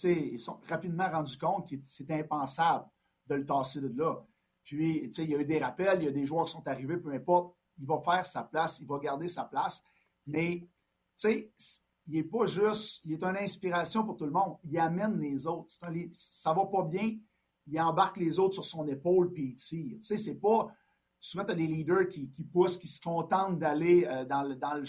ils 0.05 0.41
sont 0.41 0.59
rapidement 0.69 1.09
rendus 1.11 1.39
compte 1.39 1.73
c'était 1.85 2.21
impensable 2.21 2.87
de 3.27 3.37
le 3.37 3.47
tasser 3.47 3.81
de 3.81 3.89
là. 3.99 4.25
Puis, 4.65 5.11
il 5.17 5.31
y 5.31 5.35
a 5.35 5.41
eu 5.41 5.45
des 5.45 5.59
rappels, 5.59 6.03
il 6.03 6.05
y 6.05 6.09
a 6.09 6.13
des 6.13 6.27
joueurs 6.27 6.45
qui 6.45 6.53
sont 6.53 6.67
arrivés, 6.67 6.97
peu 6.97 7.13
importe, 7.13 7.57
il 7.79 7.87
va 7.87 8.01
faire 8.01 8.25
sa 8.25 8.45
place, 8.45 8.81
il 8.81 8.87
va 8.87 8.99
garder 8.99 9.29
sa 9.29 9.45
place. 9.45 9.83
Mais, 10.27 10.69
il 11.25 11.51
n'est 12.07 12.25
pas 12.25 12.47
juste, 12.47 13.03
il 13.05 13.13
est 13.13 13.25
une 13.25 13.37
inspiration 13.37 14.05
pour 14.05 14.17
tout 14.17 14.25
le 14.25 14.31
monde. 14.31 14.57
Il 14.65 14.79
amène 14.79 15.19
les 15.21 15.47
autres. 15.47 15.71
Ça 15.71 15.89
ça 16.13 16.53
va 16.53 16.67
pas 16.67 16.83
bien, 16.83 17.17
il 17.67 17.81
embarque 17.81 18.17
les 18.17 18.39
autres 18.39 18.55
sur 18.55 18.65
son 18.65 18.87
épaule 18.89 19.33
puis 19.33 19.51
il 19.51 19.55
tire. 19.57 19.99
Tu 20.01 20.19
c'est 20.19 20.41
pas. 20.41 20.73
Souvent, 21.21 21.45
tu 21.45 21.53
as 21.53 21.55
des 21.55 21.69
leaders 21.69 22.09
qui, 22.09 22.27
poussent, 22.53 22.77
qui 22.77 22.89
se 22.89 23.01
contentent 23.01 23.59
d'aller 23.59 24.05
euh, 24.07 24.25
dans, 24.25 24.43
le, 24.43 24.57
dans, 24.57 24.83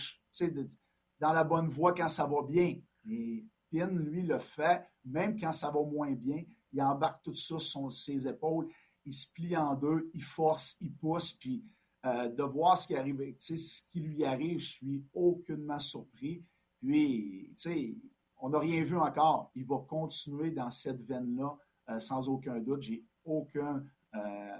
dans 1.19 1.33
la 1.33 1.43
bonne 1.43 1.69
voie 1.69 1.93
quand 1.93 2.09
ça 2.09 2.25
va 2.25 2.41
bien. 2.41 2.79
Mais 3.03 3.45
Pin, 3.71 3.87
lui, 3.87 4.23
le 4.23 4.39
fait, 4.39 4.83
même 5.05 5.39
quand 5.39 5.51
ça 5.51 5.69
va 5.69 5.81
moins 5.81 6.11
bien, 6.11 6.43
il 6.71 6.81
embarque 6.81 7.23
tout 7.23 7.35
ça 7.35 7.59
sur 7.59 7.91
ses 7.91 8.27
épaules, 8.27 8.67
il 9.05 9.13
se 9.13 9.27
plie 9.31 9.55
en 9.55 9.75
deux, 9.75 10.09
il 10.13 10.23
force, 10.23 10.77
il 10.79 10.93
pousse, 10.93 11.33
puis 11.33 11.63
euh, 12.05 12.27
de 12.27 12.43
voir 12.43 12.77
ce 12.77 12.87
qui 12.87 12.95
arrive, 12.95 13.21
ce 13.39 13.81
qui 13.89 14.01
lui 14.01 14.25
arrive, 14.25 14.59
je 14.59 14.71
suis 14.71 15.05
aucunement 15.13 15.79
surpris. 15.79 16.43
Puis, 16.81 17.53
tu 17.55 17.61
sais, 17.61 17.95
on 18.39 18.49
n'a 18.49 18.59
rien 18.59 18.83
vu 18.83 18.97
encore. 18.97 19.51
Il 19.55 19.65
va 19.65 19.77
continuer 19.87 20.51
dans 20.51 20.69
cette 20.69 21.01
veine-là 21.01 21.55
euh, 21.89 21.99
sans 22.01 22.27
aucun 22.27 22.59
doute. 22.59 22.81
J'ai 22.81 23.05
aucun, 23.23 23.85
euh, 24.15 24.57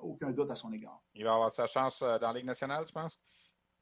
aucun 0.00 0.30
doute 0.30 0.50
à 0.50 0.54
son 0.54 0.72
égard. 0.72 1.02
Il 1.14 1.24
va 1.24 1.34
avoir 1.34 1.50
sa 1.50 1.66
chance 1.66 2.00
dans 2.00 2.18
la 2.20 2.32
Ligue 2.34 2.46
nationale, 2.46 2.84
tu 2.84 2.92
penses? 2.92 3.20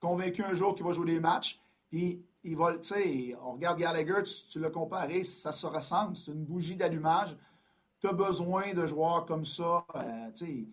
Convaincu 0.01 0.43
un 0.43 0.55
jour 0.55 0.75
qu'il 0.75 0.87
va 0.87 0.93
jouer 0.93 1.07
des 1.07 1.21
matchs. 1.21 1.61
Puis, 1.95 2.25
tu 2.43 2.57
sais, 2.83 3.37
on 3.41 3.53
regarde 3.53 3.79
Gallagher, 3.79 4.25
tu, 4.25 4.33
tu 4.51 4.59
l'as 4.59 4.71
comparé, 4.71 5.23
ça 5.23 5.53
se 5.53 5.65
ressemble. 5.65 6.17
C'est 6.17 6.33
une 6.33 6.45
bougie 6.45 6.75
d'allumage. 6.75 7.37
Tu 8.01 8.09
as 8.09 8.13
besoin 8.13 8.75
de 8.75 8.85
joueurs 8.85 9.25
comme 9.27 9.45
ça. 9.45 9.87
tu 10.35 10.45
sais, 10.45 10.69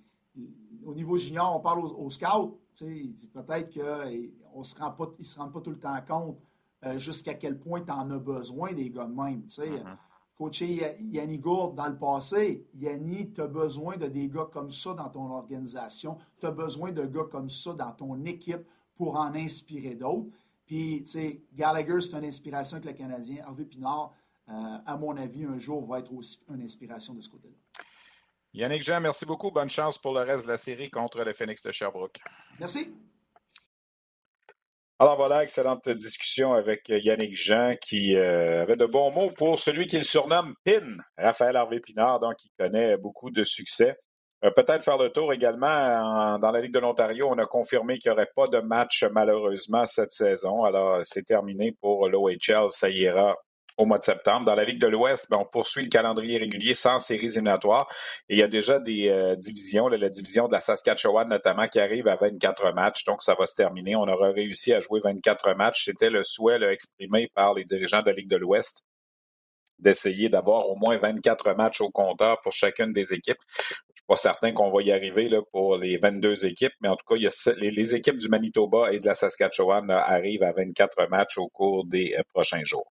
au 0.84 0.96
niveau 0.96 1.18
junior, 1.18 1.56
on 1.56 1.60
parle 1.60 1.86
aux, 1.86 2.10
scouts. 2.10 2.60
Peut-être 2.80 3.70
qu'ils 3.70 4.32
ne 4.58 4.64
se, 4.64 4.80
rend 4.80 4.90
pas, 4.90 5.12
se 5.22 5.38
rendent 5.38 5.54
pas 5.54 5.62
tout 5.62 5.70
le 5.70 5.80
temps 5.80 5.96
compte 6.08 6.40
euh, 6.88 6.98
jusqu'à 6.98 7.36
quel 7.36 7.60
point 7.60 7.82
tu 7.82 7.92
en 7.92 8.10
as 8.10 8.18
besoin 8.18 8.74
des 8.74 8.90
gars 8.90 9.06
de 9.06 9.14
même. 9.14 9.42
Mm-hmm. 9.42 9.98
Coacher 10.36 10.98
Yanni 11.02 11.38
Gourde 11.38 11.76
dans 11.76 11.88
le 11.88 12.00
passé, 12.00 12.66
Yanni, 12.74 13.32
tu 13.32 13.42
as 13.42 13.48
besoin 13.48 13.96
de 13.96 14.08
des 14.08 14.28
gars 14.28 14.50
comme 14.52 14.72
ça 14.72 14.96
dans 14.96 15.10
ton 15.10 15.30
organisation. 15.30 16.18
Tu 16.40 16.48
as 16.48 16.52
besoin 16.52 16.92
de 16.92 17.06
gars 17.06 17.28
comme 17.32 17.52
ça 17.52 17.74
dans 17.74 17.92
ton 17.92 18.26
équipe 18.26 18.66
pour 18.96 19.18
en 19.18 19.36
inspirer 19.36 19.94
d'autres. 19.94 20.32
Puis, 20.72 21.04
tu 21.04 21.12
sais, 21.12 21.42
Gallagher, 21.54 22.00
c'est 22.00 22.14
une 22.14 22.24
inspiration 22.24 22.78
avec 22.78 22.88
le 22.88 22.94
Canadien. 22.94 23.44
Hervé 23.46 23.66
Pinard, 23.66 24.14
euh, 24.48 24.54
à 24.86 24.96
mon 24.96 25.18
avis, 25.18 25.44
un 25.44 25.58
jour 25.58 25.86
va 25.86 26.00
être 26.00 26.14
aussi 26.14 26.40
une 26.50 26.62
inspiration 26.62 27.14
de 27.14 27.20
ce 27.20 27.28
côté-là. 27.28 27.84
Yannick 28.54 28.82
Jean, 28.82 29.02
merci 29.02 29.26
beaucoup. 29.26 29.52
Bonne 29.52 29.70
chance 29.70 29.98
pour 29.98 30.14
le 30.14 30.22
reste 30.22 30.46
de 30.46 30.48
la 30.48 30.56
série 30.56 30.90
contre 30.90 31.26
le 31.26 31.34
Phoenix 31.34 31.62
de 31.62 31.74
Sherbrooke. 31.74 32.22
Merci. 32.58 32.90
Alors 34.98 35.18
voilà, 35.18 35.44
excellente 35.44 35.90
discussion 35.90 36.54
avec 36.54 36.88
Yannick 36.88 37.36
Jean 37.36 37.76
qui 37.76 38.16
euh, 38.16 38.62
avait 38.62 38.78
de 38.78 38.86
bons 38.86 39.12
mots 39.12 39.32
pour 39.32 39.60
celui 39.60 39.88
qu'il 39.88 40.06
surnomme 40.06 40.56
PIN, 40.64 40.96
Raphaël 41.18 41.58
Harvey 41.58 41.82
Pinard, 41.82 42.22
donc 42.22 42.38
qui 42.38 42.50
connaît 42.58 42.96
beaucoup 42.96 43.30
de 43.30 43.44
succès. 43.44 43.98
Euh, 44.44 44.52
peut-être 44.52 44.84
faire 44.84 44.98
le 44.98 45.10
tour 45.10 45.34
également 45.34 46.40
dans 46.40 46.52
la 46.52 46.62
Ligue 46.62 46.74
de 46.74 46.80
l'Ontario. 46.80 47.28
On 47.30 47.38
a 47.38 47.46
confirmé 47.46 48.00
qu'il 48.00 48.12
n'y 48.12 48.16
aurait 48.16 48.32
pas 48.36 48.48
de 48.48 48.60
match 48.60 49.04
malheureusement 49.12 49.86
cette 49.86 50.12
saison. 50.12 50.64
Alors 50.64 51.02
c'est 51.04 51.24
terminé 51.24 51.76
pour 51.80 52.10
l'OHL. 52.10 52.70
Ça 52.70 52.90
ira 52.90 53.38
au 53.78 53.86
mois 53.86 53.98
de 53.98 54.04
septembre. 54.04 54.46
Dans 54.46 54.56
la 54.56 54.64
Ligue 54.64 54.80
de 54.80 54.88
l'Ouest, 54.88 55.28
ben, 55.30 55.38
on 55.38 55.46
poursuit 55.46 55.84
le 55.84 55.90
calendrier 55.90 56.38
régulier 56.38 56.76
sans 56.76 57.00
séries 57.00 57.28
éliminatoires. 57.28 57.88
Et 58.30 58.36
il 58.36 58.40
y 58.40 58.44
a 58.44 58.48
déjà 58.48 58.80
des 58.80 59.10
euh, 59.10 59.36
divisions, 59.36 59.88
la 59.88 60.10
division 60.10 60.48
de 60.48 60.54
la 60.54 60.60
Saskatchewan 60.60 61.28
notamment, 61.28 61.68
qui 61.68 61.80
arrive 61.80 62.08
à 62.08 62.16
24 62.16 62.74
matchs. 62.74 63.04
Donc, 63.06 63.24
ça 63.24 63.36
va 63.38 63.48
se 63.48 63.56
terminer. 63.56 63.96
On 63.96 64.08
aura 64.08 64.32
réussi 64.32 64.74
à 64.74 64.80
jouer 64.80 65.00
24 65.04 65.54
matchs. 65.56 65.86
C'était 65.86 66.10
le 66.10 66.24
souhait 66.24 66.62
exprimé 66.72 67.30
par 67.34 67.54
les 67.54 67.64
dirigeants 67.64 68.02
de 68.02 68.08
la 68.08 68.14
Ligue 68.14 68.30
de 68.30 68.38
l'Ouest 68.38 68.84
d'essayer 69.82 70.30
d'avoir 70.30 70.70
au 70.70 70.76
moins 70.76 70.98
24 70.98 71.56
matchs 71.56 71.82
au 71.82 71.90
compteur 71.90 72.40
pour 72.42 72.54
chacune 72.54 72.94
des 72.94 73.14
équipes. 73.14 73.40
Pas 74.08 74.16
certain 74.16 74.52
qu'on 74.52 74.70
va 74.70 74.82
y 74.82 74.92
arriver 74.92 75.30
pour 75.52 75.78
les 75.78 75.98
22 75.98 76.46
équipes, 76.46 76.74
mais 76.82 76.90
en 76.90 76.96
tout 76.96 77.06
cas, 77.08 77.16
les, 77.58 77.96
équipes 77.96 78.18
du 78.18 78.28
Manitoba 78.28 78.92
et 78.92 79.00
de 79.00 79.06
la 79.06 79.16
Saskatchewan 79.16 79.90
arrivent 79.90 80.44
à 80.44 80.52
24 80.52 81.08
matchs 81.10 81.38
au 81.38 81.48
cours 81.48 81.86
des 81.86 82.16
euh, 82.18 82.22
prochains 82.34 82.64
jours. 82.64 82.92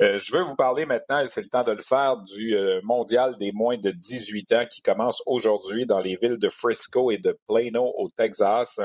Euh, 0.00 0.18
je 0.18 0.32
veux 0.32 0.42
vous 0.42 0.56
parler 0.56 0.86
maintenant, 0.86 1.20
et 1.20 1.28
c'est 1.28 1.42
le 1.42 1.48
temps 1.48 1.64
de 1.64 1.72
le 1.72 1.82
faire, 1.82 2.16
du 2.18 2.56
euh, 2.56 2.80
mondial 2.82 3.36
des 3.38 3.52
moins 3.52 3.76
de 3.76 3.90
18 3.90 4.52
ans 4.52 4.66
qui 4.70 4.82
commence 4.82 5.22
aujourd'hui 5.26 5.86
dans 5.86 6.00
les 6.00 6.16
villes 6.16 6.38
de 6.38 6.48
Frisco 6.48 7.10
et 7.10 7.18
de 7.18 7.36
Plano 7.46 7.92
au 7.96 8.08
Texas. 8.08 8.80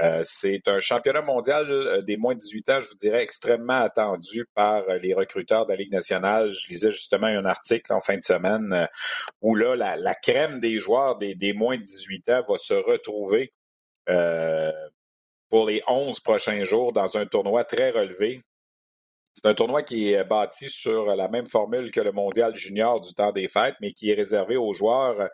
Euh, 0.00 0.22
c'est 0.24 0.66
un 0.68 0.80
championnat 0.80 1.22
mondial 1.22 2.02
des 2.04 2.16
moins 2.16 2.34
de 2.34 2.38
18 2.38 2.68
ans, 2.70 2.80
je 2.80 2.88
vous 2.88 2.94
dirais, 2.94 3.22
extrêmement 3.22 3.74
attendu 3.74 4.46
par 4.54 4.86
les 4.86 5.12
recruteurs 5.14 5.66
de 5.66 5.72
la 5.72 5.76
Ligue 5.76 5.92
nationale. 5.92 6.50
Je 6.50 6.68
lisais 6.68 6.90
justement 6.90 7.26
un 7.26 7.44
article 7.44 7.92
en 7.92 8.00
fin 8.00 8.16
de 8.16 8.24
semaine 8.24 8.88
où 9.42 9.54
là, 9.54 9.96
la, 9.96 10.14
crème 10.14 10.60
des 10.60 10.80
joueurs 10.80 11.18
des, 11.18 11.34
des, 11.34 11.52
moins 11.52 11.76
de 11.76 11.82
18 11.82 12.28
ans 12.30 12.42
va 12.48 12.56
se 12.56 12.74
retrouver 12.74 13.52
pour 15.52 15.66
les 15.66 15.82
11 15.86 16.18
prochains 16.20 16.64
jours 16.64 16.94
dans 16.94 17.18
un 17.18 17.26
tournoi 17.26 17.64
très 17.64 17.90
relevé. 17.90 18.40
C'est 19.34 19.46
un 19.46 19.54
tournoi 19.54 19.82
qui 19.82 20.12
est 20.12 20.24
bâti 20.24 20.70
sur 20.70 21.14
la 21.14 21.28
même 21.28 21.46
formule 21.46 21.90
que 21.90 22.00
le 22.00 22.10
mondial 22.10 22.56
junior 22.56 23.00
du 23.00 23.12
temps 23.12 23.32
des 23.32 23.48
fêtes, 23.48 23.76
mais 23.82 23.92
qui 23.92 24.10
est 24.10 24.14
réservé 24.14 24.56
aux 24.56 24.72
joueurs. 24.72 25.28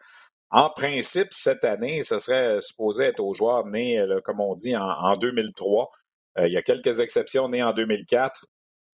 En 0.50 0.70
principe, 0.70 1.28
cette 1.32 1.64
année, 1.64 2.02
ce 2.02 2.18
serait 2.18 2.60
supposé 2.62 3.04
être 3.04 3.20
aux 3.20 3.34
joueurs 3.34 3.66
nés, 3.66 4.02
comme 4.24 4.40
on 4.40 4.54
dit, 4.54 4.76
en, 4.76 5.16
2003. 5.16 5.90
Euh, 6.38 6.46
il 6.46 6.54
y 6.54 6.56
a 6.56 6.62
quelques 6.62 7.00
exceptions 7.00 7.48
nées 7.48 7.62
en 7.62 7.72
2004 7.72 8.46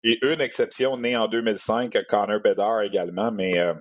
et 0.04 0.20
une 0.26 0.42
exception 0.42 0.98
née 0.98 1.16
en 1.16 1.28
2005, 1.28 1.96
Connor 2.10 2.42
Bedard 2.42 2.82
également, 2.82 3.32
mais 3.32 3.60
euh, 3.60 3.74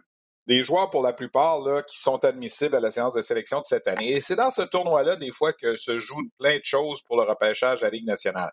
des 0.47 0.63
joueurs 0.63 0.91
pour 0.91 1.03
la 1.03 1.13
plupart 1.13 1.61
qui 1.87 1.99
sont 1.99 2.25
admissibles 2.25 2.77
à 2.77 2.81
la 2.81 2.91
séance 2.91 3.15
de 3.15 3.23
sélection 3.23 3.61
de 3.61 3.65
cette 3.65 3.87
année. 3.89 4.13
Et 4.13 4.21
c'est 4.21 4.37
dans 4.37 4.51
ce 4.51 4.63
tournoi-là, 4.63 5.17
des 5.17 5.31
fois, 5.31 5.53
que 5.53 5.77
se 5.77 5.99
jouent 5.99 6.29
plein 6.39 6.59
de 6.59 6.65
choses 6.65 7.03
pour 7.03 7.17
le 7.17 7.23
repêchage 7.23 7.81
de 7.81 7.85
la 7.87 7.91
Ligue 7.91 8.07
nationale. 8.07 8.53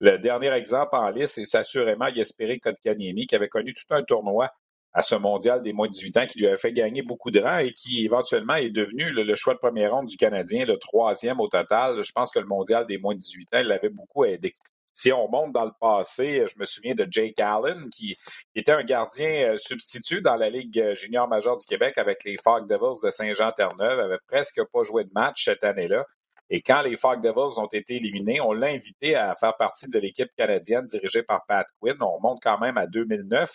Le 0.00 0.18
dernier 0.18 0.52
exemple 0.52 0.96
en 0.96 1.08
liste, 1.10 1.40
c'est 1.44 1.58
assurément 1.58 2.08
Yesperi 2.08 2.58
Kotkaniemi, 2.58 3.26
qui 3.26 3.36
avait 3.36 3.48
connu 3.48 3.74
tout 3.74 3.94
un 3.94 4.02
tournoi 4.02 4.50
à 4.94 5.02
ce 5.02 5.16
mondial 5.16 5.60
des 5.60 5.72
moins 5.72 5.88
de 5.88 5.92
18 5.92 6.16
ans 6.18 6.26
qui 6.26 6.38
lui 6.38 6.46
avait 6.46 6.56
fait 6.56 6.72
gagner 6.72 7.02
beaucoup 7.02 7.32
de 7.32 7.40
rangs 7.40 7.58
et 7.58 7.72
qui 7.72 8.04
éventuellement 8.04 8.54
est 8.54 8.70
devenu 8.70 9.10
le, 9.10 9.34
choix 9.34 9.54
de 9.54 9.58
première 9.58 9.92
ronde 9.92 10.06
du 10.06 10.16
Canadien, 10.16 10.64
le 10.64 10.78
troisième 10.78 11.40
au 11.40 11.48
total. 11.48 12.02
Je 12.04 12.12
pense 12.12 12.30
que 12.30 12.38
le 12.38 12.46
mondial 12.46 12.86
des 12.86 12.98
moins 12.98 13.14
de 13.14 13.18
18 13.18 13.54
ans 13.54 13.62
l'avait 13.64 13.88
beaucoup 13.88 14.24
aidé. 14.24 14.54
Si 14.96 15.10
on 15.10 15.26
remonte 15.26 15.52
dans 15.52 15.64
le 15.64 15.72
passé, 15.80 16.46
je 16.48 16.56
me 16.60 16.64
souviens 16.64 16.94
de 16.94 17.04
Jake 17.10 17.40
Allen, 17.40 17.90
qui 17.90 18.16
était 18.54 18.70
un 18.70 18.84
gardien 18.84 19.54
euh, 19.54 19.56
substitut 19.56 20.22
dans 20.22 20.36
la 20.36 20.50
Ligue 20.50 20.94
junior 20.94 21.26
majeure 21.26 21.56
du 21.56 21.66
Québec 21.66 21.98
avec 21.98 22.22
les 22.24 22.36
Fog 22.36 22.68
Devils 22.68 23.04
de 23.04 23.10
Saint-Jean-Terre-Neuve, 23.10 23.98
avait 23.98 24.18
presque 24.28 24.62
pas 24.72 24.84
joué 24.84 25.02
de 25.02 25.10
match 25.12 25.46
cette 25.46 25.64
année-là. 25.64 26.06
Et 26.48 26.60
quand 26.60 26.82
les 26.82 26.94
Fog 26.94 27.20
Devils 27.20 27.58
ont 27.58 27.66
été 27.66 27.96
éliminés, 27.96 28.40
on 28.40 28.52
l'a 28.52 28.68
invité 28.68 29.16
à 29.16 29.34
faire 29.34 29.56
partie 29.56 29.90
de 29.90 29.98
l'équipe 29.98 30.30
canadienne 30.36 30.86
dirigée 30.86 31.24
par 31.24 31.44
Pat 31.46 31.66
Quinn. 31.80 31.96
On 32.00 32.16
remonte 32.18 32.38
quand 32.40 32.60
même 32.60 32.78
à 32.78 32.86
2009, 32.86 33.50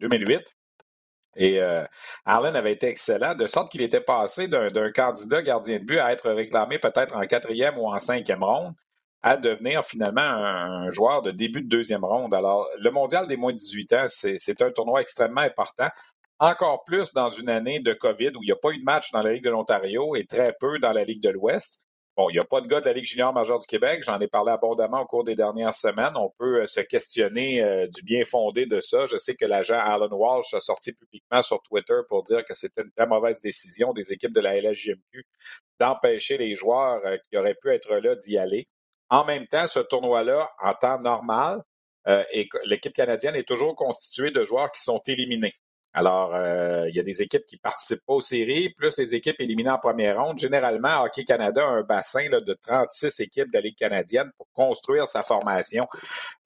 2008. 0.00 0.56
Et 1.36 1.62
euh, 1.62 1.84
Allen 2.24 2.56
avait 2.56 2.72
été 2.72 2.88
excellent, 2.88 3.34
de 3.34 3.46
sorte 3.46 3.70
qu'il 3.70 3.82
était 3.82 4.00
passé 4.00 4.48
d'un 4.48 4.92
candidat 4.92 5.42
gardien 5.42 5.78
de 5.78 5.84
but 5.84 5.98
à 5.98 6.12
être 6.12 6.30
réclamé 6.30 6.78
peut-être 6.78 7.16
en 7.16 7.22
quatrième 7.22 7.78
ou 7.78 7.86
en 7.86 7.98
cinquième 7.98 8.44
ronde 8.44 8.74
à 9.22 9.36
devenir 9.36 9.84
finalement 9.84 10.20
un, 10.20 10.90
joueur 10.90 11.22
de 11.22 11.30
début 11.30 11.62
de 11.62 11.68
deuxième 11.68 12.04
ronde. 12.04 12.34
Alors, 12.34 12.68
le 12.78 12.90
mondial 12.90 13.26
des 13.26 13.36
moins 13.36 13.52
de 13.52 13.56
18 13.56 13.92
ans, 13.92 14.06
c'est 14.08 14.62
un 14.62 14.70
tournoi 14.70 15.00
extrêmement 15.00 15.42
important. 15.42 15.88
Encore 16.40 16.82
plus 16.84 17.12
dans 17.12 17.30
une 17.30 17.48
année 17.48 17.78
de 17.78 17.92
COVID 17.92 18.30
où 18.30 18.42
il 18.42 18.46
n'y 18.46 18.52
a 18.52 18.56
pas 18.56 18.70
eu 18.70 18.78
de 18.78 18.84
match 18.84 19.12
dans 19.12 19.22
la 19.22 19.32
Ligue 19.32 19.44
de 19.44 19.50
l'Ontario 19.50 20.16
et 20.16 20.26
très 20.26 20.52
peu 20.58 20.80
dans 20.80 20.90
la 20.90 21.04
Ligue 21.04 21.22
de 21.22 21.30
l'Ouest. 21.30 21.86
Bon, 22.14 22.28
il 22.28 22.34
n'y 22.34 22.38
a 22.38 22.44
pas 22.44 22.60
de 22.60 22.66
gars 22.66 22.80
de 22.80 22.84
la 22.84 22.92
Ligue 22.92 23.06
junior 23.06 23.32
majeure 23.32 23.58
du 23.58 23.66
Québec. 23.66 24.02
J'en 24.04 24.20
ai 24.20 24.28
parlé 24.28 24.52
abondamment 24.52 25.00
au 25.00 25.06
cours 25.06 25.24
des 25.24 25.34
dernières 25.34 25.72
semaines. 25.72 26.12
On 26.14 26.28
peut 26.38 26.60
euh, 26.60 26.66
se 26.66 26.80
questionner 26.80 27.62
euh, 27.62 27.86
du 27.86 28.02
bien 28.02 28.22
fondé 28.26 28.66
de 28.66 28.80
ça. 28.80 29.06
Je 29.06 29.16
sais 29.16 29.34
que 29.34 29.46
l'agent 29.46 29.78
Alan 29.78 30.10
Walsh 30.10 30.52
a 30.52 30.60
sorti 30.60 30.92
publiquement 30.92 31.40
sur 31.40 31.62
Twitter 31.62 32.00
pour 32.10 32.22
dire 32.24 32.44
que 32.44 32.54
c'était 32.54 32.82
une 32.82 32.90
très 32.92 33.06
mauvaise 33.06 33.40
décision 33.40 33.94
des 33.94 34.12
équipes 34.12 34.34
de 34.34 34.40
la 34.40 34.60
LHJMQ 34.60 35.24
d'empêcher 35.80 36.36
les 36.36 36.54
joueurs 36.54 37.00
euh, 37.06 37.16
qui 37.28 37.38
auraient 37.38 37.54
pu 37.54 37.70
être 37.70 37.96
là 37.96 38.14
d'y 38.14 38.36
aller. 38.36 38.68
En 39.08 39.24
même 39.24 39.46
temps, 39.46 39.66
ce 39.66 39.80
tournoi-là, 39.80 40.50
en 40.60 40.74
temps 40.74 41.00
normal, 41.00 41.62
l'équipe 42.64 42.94
canadienne 42.94 43.36
est 43.36 43.46
toujours 43.46 43.76
constituée 43.76 44.30
de 44.30 44.42
joueurs 44.42 44.70
qui 44.72 44.82
sont 44.82 45.00
éliminés. 45.06 45.54
Alors, 45.94 46.34
euh, 46.34 46.88
il 46.88 46.96
y 46.96 47.00
a 47.00 47.02
des 47.02 47.20
équipes 47.20 47.44
qui 47.44 47.58
participent 47.58 48.04
pas 48.06 48.14
aux 48.14 48.20
séries, 48.22 48.70
plus 48.70 48.96
les 48.98 49.14
équipes 49.14 49.38
éliminées 49.40 49.70
en 49.70 49.78
première 49.78 50.22
ronde. 50.22 50.38
Généralement, 50.38 51.02
Hockey 51.02 51.24
Canada 51.24 51.62
a 51.62 51.70
un 51.70 51.82
bassin 51.82 52.28
de 52.30 52.54
36 52.54 53.20
équipes 53.20 53.48
de 53.48 53.58
la 53.58 53.60
Ligue 53.60 53.76
canadienne 53.76 54.30
pour 54.38 54.50
construire 54.52 55.06
sa 55.06 55.22
formation 55.22 55.86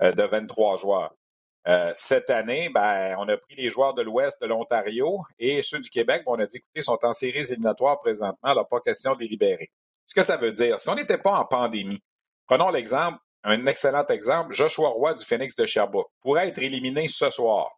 euh, 0.03 0.13
de 0.13 0.23
23 0.25 0.77
joueurs. 0.77 1.15
Euh, 1.69 1.91
cette 1.95 2.31
année, 2.31 2.71
ben, 2.71 3.17
on 3.19 3.29
a 3.29 3.37
pris 3.37 3.55
les 3.57 3.71
joueurs 3.71 3.95
de 3.95 4.03
l'Ouest 4.03 4.41
de 4.41 4.47
l'Ontario 4.47 5.21
et 5.39 5.63
ceux 5.63 5.81
du 5.81 5.91
Québec. 5.91 6.23
on 6.27 6.39
a 6.39 6.47
dit, 6.47 6.57
écoutez, 6.59 6.81
ils 6.81 6.83
sont 6.83 6.99
en 7.03 7.13
séries 7.13 7.41
éliminatoires 7.41 7.99
présentement, 7.99 8.51
alors 8.51 8.67
pas 8.67 8.81
question 8.81 9.15
de 9.15 9.21
les 9.21 9.29
libérer. 9.29 9.71
Ce 10.07 10.15
que 10.15 10.23
ça 10.23 10.37
veut 10.37 10.53
dire, 10.53 10.79
si 10.79 10.89
on 10.89 10.95
n'était 10.95 11.19
pas 11.19 11.39
en 11.39 11.45
pandémie, 11.45 12.03
prenons 12.47 12.71
l'exemple, 12.71 13.19
un 13.43 13.67
excellent 13.67 14.07
exemple, 14.07 14.55
Joshua 14.55 14.89
Roy 14.89 15.15
du 15.15 15.25
Phoenix 15.25 15.57
de 15.57 15.67
Sherbrooke 15.67 16.11
pourrait 16.21 16.49
être 16.49 16.59
éliminé 16.59 17.09
ce 17.09 17.31
soir. 17.31 17.71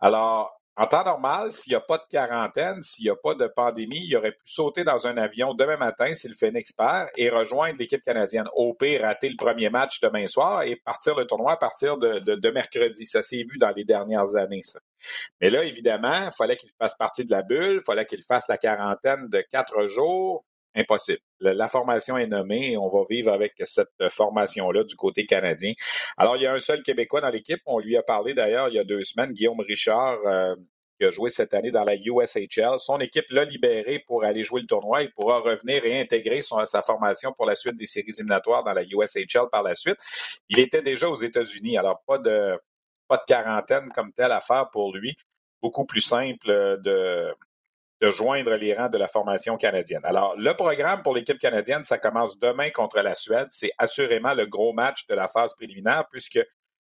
Alors, 0.00 0.54
en 0.76 0.86
temps 0.88 1.04
normal, 1.04 1.52
s'il 1.52 1.70
n'y 1.70 1.76
a 1.76 1.80
pas 1.80 1.98
de 1.98 2.02
quarantaine, 2.10 2.82
s'il 2.82 3.04
n'y 3.04 3.10
a 3.10 3.14
pas 3.14 3.34
de 3.34 3.46
pandémie, 3.46 4.04
il 4.08 4.16
aurait 4.16 4.32
pu 4.32 4.42
sauter 4.44 4.82
dans 4.82 5.06
un 5.06 5.16
avion 5.16 5.54
demain 5.54 5.76
matin 5.76 6.12
s'il 6.14 6.34
Phoenix 6.34 6.72
perd 6.72 7.08
et 7.16 7.30
rejoindre 7.30 7.78
l'équipe 7.78 8.02
canadienne. 8.02 8.48
Au 8.54 8.76
rater 9.00 9.28
le 9.28 9.36
premier 9.36 9.70
match 9.70 10.00
demain 10.00 10.26
soir 10.26 10.64
et 10.64 10.74
partir 10.74 11.14
le 11.14 11.26
tournoi 11.26 11.52
à 11.52 11.56
partir 11.56 11.96
de, 11.96 12.18
de, 12.18 12.50
mercredi. 12.50 13.06
Ça 13.06 13.22
s'est 13.22 13.44
vu 13.48 13.56
dans 13.56 13.70
les 13.70 13.84
dernières 13.84 14.34
années. 14.34 14.62
Mais 15.40 15.48
là, 15.48 15.62
évidemment, 15.62 16.24
il 16.24 16.32
fallait 16.36 16.56
qu'il 16.56 16.70
fasse 16.76 16.96
partie 16.96 17.24
de 17.24 17.30
la 17.30 17.42
bulle, 17.42 17.76
il 17.80 17.84
fallait 17.84 18.06
qu'il 18.06 18.24
fasse 18.24 18.48
la 18.48 18.58
quarantaine 18.58 19.28
de 19.28 19.44
quatre 19.52 19.86
jours. 19.86 20.44
Impossible. 20.76 21.20
La, 21.40 21.68
formation 21.68 22.18
est 22.18 22.26
nommée 22.26 22.72
et 22.72 22.76
on 22.76 22.88
va 22.88 23.04
vivre 23.08 23.32
avec 23.32 23.52
cette 23.64 23.88
formation-là 24.10 24.82
du 24.82 24.96
côté 24.96 25.24
canadien. 25.24 25.72
Alors, 26.16 26.36
il 26.36 26.42
y 26.42 26.46
a 26.46 26.52
un 26.52 26.58
seul 26.58 26.82
Québécois 26.82 27.20
dans 27.20 27.28
l'équipe. 27.28 27.60
On 27.66 27.78
lui 27.78 27.96
a 27.96 28.02
parlé 28.02 28.34
d'ailleurs 28.34 28.68
il 28.68 28.74
y 28.74 28.78
a 28.78 28.84
deux 28.84 29.04
semaines, 29.04 29.32
Guillaume 29.32 29.60
Richard, 29.60 30.18
euh, 30.26 30.56
qui 30.98 31.06
a 31.06 31.10
joué 31.10 31.30
cette 31.30 31.54
année 31.54 31.70
dans 31.70 31.84
la 31.84 31.94
USHL. 31.94 32.78
Son 32.78 32.98
équipe 32.98 33.30
l'a 33.30 33.44
libéré 33.44 34.00
pour 34.00 34.24
aller 34.24 34.42
jouer 34.42 34.62
le 34.62 34.66
tournoi. 34.66 35.02
Il 35.02 35.12
pourra 35.12 35.38
revenir 35.40 35.84
et 35.84 36.00
intégrer 36.00 36.42
sa 36.42 36.82
formation 36.82 37.32
pour 37.32 37.46
la 37.46 37.54
suite 37.54 37.76
des 37.76 37.86
séries 37.86 38.10
éliminatoires 38.18 38.64
dans 38.64 38.72
la 38.72 38.82
USHL 38.82 39.48
par 39.52 39.62
la 39.62 39.76
suite. 39.76 39.98
Il 40.48 40.58
était 40.58 40.82
déjà 40.82 41.08
aux 41.08 41.16
États-Unis, 41.16 41.78
alors 41.78 42.02
pas 42.06 42.18
de, 42.18 42.58
pas 43.06 43.16
de 43.16 43.24
quarantaine 43.26 43.90
comme 43.94 44.12
telle 44.12 44.32
affaire 44.32 44.70
pour 44.72 44.94
lui. 44.94 45.16
Beaucoup 45.62 45.86
plus 45.86 46.00
simple 46.00 46.48
de, 46.82 47.32
de 48.00 48.10
joindre 48.10 48.54
les 48.54 48.74
rangs 48.74 48.88
de 48.88 48.98
la 48.98 49.08
formation 49.08 49.56
canadienne. 49.56 50.04
Alors, 50.04 50.34
le 50.36 50.54
programme 50.54 51.02
pour 51.02 51.14
l'équipe 51.14 51.38
canadienne, 51.38 51.84
ça 51.84 51.98
commence 51.98 52.38
demain 52.38 52.70
contre 52.70 53.00
la 53.00 53.14
Suède. 53.14 53.46
C'est 53.50 53.72
assurément 53.78 54.34
le 54.34 54.46
gros 54.46 54.72
match 54.72 55.06
de 55.06 55.14
la 55.14 55.28
phase 55.28 55.54
préliminaire 55.54 56.06
puisque 56.10 56.40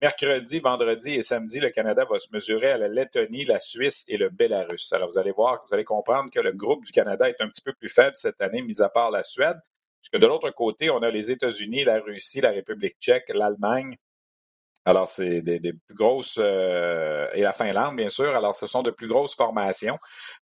mercredi, 0.01 0.59
vendredi 0.59 1.15
et 1.15 1.21
samedi, 1.21 1.59
le 1.59 1.69
Canada 1.69 2.05
va 2.09 2.19
se 2.19 2.27
mesurer 2.31 2.71
à 2.71 2.77
la 2.77 2.87
Lettonie, 2.87 3.45
la 3.45 3.59
Suisse 3.59 4.05
et 4.07 4.17
le 4.17 4.29
Bélarus. 4.29 4.91
Alors, 4.93 5.09
vous 5.09 5.17
allez 5.17 5.31
voir, 5.31 5.63
vous 5.67 5.73
allez 5.73 5.83
comprendre 5.83 6.29
que 6.31 6.39
le 6.39 6.51
groupe 6.51 6.85
du 6.85 6.91
Canada 6.91 7.29
est 7.29 7.41
un 7.41 7.47
petit 7.47 7.61
peu 7.61 7.73
plus 7.73 7.89
faible 7.89 8.15
cette 8.15 8.41
année, 8.41 8.61
mis 8.61 8.81
à 8.81 8.89
part 8.89 9.11
la 9.11 9.23
Suède. 9.23 9.57
Puisque 10.01 10.21
de 10.21 10.27
l'autre 10.27 10.49
côté, 10.51 10.89
on 10.89 10.99
a 10.99 11.09
les 11.09 11.31
États-Unis, 11.31 11.83
la 11.83 11.99
Russie, 11.99 12.39
la 12.39 12.51
République 12.51 12.95
tchèque, 12.99 13.29
l'Allemagne, 13.29 13.95
alors, 14.85 15.07
c'est 15.07 15.41
des, 15.41 15.59
plus 15.59 15.93
grosses, 15.93 16.39
euh, 16.39 17.27
et 17.33 17.41
la 17.41 17.51
Finlande, 17.51 17.95
bien 17.95 18.09
sûr. 18.09 18.35
Alors, 18.35 18.55
ce 18.55 18.65
sont 18.65 18.81
de 18.81 18.91
plus 18.91 19.07
grosses 19.07 19.35
formations 19.35 19.99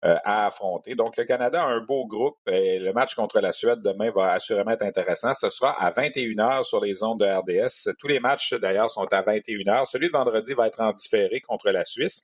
euh, 0.04 0.16
à 0.24 0.46
affronter. 0.46 0.94
Donc, 0.94 1.16
le 1.16 1.24
Canada 1.24 1.62
a 1.62 1.66
un 1.66 1.80
beau 1.80 2.06
groupe 2.06 2.38
et 2.48 2.78
le 2.78 2.92
match 2.92 3.14
contre 3.14 3.40
la 3.40 3.52
Suède 3.52 3.80
demain 3.82 4.10
va 4.10 4.32
assurément 4.32 4.72
être 4.72 4.82
intéressant. 4.82 5.34
Ce 5.34 5.50
sera 5.50 5.70
à 5.80 5.90
21h 5.92 6.64
sur 6.64 6.80
les 6.80 7.02
ondes 7.02 7.20
de 7.20 7.26
RDS. 7.26 7.94
Tous 7.98 8.08
les 8.08 8.20
matchs, 8.20 8.54
d'ailleurs, 8.54 8.90
sont 8.90 9.06
à 9.12 9.22
21h. 9.22 9.84
Celui 9.84 10.08
de 10.08 10.12
vendredi 10.12 10.54
va 10.54 10.66
être 10.66 10.80
en 10.80 10.92
différé 10.92 11.40
contre 11.40 11.70
la 11.70 11.84
Suisse 11.84 12.22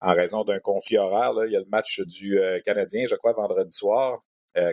en 0.00 0.14
raison 0.14 0.44
d'un 0.44 0.60
conflit 0.60 0.96
horaire. 0.96 1.32
Là. 1.32 1.46
Il 1.46 1.52
y 1.52 1.56
a 1.56 1.60
le 1.60 1.66
match 1.70 2.00
du 2.00 2.40
euh, 2.40 2.60
Canadien, 2.64 3.04
je 3.06 3.16
crois, 3.16 3.32
vendredi 3.32 3.76
soir. 3.76 4.20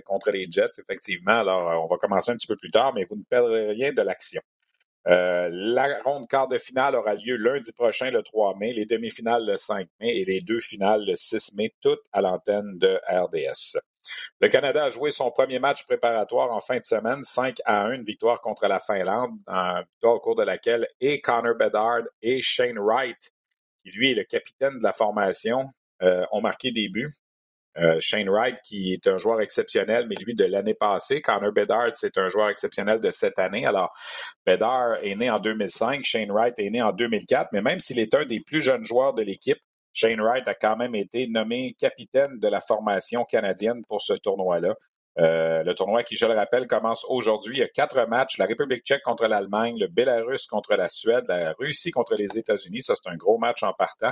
contre 0.06 0.32
les 0.32 0.48
Jets, 0.50 0.80
effectivement. 0.80 1.40
Alors, 1.40 1.84
on 1.84 1.88
va 1.88 1.98
commencer 1.98 2.32
un 2.32 2.36
petit 2.36 2.48
peu 2.48 2.56
plus 2.56 2.72
tard, 2.72 2.94
mais 2.94 3.06
vous 3.06 3.18
ne 3.18 3.24
perdrez 3.30 3.68
rien 3.72 3.92
de 3.92 4.02
l'action. 4.02 4.42
Euh, 5.08 5.50
la 5.52 6.02
ronde 6.04 6.28
quart 6.28 6.48
de 6.48 6.58
finale 6.58 6.96
aura 6.96 7.14
lieu 7.14 7.36
lundi 7.36 7.72
prochain, 7.74 8.10
le 8.10 8.24
3 8.24 8.56
mai, 8.58 8.74
les 8.74 8.86
demi-finales 8.86 9.46
le 9.46 9.56
5 9.56 9.88
mai 10.00 10.18
et 10.18 10.26
les 10.26 10.42
deux 10.42 10.60
finales 10.60 11.06
le 11.06 11.16
6 11.16 11.54
mai, 11.56 11.74
toutes 11.82 12.04
à 12.12 12.22
l'antenne 12.22 12.80
de 12.80 13.00
RDS. 13.08 13.78
Le 14.40 14.48
Canada 14.48 14.86
a 14.86 14.90
joué 14.90 15.12
son 15.12 15.32
premier 15.32 15.60
match 15.60 15.84
préparatoire 15.86 16.52
en 16.52 16.60
fin 16.60 16.78
de 16.78 16.84
semaine, 16.84 17.24
5 17.24 17.58
à 17.66 17.86
1, 17.86 17.94
une 17.94 18.04
victoire 18.04 18.42
contre 18.42 18.68
la 18.68 18.80
Finlande, 18.80 19.38
victoire 19.94 20.16
au 20.16 20.20
cours 20.20 20.36
de 20.36 20.44
laquelle 20.44 20.88
et 21.00 21.22
Connor 21.22 21.56
Bedard 21.56 22.04
et 22.22 22.42
Shane 22.42 22.80
Wright, 22.80 23.32
qui 23.82 23.92
lui 23.92 24.12
est 24.12 24.16
le 24.16 24.24
capitaine 24.24 24.78
de 24.80 24.84
la 24.84 24.92
formation, 24.92 25.68
euh, 26.02 26.26
ont 26.32 26.42
marqué 26.42 26.72
des 26.72 26.90
buts. 26.90 27.12
Euh, 27.78 27.98
Shane 28.00 28.30
Wright, 28.30 28.56
qui 28.64 28.94
est 28.94 29.06
un 29.08 29.18
joueur 29.18 29.42
exceptionnel, 29.42 30.08
mais 30.08 30.16
lui 30.16 30.34
de 30.34 30.46
l'année 30.46 30.74
passée. 30.74 31.22
Connor 31.22 31.52
Bedard, 31.52 31.90
c'est 31.94 32.18
un 32.18 32.30
joueur 32.30 32.50
exceptionnel 32.50 33.00
de 33.00 33.12
cette 33.12 33.38
année. 33.38 33.66
Alors, 33.66 33.94
Bedard 34.46 34.98
est 35.04 35.16
né 35.16 35.30
en 35.30 35.40
2005, 35.40 36.06
Shane 36.06 36.32
Wright 36.32 36.58
est 36.58 36.70
né 36.70 36.82
en 36.82 36.94
2004, 36.94 37.50
mais 37.52 37.62
même 37.62 37.80
s'il 37.80 38.00
est 38.00 38.14
un 38.16 38.26
des 38.26 38.40
plus 38.40 38.62
jeunes 38.62 38.86
joueurs 38.86 39.14
de 39.14 39.24
l'équipe, 39.24 39.60
Shane 39.94 40.22
Wright 40.22 40.48
a 40.48 40.56
quand 40.56 40.78
même 40.78 40.96
été 40.96 41.28
nommé 41.28 41.76
capitaine 41.80 42.40
de 42.40 42.48
la 42.48 42.62
formation 42.62 43.26
canadienne 43.26 43.84
pour 43.88 44.02
ce 44.02 44.14
tournoi-là. 44.14 44.76
Euh, 45.18 45.64
le 45.64 45.74
tournoi 45.74 46.04
qui, 46.04 46.16
je 46.16 46.26
le 46.26 46.34
rappelle, 46.34 46.68
commence 46.68 47.06
aujourd'hui. 47.08 47.58
Il 47.58 47.60
y 47.60 47.64
a 47.64 47.70
quatre 47.70 48.06
matchs. 48.08 48.38
La 48.38 48.46
République 48.46 48.84
tchèque 48.84 49.04
contre 49.04 49.28
l'Allemagne, 49.28 49.78
le 49.80 49.88
Bélarus 49.88 50.48
contre 50.48 50.76
la 50.76 50.90
Suède, 50.90 51.24
la 51.30 51.54
Russie 51.54 51.92
contre 51.92 52.16
les 52.16 52.38
États-Unis. 52.38 52.82
Ça, 52.82 52.94
c'est 52.96 53.10
un 53.10 53.16
gros 53.16 53.38
match 53.38 53.64
en 53.64 53.74
partant. 53.74 54.12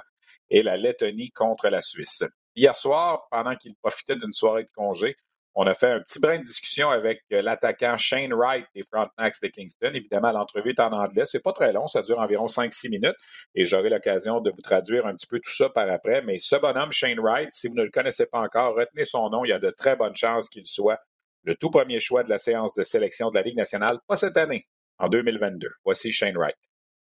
Et 0.50 0.64
la 0.64 0.78
Lettonie 0.78 1.32
contre 1.32 1.68
la 1.68 1.82
Suisse. 1.82 2.24
Hier 2.56 2.76
soir, 2.76 3.28
pendant 3.32 3.56
qu'il 3.56 3.76
profitait 3.76 4.16
d'une 4.16 4.34
soirée 4.34 4.64
de 4.64 4.72
congé, 4.72 5.16
on 5.56 5.68
a 5.68 5.74
fait 5.76 5.92
un 5.92 6.00
petit 6.00 6.20
brin 6.20 6.40
de 6.40 6.44
discussion 6.44 6.90
avec 6.90 7.22
euh, 7.32 7.44
l'attaquant 7.44 7.96
Shane 7.96 8.34
Wright 8.34 8.66
des 8.76 8.84
Frontenacs 8.84 9.40
de 9.42 9.48
Kingston. 9.48 9.92
Évidemment, 9.94 10.32
l'entrevue 10.32 10.72
est 10.72 10.80
en 10.80 10.92
anglais. 10.92 11.26
C'est 11.26 11.42
pas 11.42 11.54
très 11.54 11.72
long, 11.72 11.88
ça 11.88 12.02
dure 12.02 12.20
environ 12.20 12.48
5-6 12.48 12.90
minutes 12.90 13.16
et 13.54 13.66
j'aurai 13.66 13.90
l'occasion 13.90 14.42
de 14.42 14.50
vous 14.50 14.62
traduire 14.62 15.06
un 15.06 15.14
petit 15.14 15.28
peu 15.28 15.40
tout 15.40 15.52
ça 15.52 15.70
par 15.70 15.88
après. 15.90 16.24
Mais 16.24 16.40
ce 16.40 16.56
bonhomme, 16.56 16.92
Shane 16.92 17.20
Wright, 17.20 17.50
si 17.52 17.68
vous 17.68 17.76
ne 17.76 17.84
le 17.84 17.92
connaissez 17.92 18.26
pas 18.26 18.40
encore, 18.40 18.76
retenez 18.76 19.06
son 19.06 19.30
nom. 19.30 19.46
Il 19.46 19.50
y 19.50 19.54
a 19.54 19.60
de 19.60 19.70
très 19.70 19.96
bonnes 19.96 20.16
chances 20.16 20.50
qu'il 20.50 20.66
soit 20.66 21.00
le 21.44 21.56
tout 21.56 21.70
premier 21.70 22.00
choix 22.00 22.24
de 22.24 22.30
la 22.30 22.40
séance 22.40 22.74
de 22.74 22.84
sélection 22.84 23.30
de 23.30 23.36
la 23.36 23.44
Ligue 23.44 23.58
nationale, 23.58 24.00
pas 24.08 24.16
cette 24.16 24.38
année, 24.38 24.66
en 24.98 25.08
2022. 25.08 25.70
Voici 25.84 26.12
Shane 26.12 26.38
Wright. 26.38 26.56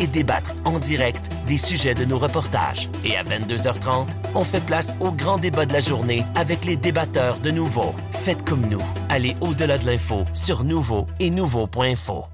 et 0.00 0.06
débattre 0.06 0.54
en 0.64 0.80
direct 0.80 1.30
des 1.46 1.58
sujets 1.58 1.94
de 1.94 2.04
nos 2.04 2.18
reportages. 2.18 2.88
Et 3.04 3.16
à 3.16 3.22
22h30, 3.22 4.08
on 4.34 4.44
fait 4.44 4.64
place 4.64 4.94
au 5.00 5.12
grand 5.12 5.38
débat 5.38 5.66
de 5.66 5.72
la 5.72 5.80
journée 5.80 6.24
avec 6.34 6.64
les 6.64 6.76
débatteurs 6.76 7.38
de 7.38 7.50
Nouveau. 7.50 7.94
Faites 8.12 8.44
comme 8.44 8.66
nous. 8.66 8.82
Allez 9.08 9.36
au-delà 9.40 9.78
de 9.78 9.86
l'info 9.86 10.24
sur 10.32 10.64
Nouveau 10.64 11.06
et 11.20 11.30
Nouveau.info. 11.30 12.24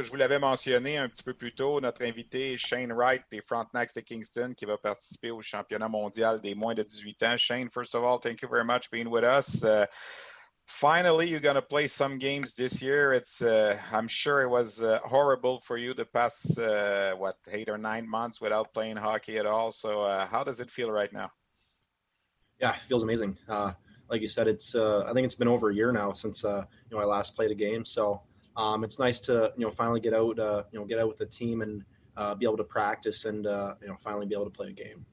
Je 0.00 0.10
vous 0.10 0.16
l'avais 0.16 0.38
mentionné 0.38 0.96
un 0.96 1.08
petit 1.08 1.24
peu 1.24 1.34
plus 1.34 1.52
tôt, 1.52 1.80
notre 1.80 2.04
invité 2.04 2.56
Shane 2.56 2.92
Wright 2.92 3.22
des 3.32 3.40
Frontenacs 3.40 3.92
de 3.96 4.00
Kingston 4.00 4.54
qui 4.56 4.64
va 4.64 4.78
participer 4.78 5.32
au 5.32 5.42
championnat 5.42 5.88
mondial 5.88 6.40
des 6.40 6.54
moins 6.54 6.74
de 6.74 6.84
18 6.84 7.22
ans. 7.24 7.36
Shane, 7.36 7.68
first 7.68 7.96
of 7.96 8.04
all, 8.04 8.20
thank 8.20 8.40
you 8.42 8.48
very 8.48 8.64
much 8.64 8.86
for 8.86 8.92
being 8.92 9.08
with 9.08 9.24
us. 9.24 9.64
Uh, 9.64 9.86
finally 10.68 11.28
you're 11.28 11.40
going 11.40 11.54
to 11.54 11.62
play 11.62 11.86
some 11.86 12.18
games 12.18 12.54
this 12.54 12.80
year. 12.82 13.12
It's 13.12 13.42
uh, 13.42 13.78
i'm 13.90 14.06
sure 14.06 14.42
it 14.42 14.48
was 14.48 14.82
uh, 14.82 15.00
horrible 15.02 15.58
for 15.60 15.76
you 15.78 15.94
the 15.94 16.04
past 16.04 16.58
uh, 16.58 17.14
what 17.14 17.36
eight 17.50 17.68
or 17.68 17.78
nine 17.78 18.08
months 18.08 18.40
without 18.40 18.72
playing 18.74 18.98
hockey 18.98 19.38
at 19.38 19.46
all. 19.46 19.72
So 19.72 20.02
uh, 20.02 20.26
how 20.26 20.44
does 20.44 20.60
it 20.60 20.70
feel 20.70 20.90
right 20.90 21.12
now? 21.12 21.30
Yeah 22.60 22.74
it 22.74 22.82
feels 22.86 23.02
amazing. 23.02 23.36
Uh, 23.48 23.72
like 24.10 24.20
you 24.20 24.28
said 24.28 24.46
it's 24.46 24.74
uh, 24.74 25.04
i 25.08 25.12
think 25.12 25.24
it's 25.24 25.34
been 25.34 25.48
over 25.48 25.70
a 25.70 25.74
year 25.74 25.90
now 25.90 26.12
since 26.12 26.44
you 26.44 26.66
know 26.92 26.98
i 26.98 27.04
last 27.04 27.34
played 27.34 27.50
a 27.50 27.54
game. 27.54 27.84
So 27.84 28.20
um, 28.56 28.84
it's 28.84 28.98
nice 28.98 29.20
to 29.20 29.52
you 29.56 29.64
know 29.64 29.70
finally 29.70 30.00
get 30.00 30.12
out 30.12 30.36
you 30.70 30.78
know 30.78 30.84
get 30.84 30.98
out 30.98 31.08
with 31.08 31.18
the 31.18 31.26
team 31.26 31.62
and 31.62 31.82
be 32.38 32.44
able 32.44 32.58
to 32.58 32.64
practice 32.64 33.24
and 33.24 33.44
you 33.44 33.88
know 33.88 33.96
finally 34.00 34.26
be 34.26 34.34
able 34.34 34.44
to 34.44 34.50
play 34.50 34.68
a 34.68 34.72
game 34.72 35.06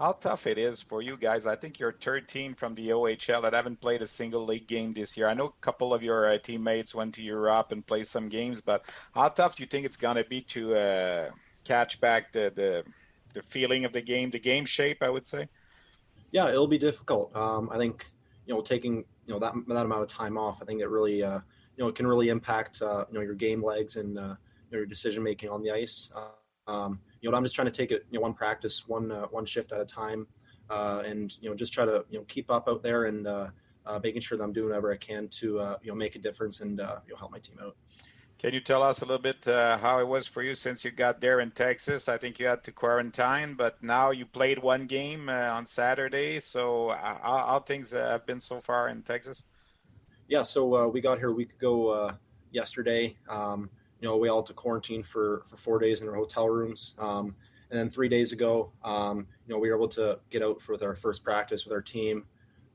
how 0.00 0.12
tough 0.12 0.46
it 0.46 0.56
is 0.56 0.80
for 0.80 1.02
you 1.02 1.14
guys. 1.14 1.46
I 1.46 1.54
think 1.54 1.78
you're 1.78 1.92
third 1.92 2.26
team 2.26 2.54
from 2.54 2.74
the 2.74 2.88
OHL 2.88 3.42
that 3.42 3.52
haven't 3.52 3.82
played 3.82 4.00
a 4.00 4.06
single 4.06 4.46
league 4.46 4.66
game 4.66 4.94
this 4.94 5.14
year. 5.14 5.28
I 5.28 5.34
know 5.34 5.44
a 5.44 5.52
couple 5.60 5.92
of 5.92 6.02
your 6.02 6.26
uh, 6.26 6.38
teammates 6.38 6.94
went 6.94 7.14
to 7.16 7.22
Europe 7.22 7.70
and 7.70 7.86
played 7.86 8.06
some 8.06 8.30
games, 8.30 8.62
but 8.62 8.86
how 9.14 9.28
tough 9.28 9.56
do 9.56 9.62
you 9.62 9.66
think 9.66 9.84
it's 9.84 9.98
going 9.98 10.16
to 10.16 10.24
be 10.24 10.40
to 10.40 10.74
uh, 10.74 11.30
catch 11.64 12.00
back 12.00 12.32
the, 12.32 12.50
the 12.56 12.82
the 13.34 13.42
feeling 13.42 13.84
of 13.84 13.92
the 13.92 14.00
game, 14.00 14.30
the 14.30 14.38
game 14.38 14.64
shape? 14.64 15.02
I 15.02 15.10
would 15.10 15.26
say. 15.26 15.46
Yeah, 16.32 16.48
it'll 16.48 16.66
be 16.66 16.78
difficult. 16.78 17.36
Um, 17.36 17.68
I 17.70 17.76
think 17.76 18.06
you 18.46 18.54
know 18.54 18.62
taking 18.62 19.04
you 19.26 19.34
know 19.34 19.38
that 19.38 19.52
that 19.68 19.84
amount 19.84 20.02
of 20.02 20.08
time 20.08 20.38
off. 20.38 20.62
I 20.62 20.64
think 20.64 20.80
it 20.80 20.88
really 20.88 21.22
uh, 21.22 21.40
you 21.76 21.84
know 21.84 21.88
it 21.88 21.94
can 21.94 22.06
really 22.06 22.30
impact 22.30 22.80
uh, 22.80 23.04
you 23.10 23.18
know 23.18 23.20
your 23.20 23.34
game 23.34 23.62
legs 23.62 23.96
and 23.96 24.18
uh, 24.18 24.34
your 24.70 24.86
decision 24.86 25.22
making 25.22 25.50
on 25.50 25.62
the 25.62 25.70
ice. 25.70 26.10
Um, 26.66 27.00
you 27.20 27.30
know, 27.30 27.36
I'm 27.36 27.42
just 27.42 27.54
trying 27.54 27.66
to 27.66 27.72
take 27.72 27.90
it, 27.90 28.06
you 28.10 28.18
know, 28.18 28.22
one 28.22 28.34
practice, 28.34 28.88
one 28.88 29.10
uh, 29.12 29.26
one 29.26 29.44
shift 29.44 29.72
at 29.72 29.80
a 29.80 29.84
time, 29.84 30.26
uh, 30.70 31.02
and 31.04 31.36
you 31.40 31.50
know, 31.50 31.56
just 31.56 31.72
try 31.72 31.84
to 31.84 32.04
you 32.10 32.18
know 32.18 32.24
keep 32.28 32.50
up 32.50 32.68
out 32.68 32.82
there 32.82 33.04
and 33.04 33.26
uh, 33.26 33.48
uh 33.86 33.98
making 34.02 34.20
sure 34.20 34.38
that 34.38 34.44
I'm 34.44 34.52
doing 34.52 34.68
whatever 34.68 34.92
I 34.92 34.96
can 34.96 35.28
to 35.28 35.60
uh, 35.60 35.76
you 35.82 35.90
know 35.90 35.96
make 35.96 36.16
a 36.16 36.18
difference 36.18 36.60
and 36.60 36.80
uh, 36.80 36.96
you 37.06 37.12
know 37.12 37.18
help 37.18 37.32
my 37.32 37.38
team 37.38 37.56
out. 37.62 37.76
Can 38.38 38.54
you 38.54 38.60
tell 38.60 38.82
us 38.82 39.02
a 39.02 39.04
little 39.04 39.20
bit 39.20 39.44
how 39.44 39.98
it 39.98 40.08
was 40.08 40.26
for 40.26 40.42
you 40.42 40.54
since 40.54 40.82
you 40.82 40.90
got 40.90 41.20
there 41.20 41.40
in 41.40 41.50
Texas? 41.50 42.08
I 42.08 42.16
think 42.16 42.38
you 42.38 42.46
had 42.46 42.64
to 42.64 42.72
quarantine, 42.72 43.52
but 43.52 43.82
now 43.82 44.12
you 44.12 44.24
played 44.24 44.58
one 44.58 44.86
game 44.86 45.28
on 45.28 45.66
Saturday. 45.66 46.40
So 46.40 46.88
how, 46.88 47.44
how, 47.48 47.58
things 47.58 47.92
have 47.92 48.24
been 48.24 48.40
so 48.40 48.58
far 48.58 48.88
in 48.88 49.02
Texas? 49.02 49.44
Yeah, 50.26 50.42
so 50.42 50.88
we 50.88 51.02
got 51.02 51.18
here 51.18 51.28
a 51.28 51.34
week 51.34 51.52
ago 51.52 52.16
yesterday. 52.50 53.14
Um, 53.28 53.68
you 54.00 54.08
know, 54.08 54.16
we 54.16 54.28
all 54.28 54.40
had 54.40 54.46
to 54.46 54.54
quarantine 54.54 55.02
for 55.02 55.44
for 55.48 55.56
four 55.56 55.78
days 55.78 56.00
in 56.00 56.08
our 56.08 56.14
hotel 56.14 56.48
rooms. 56.48 56.94
Um, 56.98 57.34
and 57.70 57.78
then 57.78 57.90
three 57.90 58.08
days 58.08 58.32
ago, 58.32 58.72
um, 58.84 59.28
you 59.46 59.54
know, 59.54 59.58
we 59.58 59.70
were 59.70 59.76
able 59.76 59.88
to 59.88 60.18
get 60.30 60.42
out 60.42 60.60
for 60.60 60.82
our 60.82 60.96
first 60.96 61.22
practice 61.22 61.64
with 61.64 61.72
our 61.72 61.80
team. 61.80 62.24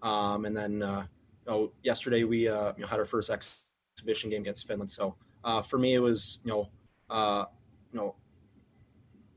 Um, 0.02 0.46
and 0.46 0.56
then, 0.56 0.82
uh, 0.82 1.06
you 1.46 1.52
know, 1.52 1.72
yesterday 1.84 2.24
we 2.24 2.48
uh, 2.48 2.74
you 2.78 2.82
know 2.82 2.88
had 2.88 3.00
our 3.00 3.06
first 3.06 3.30
exhibition 3.30 4.30
game 4.30 4.42
against 4.42 4.68
Finland. 4.68 4.90
So 4.92 5.16
uh, 5.44 5.62
for 5.62 5.78
me, 5.78 5.96
it 5.96 6.00
was 6.00 6.40
you 6.44 6.52
know, 6.52 6.70
uh, 7.10 7.46
you 7.92 8.00
know, 8.00 8.16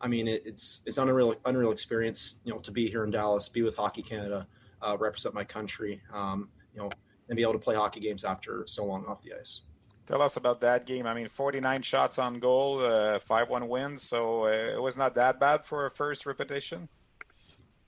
I 0.01 0.09
mean, 0.09 0.29
it, 0.29 0.43
it's 0.45 0.83
it's 0.87 0.99
unreal 0.99 1.35
unreal 1.45 1.73
experience, 1.73 2.37
you 2.45 2.53
know, 2.53 2.61
to 2.61 2.71
be 2.71 2.89
here 2.89 3.05
in 3.05 3.11
Dallas, 3.11 3.49
be 3.49 3.63
with 3.63 3.77
Hockey 3.77 4.03
Canada, 4.03 4.47
uh, 4.83 4.97
represent 4.99 5.35
my 5.35 5.45
country, 5.45 6.01
um, 6.13 6.49
you 6.75 6.81
know, 6.81 6.91
and 7.29 7.37
be 7.37 7.43
able 7.43 7.55
to 7.55 7.59
play 7.59 7.75
hockey 7.75 8.01
games 8.01 8.25
after 8.25 8.65
so 8.67 8.85
long 8.85 9.05
off 9.07 9.23
the 9.23 9.33
ice. 9.33 9.63
Tell 10.09 10.23
us 10.23 10.39
about 10.39 10.63
that 10.63 10.87
game. 10.87 11.07
I 11.07 11.13
mean, 11.13 11.29
49 11.29 11.83
shots 11.83 12.19
on 12.19 12.39
goal, 12.39 12.83
uh, 12.83 13.19
5 13.19 13.51
1 13.51 13.69
win. 13.69 13.99
So 13.99 14.45
uh, 14.45 14.77
it 14.77 14.81
was 14.81 14.97
not 14.97 15.15
that 15.17 15.39
bad 15.39 15.67
for 15.67 15.85
a 15.85 15.91
first 15.91 16.25
repetition. 16.25 16.89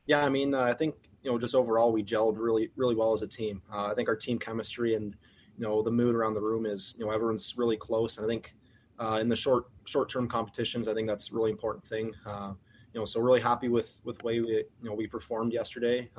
Yeah, 0.05 0.19
I 0.19 0.29
mean, 0.29 0.53
uh, 0.53 0.61
I 0.61 0.75
think, 0.75 0.97
you 1.23 1.31
know, 1.31 1.39
just 1.39 1.55
overall, 1.55 1.93
we 1.93 2.05
gelled 2.05 2.35
really, 2.37 2.69
really 2.77 2.95
well 2.95 3.15
as 3.15 3.23
a 3.23 3.27
team. 3.27 3.63
Uh, 3.73 3.87
I 3.87 3.95
think 3.95 4.11
our 4.11 4.17
team 4.17 4.39
chemistry 4.39 4.97
and, 4.97 5.17
you 5.57 5.65
know, 5.67 5.83
the 5.83 5.91
mood 5.91 6.15
around 6.15 6.35
the 6.35 6.43
room 6.43 6.67
is, 6.67 6.95
you 6.99 7.07
know, 7.07 7.11
everyone's 7.11 7.57
really 7.57 7.79
close. 7.79 8.19
And 8.19 8.27
I 8.27 8.29
think 8.29 8.55
uh, 9.01 9.17
in 9.19 9.31
the 9.31 9.37
short, 9.37 9.71
short 9.87 10.11
term 10.11 10.29
competitions, 10.29 10.89
I 10.89 10.93
think 10.95 11.09
that's 11.09 11.31
a 11.31 11.35
really 11.35 11.51
important 11.51 11.87
thing. 11.87 12.13
Uh, 12.27 12.53
you 12.93 13.01
know, 13.01 13.07
so 13.07 13.19
really 13.21 13.41
happy 13.41 13.69
with, 13.69 13.99
with 14.05 14.23
way 14.23 14.41
we, 14.41 14.49
you 14.49 14.65
know, 14.83 14.93
we 14.93 15.07
performed 15.07 15.55
yesterday. 15.55 16.11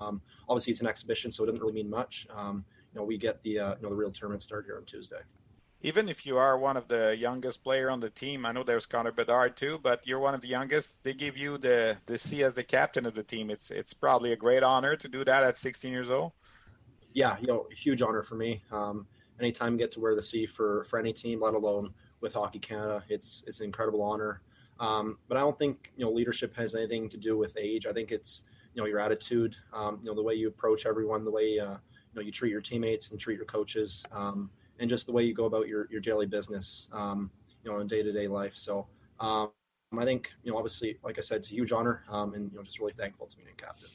Um, 0.00 0.20
obviously, 0.48 0.72
it's 0.72 0.80
an 0.80 0.88
exhibition, 0.88 1.30
so 1.30 1.44
it 1.44 1.46
doesn't 1.46 1.60
really 1.60 1.72
mean 1.72 1.88
much. 1.88 2.26
Um, 2.34 2.64
you 2.96 3.02
know, 3.02 3.06
we 3.06 3.18
get 3.18 3.42
the, 3.42 3.58
uh, 3.58 3.74
you 3.76 3.82
know, 3.82 3.90
the 3.90 3.94
real 3.94 4.10
tournament 4.10 4.42
start 4.42 4.64
here 4.64 4.78
on 4.78 4.84
Tuesday 4.86 5.20
even 5.82 6.08
if 6.08 6.26
you 6.26 6.36
are 6.38 6.58
one 6.58 6.76
of 6.76 6.88
the 6.88 7.14
youngest 7.16 7.62
player 7.62 7.90
on 7.90 8.00
the 8.00 8.10
team, 8.10 8.46
I 8.46 8.52
know 8.52 8.64
there's 8.64 8.86
Connor 8.86 9.12
Bedard 9.12 9.56
too, 9.56 9.78
but 9.82 10.04
you're 10.04 10.18
one 10.18 10.34
of 10.34 10.40
the 10.40 10.48
youngest. 10.48 11.04
They 11.04 11.12
give 11.12 11.36
you 11.36 11.58
the 11.58 11.96
the 12.06 12.18
C 12.18 12.42
as 12.42 12.54
the 12.54 12.64
captain 12.64 13.06
of 13.06 13.14
the 13.14 13.22
team. 13.22 13.50
It's 13.50 13.70
it's 13.70 13.92
probably 13.92 14.32
a 14.32 14.36
great 14.36 14.62
honor 14.62 14.96
to 14.96 15.08
do 15.08 15.24
that 15.24 15.44
at 15.44 15.56
16 15.56 15.92
years 15.92 16.10
old. 16.10 16.32
Yeah, 17.12 17.36
you 17.40 17.46
know, 17.46 17.66
huge 17.70 18.02
honor 18.02 18.22
for 18.22 18.34
me. 18.34 18.62
Um, 18.72 19.06
anytime 19.38 19.74
you 19.74 19.78
get 19.78 19.92
to 19.92 20.00
wear 20.00 20.14
the 20.14 20.22
C 20.22 20.46
for 20.46 20.84
for 20.84 20.98
any 20.98 21.12
team, 21.12 21.42
let 21.42 21.54
alone 21.54 21.92
with 22.20 22.32
Hockey 22.32 22.58
Canada, 22.58 23.04
it's 23.08 23.44
it's 23.46 23.60
an 23.60 23.66
incredible 23.66 24.02
honor. 24.02 24.40
Um, 24.80 25.18
but 25.28 25.36
I 25.36 25.40
don't 25.40 25.58
think 25.58 25.92
you 25.96 26.04
know 26.04 26.10
leadership 26.10 26.56
has 26.56 26.74
anything 26.74 27.08
to 27.10 27.16
do 27.16 27.36
with 27.36 27.56
age. 27.56 27.86
I 27.86 27.92
think 27.92 28.12
it's 28.12 28.42
you 28.74 28.82
know 28.82 28.88
your 28.88 28.98
attitude, 28.98 29.56
um, 29.72 30.00
you 30.02 30.08
know 30.08 30.16
the 30.16 30.22
way 30.22 30.34
you 30.34 30.48
approach 30.48 30.86
everyone, 30.86 31.24
the 31.24 31.30
way 31.30 31.58
uh, 31.58 31.76
know 32.16 32.22
you 32.22 32.32
treat 32.32 32.50
your 32.50 32.60
teammates 32.60 33.10
and 33.10 33.20
treat 33.20 33.36
your 33.36 33.46
coaches. 33.46 34.04
Um, 34.12 34.50
and 34.78 34.90
just 34.90 35.06
the 35.06 35.12
way 35.12 35.24
you 35.24 35.34
go 35.34 35.46
about 35.46 35.68
your, 35.68 35.88
your 35.90 36.00
daily 36.00 36.26
business, 36.26 36.90
um, 36.92 37.30
you 37.64 37.70
know, 37.70 37.78
in 37.78 37.86
day 37.86 38.02
to 38.02 38.12
day 38.12 38.28
life. 38.28 38.54
So 38.56 38.86
um, 39.20 39.50
I 39.98 40.04
think, 40.04 40.30
you 40.42 40.52
know, 40.52 40.58
obviously, 40.58 40.98
like 41.02 41.16
I 41.18 41.20
said, 41.22 41.38
it's 41.38 41.50
a 41.50 41.54
huge 41.54 41.72
honor 41.72 42.04
um, 42.10 42.34
and, 42.34 42.50
you 42.50 42.58
know, 42.58 42.62
just 42.62 42.78
really 42.78 42.92
thankful 42.92 43.26
to 43.26 43.36
be 43.36 43.44
named 43.44 43.58
captain. 43.58 43.88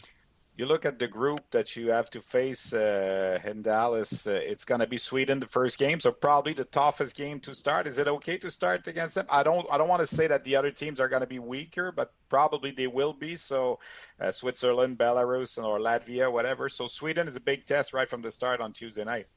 You 0.58 0.66
look 0.66 0.86
at 0.86 1.00
the 1.00 1.08
group 1.08 1.42
that 1.52 1.76
you 1.76 1.90
have 1.90 2.10
to 2.12 2.22
face 2.22 2.74
uh, 2.74 3.40
in 3.46 3.62
Dallas. 3.62 4.28
Uh, 4.28 4.32
it's 4.32 4.66
going 4.66 4.82
to 4.82 4.88
be 4.88 4.98
Sweden 4.98 5.40
the 5.40 5.48
first 5.48 5.80
game, 5.80 6.00
so 6.00 6.12
probably 6.12 6.54
the 6.54 6.66
toughest 6.66 7.16
game 7.16 7.40
to 7.40 7.56
start. 7.56 7.88
Is 7.88 7.98
it 7.98 8.08
okay 8.08 8.38
to 8.38 8.52
start 8.52 8.86
against 8.86 9.16
them? 9.16 9.26
I 9.30 9.44
don't. 9.44 9.66
I 9.72 9.78
don't 9.78 9.88
want 9.88 10.02
to 10.02 10.08
say 10.08 10.28
that 10.28 10.44
the 10.44 10.56
other 10.56 10.70
teams 10.70 11.00
are 11.00 11.08
going 11.08 11.22
to 11.22 11.28
be 11.28 11.40
weaker, 11.40 11.92
but 11.92 12.14
probably 12.30 12.72
they 12.72 12.88
will 12.88 13.14
be. 13.14 13.36
So, 13.38 13.80
uh, 14.20 14.32
Switzerland, 14.32 14.98
Belarus, 14.98 15.58
or 15.58 15.80
Latvia, 15.80 16.32
whatever. 16.32 16.70
So 16.70 16.88
Sweden 16.88 17.28
is 17.28 17.36
a 17.38 17.42
big 17.42 17.66
test 17.66 17.94
right 17.94 18.10
from 18.10 18.22
the 18.22 18.30
start 18.30 18.60
on 18.62 18.74
Tuesday 18.74 19.06
night 19.06 19.28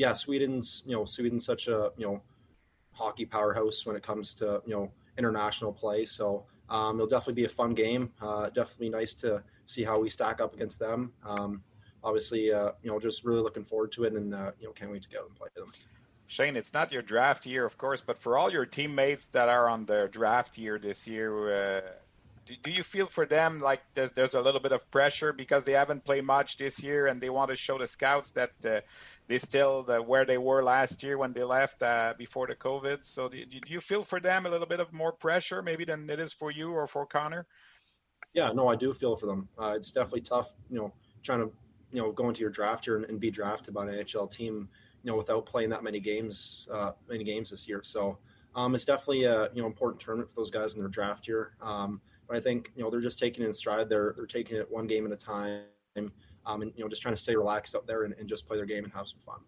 yeah, 0.00 0.14
Sweden's 0.14 0.82
you 0.86 0.96
know 0.96 1.04
Sweden's 1.04 1.44
such 1.44 1.68
a 1.68 1.90
you 1.98 2.06
know 2.06 2.22
hockey 2.92 3.26
powerhouse 3.26 3.84
when 3.84 3.96
it 3.96 4.02
comes 4.02 4.32
to 4.34 4.62
you 4.66 4.74
know 4.74 4.90
international 5.18 5.74
play. 5.74 6.06
So 6.06 6.46
um, 6.70 6.96
it'll 6.96 7.06
definitely 7.06 7.34
be 7.34 7.44
a 7.44 7.50
fun 7.50 7.74
game. 7.74 8.10
Uh, 8.20 8.48
definitely 8.48 8.88
nice 8.88 9.12
to 9.14 9.42
see 9.70 9.84
how 9.84 9.98
we 9.98 10.10
stack 10.10 10.40
up 10.40 10.54
against 10.54 10.78
them. 10.78 11.12
Um, 11.24 11.62
obviously, 12.02 12.52
uh, 12.52 12.72
you 12.82 12.90
know, 12.90 12.98
just 12.98 13.24
really 13.24 13.42
looking 13.42 13.64
forward 13.64 13.92
to 13.92 14.04
it, 14.04 14.12
and 14.14 14.34
uh, 14.34 14.50
you 14.58 14.66
know, 14.66 14.72
can't 14.72 14.90
wait 14.90 15.02
to 15.02 15.08
go 15.08 15.24
and 15.26 15.34
play 15.34 15.48
them. 15.54 15.72
Shane, 16.26 16.56
it's 16.56 16.72
not 16.72 16.92
your 16.92 17.02
draft 17.02 17.44
year, 17.44 17.64
of 17.64 17.76
course, 17.76 18.00
but 18.00 18.16
for 18.16 18.38
all 18.38 18.52
your 18.52 18.64
teammates 18.64 19.26
that 19.26 19.48
are 19.48 19.68
on 19.68 19.86
their 19.86 20.06
draft 20.06 20.56
year 20.58 20.78
this 20.78 21.08
year, 21.08 21.78
uh, 21.78 21.80
do, 22.46 22.54
do 22.62 22.70
you 22.70 22.82
feel 22.82 23.06
for 23.06 23.26
them 23.26 23.60
like 23.60 23.82
there's 23.94 24.12
there's 24.12 24.34
a 24.34 24.40
little 24.40 24.60
bit 24.60 24.72
of 24.72 24.88
pressure 24.90 25.32
because 25.32 25.64
they 25.64 25.72
haven't 25.72 26.04
played 26.04 26.24
much 26.24 26.56
this 26.56 26.82
year 26.82 27.08
and 27.08 27.20
they 27.20 27.30
want 27.30 27.50
to 27.50 27.56
show 27.56 27.78
the 27.78 27.86
scouts 27.86 28.30
that 28.32 28.52
uh, 28.64 28.80
they 29.26 29.38
still 29.38 29.82
the, 29.82 30.00
where 30.00 30.24
they 30.24 30.38
were 30.38 30.62
last 30.62 31.02
year 31.02 31.18
when 31.18 31.32
they 31.32 31.42
left 31.42 31.82
uh, 31.82 32.14
before 32.16 32.46
the 32.46 32.54
COVID. 32.54 33.04
So 33.04 33.28
do, 33.28 33.44
do, 33.44 33.58
you 33.66 33.80
feel 33.80 34.02
for 34.02 34.20
them 34.20 34.46
a 34.46 34.50
little 34.50 34.66
bit 34.66 34.80
of 34.80 34.92
more 34.92 35.12
pressure 35.12 35.62
maybe 35.62 35.84
than 35.84 36.08
it 36.08 36.20
is 36.20 36.32
for 36.32 36.50
you 36.50 36.72
or 36.72 36.86
for 36.86 37.06
Connor? 37.06 37.46
Yeah, 38.34 38.52
no, 38.52 38.68
I 38.68 38.76
do 38.76 38.94
feel 38.94 39.16
for 39.16 39.26
them. 39.26 39.48
Uh, 39.60 39.72
it's 39.76 39.92
definitely 39.92 40.20
tough, 40.20 40.52
you 40.70 40.78
know, 40.78 40.92
trying 41.22 41.40
to 41.40 41.52
you 41.92 42.00
know 42.00 42.12
go 42.12 42.28
into 42.28 42.40
your 42.40 42.50
draft 42.50 42.86
year 42.86 42.96
and, 42.96 43.04
and 43.06 43.18
be 43.20 43.30
drafted 43.30 43.74
by 43.74 43.84
an 43.84 43.92
NHL 43.92 44.30
team, 44.30 44.68
you 45.02 45.10
know, 45.10 45.16
without 45.16 45.46
playing 45.46 45.70
that 45.70 45.82
many 45.82 46.00
games, 46.00 46.68
uh, 46.72 46.92
many 47.08 47.24
games 47.24 47.50
this 47.50 47.68
year. 47.68 47.80
So 47.82 48.18
um, 48.54 48.74
it's 48.74 48.84
definitely 48.84 49.24
a 49.24 49.48
you 49.52 49.62
know 49.62 49.66
important 49.66 50.00
tournament 50.00 50.30
for 50.30 50.36
those 50.36 50.50
guys 50.50 50.74
in 50.74 50.80
their 50.80 50.88
draft 50.88 51.26
year. 51.28 51.52
Um, 51.60 52.00
but 52.28 52.36
I 52.36 52.40
think 52.40 52.70
you 52.76 52.82
know 52.82 52.90
they're 52.90 53.00
just 53.00 53.18
taking 53.18 53.44
it 53.44 53.46
in 53.46 53.52
stride. 53.52 53.88
They're 53.88 54.14
they're 54.16 54.26
taking 54.26 54.56
it 54.56 54.70
one 54.70 54.86
game 54.86 55.06
at 55.06 55.12
a 55.12 55.16
time, 55.16 55.62
um, 55.96 56.62
and 56.62 56.72
you 56.76 56.84
know 56.84 56.88
just 56.88 57.02
trying 57.02 57.14
to 57.14 57.20
stay 57.20 57.34
relaxed 57.34 57.74
up 57.74 57.86
there 57.86 58.04
and, 58.04 58.14
and 58.18 58.28
just 58.28 58.46
play 58.46 58.56
their 58.56 58.66
game 58.66 58.84
and 58.84 58.92
have 58.92 59.08
some 59.08 59.20
fun. 59.20 59.40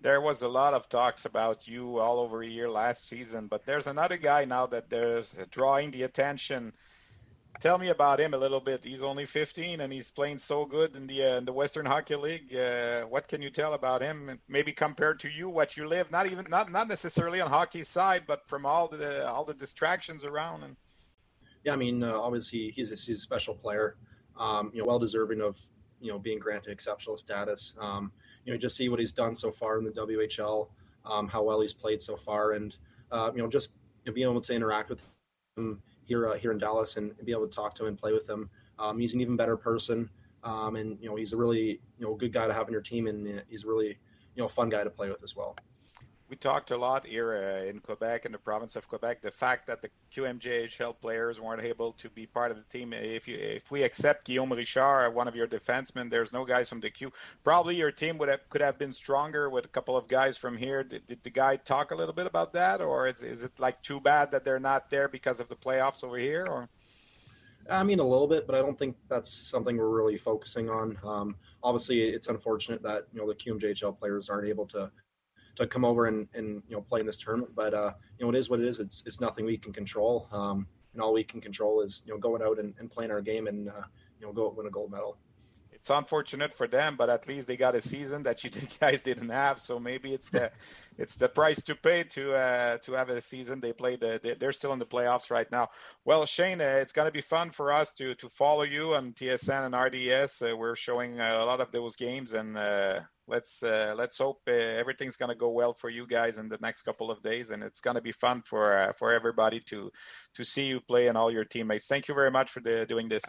There 0.00 0.20
was 0.20 0.42
a 0.42 0.48
lot 0.48 0.74
of 0.74 0.88
talks 0.88 1.26
about 1.26 1.68
you 1.68 1.98
all 1.98 2.18
over 2.18 2.42
a 2.42 2.46
year 2.46 2.68
last 2.68 3.08
season, 3.08 3.46
but 3.46 3.64
there's 3.64 3.86
another 3.86 4.16
guy 4.16 4.44
now 4.44 4.66
that 4.66 4.90
there's 4.90 5.36
drawing 5.50 5.92
the 5.92 6.02
attention. 6.02 6.72
Tell 7.60 7.78
me 7.78 7.88
about 7.88 8.18
him 8.18 8.34
a 8.34 8.38
little 8.38 8.60
bit. 8.60 8.82
He's 8.84 9.02
only 9.02 9.24
15 9.24 9.80
and 9.80 9.92
he's 9.92 10.10
playing 10.10 10.38
so 10.38 10.64
good 10.64 10.96
in 10.96 11.06
the 11.06 11.22
uh, 11.22 11.36
in 11.36 11.44
the 11.44 11.52
Western 11.52 11.86
Hockey 11.86 12.16
League. 12.16 12.56
Uh, 12.56 13.02
what 13.02 13.28
can 13.28 13.40
you 13.40 13.50
tell 13.50 13.74
about 13.74 14.02
him? 14.02 14.40
Maybe 14.48 14.72
compared 14.72 15.20
to 15.20 15.28
you, 15.30 15.48
what 15.48 15.76
you 15.76 15.86
live, 15.86 16.10
not 16.10 16.26
even 16.26 16.46
not 16.48 16.72
not 16.72 16.88
necessarily 16.88 17.40
on 17.40 17.48
hockey 17.48 17.84
side, 17.84 18.24
but 18.26 18.48
from 18.48 18.66
all 18.66 18.88
the 18.88 19.28
all 19.28 19.44
the 19.44 19.54
distractions 19.54 20.24
around 20.24 20.64
and 20.64 20.76
yeah, 21.64 21.72
I 21.72 21.76
mean, 21.76 22.02
uh, 22.02 22.18
obviously 22.18 22.70
he's 22.70 22.90
a, 22.90 22.96
he's 22.96 23.18
a 23.18 23.20
special 23.20 23.54
player. 23.54 23.96
Um, 24.36 24.70
you 24.74 24.80
know, 24.80 24.88
well 24.88 24.98
deserving 24.98 25.40
of 25.40 25.60
you 26.00 26.10
know 26.10 26.18
being 26.18 26.38
granted 26.38 26.70
exceptional 26.70 27.16
status. 27.16 27.76
Um, 27.80 28.10
you 28.44 28.52
know, 28.52 28.58
just 28.58 28.76
see 28.76 28.88
what 28.88 28.98
he's 28.98 29.12
done 29.12 29.36
so 29.36 29.52
far 29.52 29.78
in 29.78 29.84
the 29.84 29.92
WHL, 29.92 30.68
um, 31.06 31.28
how 31.28 31.42
well 31.42 31.60
he's 31.60 31.72
played 31.72 32.02
so 32.02 32.16
far, 32.16 32.52
and 32.52 32.76
uh, 33.12 33.30
you 33.34 33.42
know, 33.42 33.48
just 33.48 33.70
you 34.04 34.10
know, 34.10 34.14
being 34.14 34.28
able 34.28 34.40
to 34.40 34.52
interact 34.52 34.90
with 34.90 35.00
him 35.56 35.80
here 36.04 36.28
uh, 36.28 36.36
here 36.36 36.52
in 36.52 36.58
Dallas 36.58 36.96
and 36.96 37.12
be 37.24 37.32
able 37.32 37.46
to 37.46 37.54
talk 37.54 37.74
to 37.76 37.82
him 37.84 37.88
and 37.88 37.98
play 37.98 38.12
with 38.12 38.28
him. 38.28 38.50
Um, 38.78 38.98
he's 38.98 39.14
an 39.14 39.20
even 39.20 39.36
better 39.36 39.56
person, 39.56 40.08
um, 40.44 40.76
and 40.76 40.98
you 41.00 41.08
know, 41.08 41.16
he's 41.16 41.32
a 41.32 41.36
really 41.36 41.80
you 41.98 42.06
know 42.06 42.14
good 42.14 42.32
guy 42.32 42.46
to 42.46 42.54
have 42.54 42.66
on 42.66 42.72
your 42.72 42.82
team, 42.82 43.06
and 43.06 43.26
uh, 43.26 43.42
he's 43.48 43.64
really 43.64 43.98
you 44.34 44.42
know 44.42 44.48
fun 44.48 44.68
guy 44.68 44.84
to 44.84 44.90
play 44.90 45.08
with 45.08 45.22
as 45.22 45.36
well 45.36 45.56
we 46.32 46.36
talked 46.36 46.70
a 46.70 46.76
lot 46.78 47.06
here 47.06 47.34
uh, 47.34 47.68
in 47.68 47.78
Quebec, 47.78 48.24
in 48.24 48.32
the 48.32 48.38
province 48.38 48.74
of 48.74 48.88
Quebec, 48.88 49.20
the 49.20 49.30
fact 49.30 49.66
that 49.66 49.82
the 49.82 49.90
QMJHL 50.16 50.98
players 50.98 51.38
weren't 51.38 51.62
able 51.62 51.92
to 51.92 52.08
be 52.08 52.24
part 52.24 52.50
of 52.50 52.56
the 52.56 52.62
team. 52.72 52.94
If 52.94 53.28
you, 53.28 53.36
if 53.36 53.70
we 53.70 53.82
accept 53.82 54.24
Guillaume 54.24 54.50
Richard, 54.54 55.10
one 55.10 55.28
of 55.28 55.36
your 55.36 55.46
defensemen, 55.46 56.08
there's 56.08 56.32
no 56.32 56.46
guys 56.46 56.70
from 56.70 56.80
the 56.80 56.88
Q. 56.88 57.12
Probably 57.44 57.76
your 57.76 57.92
team 57.92 58.16
would 58.16 58.30
have 58.30 58.48
could 58.48 58.62
have 58.62 58.78
been 58.78 58.94
stronger 58.94 59.50
with 59.50 59.66
a 59.66 59.68
couple 59.68 59.94
of 59.94 60.08
guys 60.08 60.38
from 60.38 60.56
here. 60.56 60.82
Did, 60.82 61.06
did 61.06 61.22
the 61.22 61.28
guy 61.28 61.56
talk 61.56 61.90
a 61.90 61.94
little 61.94 62.14
bit 62.14 62.26
about 62.26 62.54
that, 62.54 62.80
or 62.80 63.08
is 63.08 63.22
is 63.22 63.44
it 63.44 63.52
like 63.58 63.82
too 63.82 64.00
bad 64.00 64.30
that 64.30 64.42
they're 64.42 64.58
not 64.58 64.88
there 64.88 65.08
because 65.08 65.38
of 65.38 65.50
the 65.50 65.56
playoffs 65.56 66.02
over 66.02 66.16
here, 66.16 66.46
or? 66.48 66.70
I 67.70 67.82
mean, 67.82 68.00
a 68.00 68.08
little 68.08 68.26
bit, 68.26 68.46
but 68.46 68.56
I 68.56 68.60
don't 68.60 68.78
think 68.78 68.96
that's 69.06 69.30
something 69.30 69.76
we're 69.76 69.88
really 69.88 70.16
focusing 70.16 70.70
on. 70.70 70.96
Um, 71.04 71.36
obviously, 71.62 72.00
it's 72.00 72.28
unfortunate 72.28 72.82
that 72.84 73.06
you 73.12 73.20
know 73.20 73.28
the 73.28 73.34
QMJHL 73.34 73.98
players 73.98 74.30
aren't 74.30 74.48
able 74.48 74.66
to 74.68 74.90
to 75.56 75.66
come 75.66 75.84
over 75.84 76.06
and, 76.06 76.28
and 76.34 76.62
you 76.68 76.76
know 76.76 76.82
play 76.82 77.00
in 77.00 77.06
this 77.06 77.16
tournament. 77.16 77.54
But 77.54 77.74
uh, 77.74 77.92
you 78.18 78.24
know 78.24 78.30
it 78.30 78.38
is 78.38 78.48
what 78.48 78.60
it 78.60 78.66
is. 78.66 78.80
It's 78.80 79.02
it's 79.06 79.20
nothing 79.20 79.44
we 79.44 79.58
can 79.58 79.72
control, 79.72 80.28
um, 80.32 80.66
and 80.92 81.02
all 81.02 81.12
we 81.12 81.24
can 81.24 81.40
control 81.40 81.82
is 81.82 82.02
you 82.06 82.12
know 82.12 82.18
going 82.18 82.42
out 82.42 82.58
and, 82.58 82.74
and 82.78 82.90
playing 82.90 83.10
our 83.10 83.20
game 83.20 83.46
and 83.46 83.68
uh, 83.68 83.84
you 84.20 84.26
know 84.26 84.32
go 84.32 84.52
win 84.56 84.66
a 84.66 84.70
gold 84.70 84.90
medal. 84.90 85.18
It's 85.82 85.90
unfortunate 85.90 86.54
for 86.54 86.68
them, 86.68 86.94
but 86.96 87.10
at 87.10 87.26
least 87.26 87.48
they 87.48 87.56
got 87.56 87.74
a 87.74 87.80
season 87.80 88.22
that 88.22 88.44
you 88.44 88.50
guys 88.80 89.02
didn't 89.02 89.30
have. 89.30 89.60
So 89.60 89.80
maybe 89.80 90.14
it's 90.14 90.30
the 90.30 90.52
it's 90.98 91.16
the 91.16 91.28
price 91.28 91.60
to 91.64 91.74
pay 91.74 92.04
to 92.04 92.34
uh, 92.34 92.78
to 92.78 92.92
have 92.92 93.08
a 93.08 93.20
season. 93.20 93.60
They 93.60 93.72
played. 93.72 94.00
The, 94.00 94.36
they're 94.38 94.52
still 94.52 94.72
in 94.72 94.78
the 94.78 94.86
playoffs 94.86 95.30
right 95.30 95.50
now. 95.50 95.70
Well, 96.04 96.24
Shane, 96.24 96.60
uh, 96.60 96.78
it's 96.80 96.92
going 96.92 97.06
to 97.06 97.12
be 97.12 97.20
fun 97.20 97.50
for 97.50 97.72
us 97.72 97.92
to 97.94 98.14
to 98.14 98.28
follow 98.28 98.62
you 98.62 98.94
on 98.94 99.12
TSN 99.12 99.66
and 99.66 99.74
RDS. 99.74 100.40
Uh, 100.40 100.56
we're 100.56 100.76
showing 100.76 101.20
a 101.20 101.44
lot 101.44 101.60
of 101.60 101.72
those 101.72 101.96
games, 101.96 102.32
and 102.32 102.56
uh, 102.56 103.00
let's 103.28 103.62
uh, 103.62 103.94
let's 103.96 104.18
hope 104.18 104.40
uh, 104.48 104.52
everything's 104.52 105.16
going 105.16 105.28
to 105.28 105.34
go 105.34 105.50
well 105.50 105.74
for 105.74 105.90
you 105.90 106.06
guys 106.06 106.38
in 106.38 106.48
the 106.48 106.58
next 106.60 106.82
couple 106.82 107.10
of 107.10 107.22
days, 107.22 107.50
and 107.50 107.62
it's 107.62 107.80
going 107.80 107.96
to 107.96 108.02
be 108.02 108.12
fun 108.12 108.42
for 108.44 108.76
uh, 108.76 108.92
for 108.98 109.12
everybody 109.12 109.60
to 109.60 109.90
to 110.34 110.44
see 110.44 110.66
you 110.66 110.80
play 110.80 111.08
and 111.08 111.16
all 111.16 111.30
your 111.30 111.44
teammates. 111.44 111.86
Thank 111.86 112.08
you 112.08 112.14
very 112.14 112.30
much 112.30 112.50
for 112.50 112.60
the, 112.60 112.86
doing 112.86 113.08
this. 113.08 113.22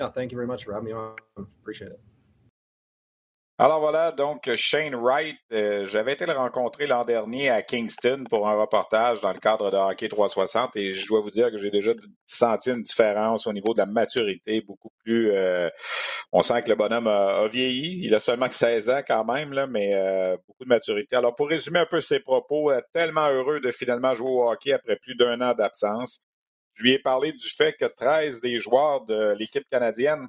Yeah, 0.00 0.10
thank 0.10 0.32
you 0.32 0.36
very 0.36 0.46
much 0.46 0.64
for 0.64 0.72
having 0.72 0.86
me 0.86 0.92
on. 0.92 1.16
Appreciate 1.36 1.92
it. 1.92 2.00
Alors 3.62 3.78
voilà, 3.78 4.10
donc 4.10 4.52
Shane 4.56 4.96
Wright, 4.96 5.38
euh, 5.52 5.86
j'avais 5.86 6.14
été 6.14 6.26
le 6.26 6.32
rencontrer 6.32 6.88
l'an 6.88 7.04
dernier 7.04 7.48
à 7.48 7.62
Kingston 7.62 8.24
pour 8.28 8.48
un 8.48 8.60
reportage 8.60 9.20
dans 9.20 9.32
le 9.32 9.38
cadre 9.38 9.70
de 9.70 9.76
Hockey 9.76 10.08
360 10.08 10.74
et 10.74 10.90
je 10.90 11.06
dois 11.06 11.20
vous 11.20 11.30
dire 11.30 11.48
que 11.48 11.58
j'ai 11.58 11.70
déjà 11.70 11.92
senti 12.26 12.70
une 12.70 12.82
différence 12.82 13.46
au 13.46 13.52
niveau 13.52 13.72
de 13.72 13.78
la 13.78 13.86
maturité, 13.86 14.62
beaucoup 14.62 14.90
plus... 15.04 15.30
Euh, 15.30 15.70
on 16.32 16.42
sent 16.42 16.60
que 16.62 16.70
le 16.70 16.74
bonhomme 16.74 17.06
a, 17.06 17.46
vieilli, 17.46 18.04
il 18.04 18.12
a 18.16 18.18
seulement 18.18 18.50
16 18.50 18.90
ans 18.90 19.02
quand 19.06 19.24
même, 19.32 19.52
là, 19.52 19.68
mais 19.68 19.94
euh, 19.94 20.36
beaucoup 20.48 20.64
de 20.64 20.68
maturité. 20.68 21.14
Alors 21.14 21.36
pour 21.36 21.48
résumer 21.48 21.78
un 21.78 21.86
peu 21.86 22.00
ses 22.00 22.18
propos, 22.18 22.72
tellement 22.92 23.28
heureux 23.28 23.60
de 23.60 23.70
finalement 23.70 24.12
jouer 24.12 24.30
au 24.30 24.50
hockey 24.50 24.72
après 24.72 24.96
plus 24.96 25.14
d'un 25.14 25.40
an 25.40 25.54
d'absence. 25.54 26.18
Je 26.74 26.82
lui 26.82 26.94
ai 26.94 26.98
parlé 26.98 27.30
du 27.30 27.48
fait 27.48 27.74
que 27.74 27.84
13 27.84 28.40
des 28.40 28.58
joueurs 28.58 29.04
de 29.04 29.36
l'équipe 29.38 29.68
canadienne 29.70 30.26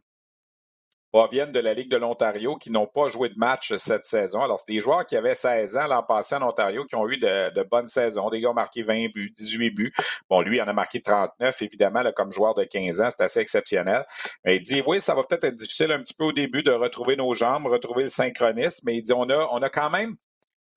proviennent 1.13 1.51
de 1.51 1.59
la 1.59 1.75
Ligue 1.75 1.91
de 1.91 1.97
l'Ontario 1.97 2.55
qui 2.55 2.71
n'ont 2.71 2.87
pas 2.87 3.07
joué 3.07 3.29
de 3.29 3.37
match 3.37 3.75
cette 3.75 4.03
saison. 4.03 4.41
Alors, 4.41 4.59
c'est 4.59 4.73
des 4.73 4.79
joueurs 4.79 5.05
qui 5.05 5.15
avaient 5.15 5.35
16 5.35 5.77
ans 5.77 5.85
l'an 5.85 6.01
passé 6.01 6.33
en 6.33 6.41
Ontario 6.41 6.85
qui 6.85 6.95
ont 6.95 7.07
eu 7.07 7.17
de, 7.17 7.63
bonnes 7.69 7.87
saisons. 7.87 8.31
Des 8.31 8.41
gars 8.41 8.49
ont 8.49 8.55
marqué 8.55 8.81
20 8.81 9.11
buts, 9.13 9.29
18 9.29 9.69
buts. 9.69 9.93
Bon, 10.27 10.41
lui, 10.41 10.57
il 10.57 10.61
en 10.63 10.67
a 10.67 10.73
marqué 10.73 11.03
39, 11.03 11.61
évidemment, 11.61 12.03
comme 12.15 12.31
joueur 12.31 12.55
de 12.55 12.63
15 12.63 12.99
ans. 12.99 13.09
C'est 13.15 13.23
assez 13.23 13.39
exceptionnel. 13.41 14.03
Mais 14.43 14.55
il 14.55 14.61
dit, 14.61 14.81
oui, 14.87 14.99
ça 15.01 15.13
va 15.13 15.23
peut-être 15.23 15.43
être 15.43 15.55
difficile 15.55 15.91
un 15.91 15.99
petit 15.99 16.15
peu 16.15 16.25
au 16.25 16.31
début 16.31 16.63
de 16.63 16.71
retrouver 16.71 17.15
nos 17.15 17.31
jambes, 17.35 17.67
retrouver 17.67 18.03
le 18.03 18.09
synchronisme, 18.09 18.81
mais 18.87 18.95
il 18.95 19.03
dit, 19.03 19.13
on 19.13 19.29
a, 19.29 19.47
on 19.51 19.61
a 19.61 19.69
quand 19.69 19.91
même 19.91 20.15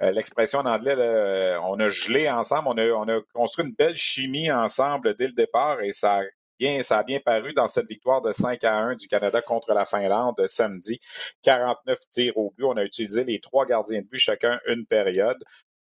euh, 0.03 0.11
l'expression 0.11 0.59
en 0.59 0.67
anglais, 0.67 0.95
on 1.63 1.81
a 1.81 1.89
gelé 1.89 2.29
ensemble, 2.29 2.69
on 2.69 2.77
a, 2.77 2.87
on 2.89 3.09
a 3.09 3.23
construit 3.33 3.65
une 3.65 3.75
belle 3.75 3.97
chimie 3.97 4.53
ensemble 4.53 5.15
dès 5.17 5.29
le 5.29 5.33
départ 5.33 5.81
et 5.81 5.93
ça 5.93 6.21
bien, 6.59 6.83
ça 6.83 6.99
a 6.99 7.03
bien 7.03 7.21
paru 7.21 7.53
dans 7.53 7.67
cette 7.67 7.89
victoire 7.89 8.23
de 8.23 8.33
5 8.33 8.63
à 8.65 8.77
1 8.77 8.97
du 8.97 9.09
Canada 9.09 9.41
contre 9.43 9.73
la 9.73 9.85
Finlande 9.85 10.47
samedi. 10.47 10.99
49 11.43 11.99
tirs 12.11 12.37
au 12.37 12.53
but. 12.57 12.65
On 12.65 12.77
a 12.77 12.85
utilisé 12.85 13.25
les 13.25 13.41
trois 13.41 13.67
gardiens 13.67 14.01
de 14.01 14.07
but, 14.07 14.19
chacun 14.19 14.61
une 14.67 14.87
période. 14.87 15.39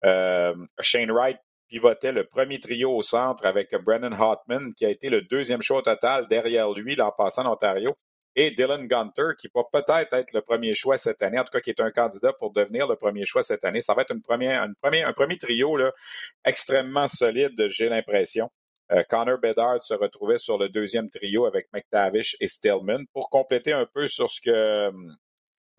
Euh, 0.04 0.56
Shane 0.80 1.12
Wright 1.12 1.38
pivotait 1.68 2.12
le 2.12 2.26
premier 2.26 2.60
trio 2.60 2.92
au 2.96 3.02
centre 3.02 3.46
avec 3.46 3.74
Brennan 3.76 4.14
Hotman, 4.14 4.74
qui 4.74 4.86
a 4.86 4.90
été 4.90 5.10
le 5.10 5.22
deuxième 5.22 5.62
choix 5.62 5.82
total 5.82 6.28
derrière 6.28 6.72
lui 6.72 6.96
l'an 6.96 7.14
passant 7.18 7.46
en 7.46 7.54
Ontario. 7.54 7.96
Et 8.36 8.52
Dylan 8.52 8.88
Gunter, 8.88 9.34
qui 9.38 9.50
va 9.54 9.64
peut-être 9.70 10.14
être 10.14 10.34
le 10.34 10.42
premier 10.42 10.74
choix 10.74 10.98
cette 10.98 11.22
année, 11.22 11.38
en 11.38 11.44
tout 11.44 11.52
cas 11.52 11.60
qui 11.60 11.70
est 11.70 11.82
un 11.82 11.92
candidat 11.92 12.32
pour 12.34 12.54
devenir 12.54 12.88
le 12.88 12.96
premier 12.96 13.26
choix 13.26 13.44
cette 13.44 13.66
année. 13.66 13.82
Ça 13.82 13.94
va 13.94 14.04
être 14.04 14.14
une 14.14 14.22
première, 14.22 14.64
une 14.64 14.76
première, 14.82 15.08
un 15.08 15.14
premier 15.14 15.38
trio 15.38 15.76
là, 15.76 15.92
extrêmement 16.46 17.10
solide, 17.10 17.68
j'ai 17.68 17.90
l'impression. 17.90 18.50
Euh, 18.92 19.04
Connor 19.10 19.38
Bedard 19.38 19.82
se 19.82 19.94
retrouvait 19.94 20.38
sur 20.38 20.58
le 20.58 20.68
deuxième 20.68 21.10
trio 21.10 21.46
avec 21.46 21.68
McTavish 21.74 22.36
et 22.42 22.48
Stillman. 22.48 23.06
Pour 23.14 23.30
compléter 23.30 23.72
un 23.72 23.86
peu 23.86 24.08
sur 24.08 24.30
ce 24.30 24.42
que 24.42 24.92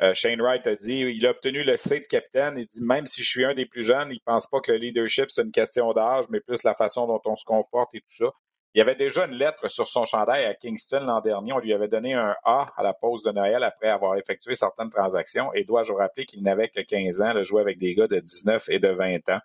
euh, 0.02 0.14
Shane 0.14 0.40
Wright 0.40 0.66
a 0.66 0.74
dit, 0.74 1.00
il 1.00 1.26
a 1.26 1.30
obtenu 1.30 1.62
le 1.62 1.76
C 1.76 2.00
de 2.00 2.06
capitaine. 2.06 2.54
Il 2.56 2.66
dit 2.66 2.82
même 2.82 3.06
si 3.06 3.22
je 3.22 3.28
suis 3.28 3.44
un 3.44 3.54
des 3.54 3.66
plus 3.66 3.84
jeunes, 3.84 4.08
il 4.10 4.16
ne 4.16 4.24
pense 4.24 4.46
pas 4.46 4.60
que 4.60 4.72
le 4.72 4.78
leadership 4.78 5.28
c'est 5.28 5.42
une 5.42 5.52
question 5.52 5.92
d'âge, 5.92 6.24
mais 6.30 6.40
plus 6.40 6.62
la 6.64 6.74
façon 6.74 7.06
dont 7.06 7.20
on 7.26 7.36
se 7.36 7.44
comporte 7.44 7.94
et 7.94 8.00
tout 8.00 8.06
ça. 8.08 8.30
Il 8.74 8.80
avait 8.80 8.94
déjà 8.94 9.26
une 9.26 9.34
lettre 9.34 9.68
sur 9.68 9.86
son 9.86 10.06
chandail 10.06 10.46
à 10.46 10.54
Kingston 10.54 11.00
l'an 11.00 11.20
dernier. 11.20 11.52
On 11.52 11.58
lui 11.58 11.74
avait 11.74 11.88
donné 11.88 12.14
un 12.14 12.34
A 12.44 12.72
à 12.74 12.82
la 12.82 12.94
pause 12.94 13.22
de 13.22 13.30
Noël 13.30 13.62
après 13.64 13.88
avoir 13.88 14.16
effectué 14.16 14.54
certaines 14.54 14.88
transactions. 14.88 15.52
Et 15.52 15.64
dois-je 15.64 15.92
rappeler 15.92 16.24
qu'il 16.24 16.42
n'avait 16.42 16.68
que 16.68 16.80
15 16.80 17.20
ans, 17.20 17.34
le 17.34 17.44
jouer 17.44 17.60
avec 17.60 17.76
des 17.76 17.94
gars 17.94 18.06
de 18.06 18.18
19 18.18 18.70
et 18.70 18.78
de 18.78 18.88
20 18.88 19.28
ans? 19.28 19.40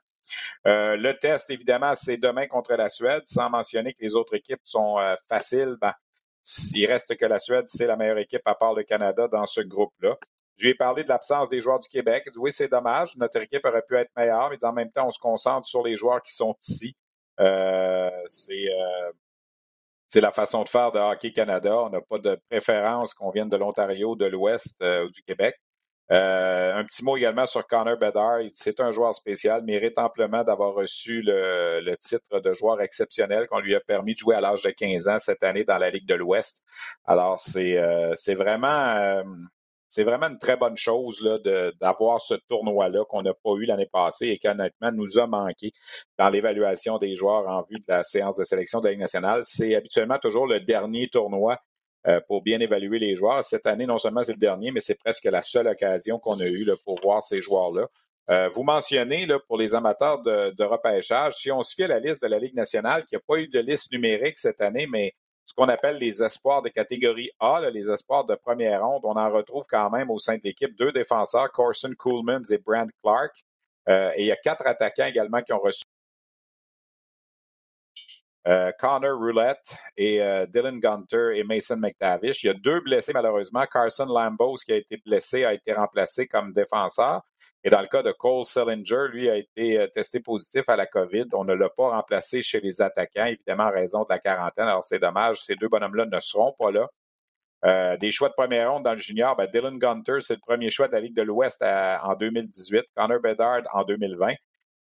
Euh, 0.66 0.96
le 0.96 1.18
test, 1.18 1.50
évidemment, 1.50 1.96
c'est 1.96 2.18
demain 2.18 2.48
contre 2.48 2.74
la 2.76 2.90
Suède, 2.90 3.24
sans 3.26 3.50
mentionner 3.50 3.94
que 3.94 4.04
les 4.04 4.16
autres 4.16 4.36
équipes 4.36 4.62
sont 4.64 5.00
euh, 5.00 5.16
faciles. 5.28 5.76
Ben, 5.82 5.94
il 6.74 6.86
reste 6.86 7.16
que 7.18 7.26
la 7.26 7.40
Suède, 7.40 7.66
c'est 7.68 7.88
la 7.88 7.98
meilleure 7.98 8.18
équipe 8.18 8.42
à 8.46 8.56
part 8.56 8.74
le 8.74 8.84
Canada 8.84 9.28
dans 9.28 9.46
ce 9.46 9.62
groupe-là. 9.62 10.16
Je 10.58 10.64
lui 10.64 10.72
ai 10.72 10.76
parlé 10.76 11.04
de 11.04 11.10
l'absence 11.10 11.50
des 11.50 11.62
joueurs 11.62 11.80
du 11.80 11.88
Québec. 11.88 12.28
Oui, 12.36 12.52
c'est 12.52 12.68
dommage. 12.68 13.16
Notre 13.18 13.42
équipe 13.42 13.66
aurait 13.66 13.84
pu 13.88 13.96
être 13.96 14.10
meilleure, 14.16 14.50
mais 14.50 14.64
en 14.64 14.74
même 14.74 14.92
temps, 14.92 15.08
on 15.08 15.12
se 15.12 15.20
concentre 15.20 15.68
sur 15.68 15.84
les 15.84 15.96
joueurs 15.96 16.22
qui 16.22 16.34
sont 16.34 16.56
ici. 16.62 16.96
Euh, 17.40 18.10
c'est 20.08 20.22
la 20.22 20.32
façon 20.32 20.64
de 20.64 20.70
faire 20.70 20.92
de 20.92 21.00
Hockey 21.00 21.32
Canada. 21.32 21.78
On 21.84 21.90
n'a 21.90 22.02
pas 22.02 22.18
de 22.18 22.40
préférence 22.50 23.14
qu'on 23.14 23.30
vienne 23.30 23.50
de 23.50 23.58
l'Ontario, 23.58 24.16
de 24.16 24.26
l'Ouest 24.26 24.82
ou 24.82 25.10
du 25.12 25.22
Québec. 25.22 25.56
Euh, 26.12 26.74
un 26.76 26.86
petit 26.86 27.04
mot 27.04 27.18
également 27.18 27.46
sur 27.46 27.66
Connor 27.68 27.98
Bedard. 27.98 28.40
C'est 28.54 28.80
un 28.80 28.92
joueur 28.92 29.14
spécial, 29.14 29.64
mérite 29.64 29.98
amplement 29.98 30.44
d'avoir 30.44 30.74
reçu 30.74 31.22
le, 31.22 31.96
titre 32.00 32.40
de 32.40 32.54
joueur 32.54 32.82
exceptionnel 32.82 33.48
qu'on 33.48 33.60
lui 33.60 33.76
a 33.76 33.80
permis 33.82 34.14
de 34.14 34.20
jouer 34.20 34.36
à 34.36 34.42
l'âge 34.42 34.62
de 34.62 34.70
15 34.70 35.08
ans 35.10 35.20
cette 35.20 35.44
année 35.44 35.64
dans 35.64 35.78
la 35.78 35.90
Ligue 35.90 36.08
de 36.08 36.16
l'Ouest. 36.16 36.64
Alors, 37.06 37.38
c'est 37.40 37.78
euh, 37.78 38.14
vraiment. 38.36 38.68
Euh, 38.68 39.24
c'est 39.90 40.04
vraiment 40.04 40.28
une 40.28 40.38
très 40.38 40.58
bonne 40.58 40.78
chose 40.78 41.24
d'avoir 41.80 42.20
ce 42.20 42.34
tournoi-là 42.50 43.06
qu'on 43.06 43.22
n'a 43.22 43.34
pas 43.34 43.52
eu 43.58 43.64
l'année 43.64 43.88
passée 43.88 44.28
et 44.28 44.38
qui, 44.38 44.48
honnêtement, 44.48 44.92
nous 44.92 45.18
a 45.18 45.28
manqué 45.28 45.72
dans 46.18 46.30
l'évaluation 46.30 46.98
des 46.98 47.16
joueurs 47.16 47.48
en 47.48 47.64
vue 47.64 47.80
de 47.80 47.86
la 47.88 48.04
séance 48.04 48.36
de 48.36 48.44
sélection 48.44 48.80
de 48.82 48.86
la 48.86 48.92
Ligue 48.92 49.00
nationale. 49.00 49.42
C'est 49.46 49.76
habituellement 49.76 50.20
toujours 50.20 50.46
le 50.46 50.60
dernier 50.60 51.08
tournoi 51.08 51.58
euh, 52.06 52.20
pour 52.28 52.42
bien 52.42 52.60
évaluer 52.60 53.00
les 53.00 53.16
joueurs. 53.16 53.44
Cette 53.44 53.66
année, 53.66 53.86
non 53.86 53.98
seulement 53.98 54.24
c'est 54.24 54.34
le 54.34 54.38
dernier, 54.38 54.72
mais 54.72 54.80
c'est 54.80 54.98
presque 54.98 55.26
la 55.26 55.42
seule 55.42 55.68
occasion 55.68 56.20
qu'on 56.20 56.40
a 56.40 56.48
eue 56.48 56.68
pour 56.86 57.02
voir 57.02 57.24
ces 57.24 57.42
joueurs-là. 57.42 57.88
Euh, 58.30 58.50
vous 58.50 58.64
mentionnez 58.64 59.26
pour 59.48 59.58
les 59.58 59.74
amateurs 59.74 60.22
de, 60.22 60.64
repêchage, 60.64 61.36
si 61.36 61.52
on 61.52 61.64
se 61.64 61.74
fie 61.74 61.84
à 61.84 61.88
la 61.88 62.00
liste 62.00 62.22
de 62.22 62.28
la 62.28 62.40
Ligue 62.40 62.56
nationale, 62.56 63.06
qui 63.06 63.16
n'a 63.16 63.22
pas 63.26 63.40
eu 63.40 63.48
de 63.48 63.60
liste 63.60 63.92
numérique 63.92 64.38
cette 64.38 64.60
année, 64.60 64.86
mais 64.90 65.14
ce 65.46 65.54
qu'on 65.54 65.70
appelle 65.70 65.98
les 65.98 66.22
espoirs 66.22 66.62
de 66.62 66.68
catégorie 66.68 67.32
A, 67.40 67.62
les 67.70 67.90
espoirs 67.90 68.26
de 68.26 68.36
première 68.36 68.86
ronde, 68.86 69.02
on 69.06 69.16
en 69.16 69.32
retrouve 69.32 69.64
quand 69.70 69.90
même 69.90 70.12
au 70.12 70.20
sein 70.20 70.36
de 70.36 70.42
l'équipe 70.44 70.76
deux 70.78 70.92
défenseurs, 70.92 71.50
Corson 71.54 71.94
Coolmans 71.98 72.44
et 72.52 72.58
Brand 72.58 72.90
Clark. 73.02 73.34
Euh, 73.88 74.12
et 74.16 74.24
il 74.24 74.28
y 74.28 74.32
a 74.32 74.36
quatre 74.36 74.68
attaquants 74.68 75.06
également 75.06 75.42
qui 75.42 75.54
ont 75.54 75.60
reçu 75.60 75.84
Connor 78.80 79.18
Roulette 79.18 79.78
et 79.98 80.22
euh, 80.22 80.46
Dylan 80.46 80.80
Gunter 80.80 81.32
et 81.36 81.44
Mason 81.44 81.76
McTavish. 81.76 82.44
Il 82.44 82.48
y 82.48 82.50
a 82.50 82.54
deux 82.54 82.80
blessés 82.80 83.12
malheureusement. 83.14 83.66
Carson 83.66 84.06
Lambos, 84.06 84.58
qui 84.66 84.72
a 84.72 84.78
été 84.78 84.98
blessé, 85.06 85.44
a 85.44 85.54
été 85.54 85.74
remplacé 85.74 86.28
comme 86.28 86.54
défenseur. 86.54 87.24
Et 87.66 87.70
dans 87.70 87.82
le 87.82 87.88
cas 87.88 88.04
de 88.04 88.14
Cole 88.14 88.46
Sellinger, 88.46 89.08
lui 89.12 89.30
a 89.30 89.36
été 89.36 89.80
euh, 89.80 89.88
testé 89.88 90.22
positif 90.22 90.70
à 90.70 90.78
la 90.78 90.86
COVID. 90.86 91.26
On 91.34 91.44
ne 91.44 91.54
l'a 91.54 91.70
pas 91.70 91.90
remplacé 91.90 92.42
chez 92.42 92.62
les 92.62 92.82
attaquants, 92.82 93.26
évidemment 93.26 93.66
en 93.66 93.72
raison 93.72 94.04
de 94.04 94.10
la 94.10 94.20
quarantaine. 94.20 94.68
Alors 94.68 94.84
c'est 94.86 95.00
dommage, 95.00 95.42
ces 95.42 95.56
deux 95.56 95.68
bonhommes-là 95.68 96.06
ne 96.06 96.20
seront 96.22 96.56
pas 96.58 96.72
là. 96.72 97.98
des 97.98 98.12
choix 98.12 98.30
de 98.30 98.34
première 98.34 98.72
ronde 98.72 98.84
dans 98.84 98.94
le 98.94 98.98
junior, 98.98 99.36
ben 99.36 99.48
Dylan 99.52 99.78
Gunter, 99.78 100.22
c'est 100.22 100.36
le 100.36 100.40
premier 100.40 100.70
choix 100.70 100.88
de 100.88 100.94
la 100.94 101.02
Ligue 101.02 101.16
de 101.16 101.24
l'Ouest 101.24 101.62
en 101.64 102.16
2018, 102.16 102.86
Connor 102.96 103.20
Bedard 103.20 103.64
en 103.74 103.84
2020 103.84 104.36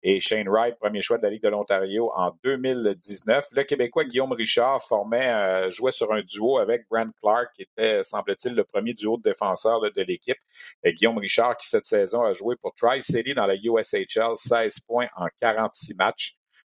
et 0.07 0.21
Shane 0.21 0.49
Wright, 0.51 0.77
premier 0.79 1.01
choix 1.01 1.17
de 1.17 1.23
la 1.23 1.31
Ligue 1.31 1.43
de 1.43 1.49
l'Ontario 1.49 2.13
en 2.15 2.31
2019. 2.45 3.47
Le 3.53 3.63
Québécois 3.65 4.05
Guillaume 4.05 4.33
Richard 4.33 4.83
formait, 4.87 5.33
euh, 5.33 5.71
jouait 5.71 5.93
sur 5.93 6.13
un 6.13 6.21
duo 6.21 6.59
avec 6.59 6.87
Grant 6.91 7.11
Clark, 7.19 7.49
qui 7.57 7.63
était, 7.63 8.05
semble-t-il, 8.05 8.55
le 8.55 8.65
premier 8.65 8.93
duo 8.93 9.17
de 9.17 9.23
défenseurs 9.23 9.81
de 9.81 10.03
l'équipe. 10.03 10.37
Guillaume 10.85 11.17
Richard, 11.17 11.57
qui 11.57 11.67
cette 11.67 11.87
saison 11.87 12.21
a 12.21 12.35
joué 12.35 12.55
pour 12.57 12.75
Tri-City 12.75 13.33
dans 13.33 13.47
la 13.47 13.55
USHL, 13.57 14.37
16 14.37 14.81
points 14.81 15.09
en 15.17 15.27
46 15.41 15.95
matchs. 15.95 16.37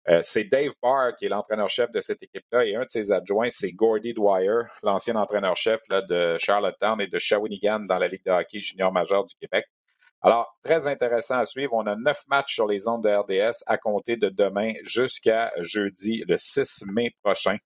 Euh, 0.09 0.21
c'est 0.23 0.45
Dave 0.45 0.71
Barr 0.81 1.17
qui 1.17 1.25
est 1.25 1.29
l'entraîneur-chef 1.29 1.91
de 1.91 1.99
cette 1.99 2.23
équipe-là 2.23 2.65
et 2.65 2.75
un 2.75 2.83
de 2.83 2.89
ses 2.89 3.11
adjoints, 3.11 3.49
c'est 3.49 3.73
Gordy 3.73 4.13
Dwyer, 4.13 4.61
l'ancien 4.83 5.17
entraîneur-chef 5.17 5.81
de 5.89 6.37
Charlottetown 6.37 7.01
et 7.01 7.07
de 7.07 7.19
Shawinigan 7.19 7.81
dans 7.81 7.97
la 7.97 8.07
Ligue 8.07 8.23
de 8.25 8.31
hockey 8.31 8.61
junior 8.61 8.93
majeur 8.93 9.25
du 9.25 9.35
Québec. 9.35 9.65
Alors, 10.21 10.57
très 10.63 10.87
intéressant 10.87 11.37
à 11.37 11.45
suivre. 11.45 11.73
On 11.73 11.85
a 11.85 11.95
neuf 11.95 12.23
matchs 12.27 12.55
sur 12.55 12.67
les 12.67 12.87
ondes 12.87 13.03
de 13.03 13.09
RDS 13.09 13.63
à 13.67 13.77
compter 13.77 14.17
de 14.17 14.29
demain 14.29 14.73
jusqu'à 14.83 15.51
jeudi, 15.61 16.23
le 16.27 16.37
6 16.37 16.85
mai 16.87 17.11
prochain. 17.23 17.57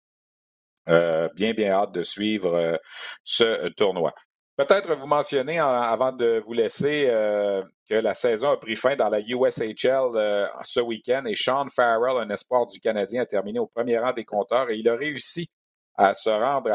Euh, 0.89 1.29
bien, 1.35 1.53
bien 1.53 1.71
hâte 1.73 1.93
de 1.93 2.03
suivre 2.03 2.53
euh, 2.55 2.75
ce 3.23 3.69
tournoi. 3.69 4.13
Peut-être 4.57 4.93
vous 4.95 5.07
mentionner 5.07 5.59
avant 5.59 6.11
de 6.11 6.43
vous 6.45 6.53
laisser 6.53 7.05
euh, 7.07 7.63
que 7.89 7.95
la 7.95 8.13
saison 8.13 8.51
a 8.51 8.57
pris 8.57 8.75
fin 8.75 8.95
dans 8.95 9.09
la 9.09 9.21
USHL 9.21 10.49
ce 10.63 10.79
week-end 10.81 11.23
et 11.25 11.35
Sean 11.35 11.67
Farrell, 11.73 12.17
un 12.17 12.29
espoir 12.29 12.67
du 12.67 12.79
Canadien, 12.79 13.21
a 13.21 13.25
terminé 13.25 13.59
au 13.59 13.67
premier 13.67 13.97
rang 13.97 14.11
des 14.11 14.25
compteurs 14.25 14.69
et 14.69 14.75
il 14.75 14.89
a 14.89 14.95
réussi 14.95 15.49
à 15.95 16.13
se 16.13 16.29
rendre 16.29 16.71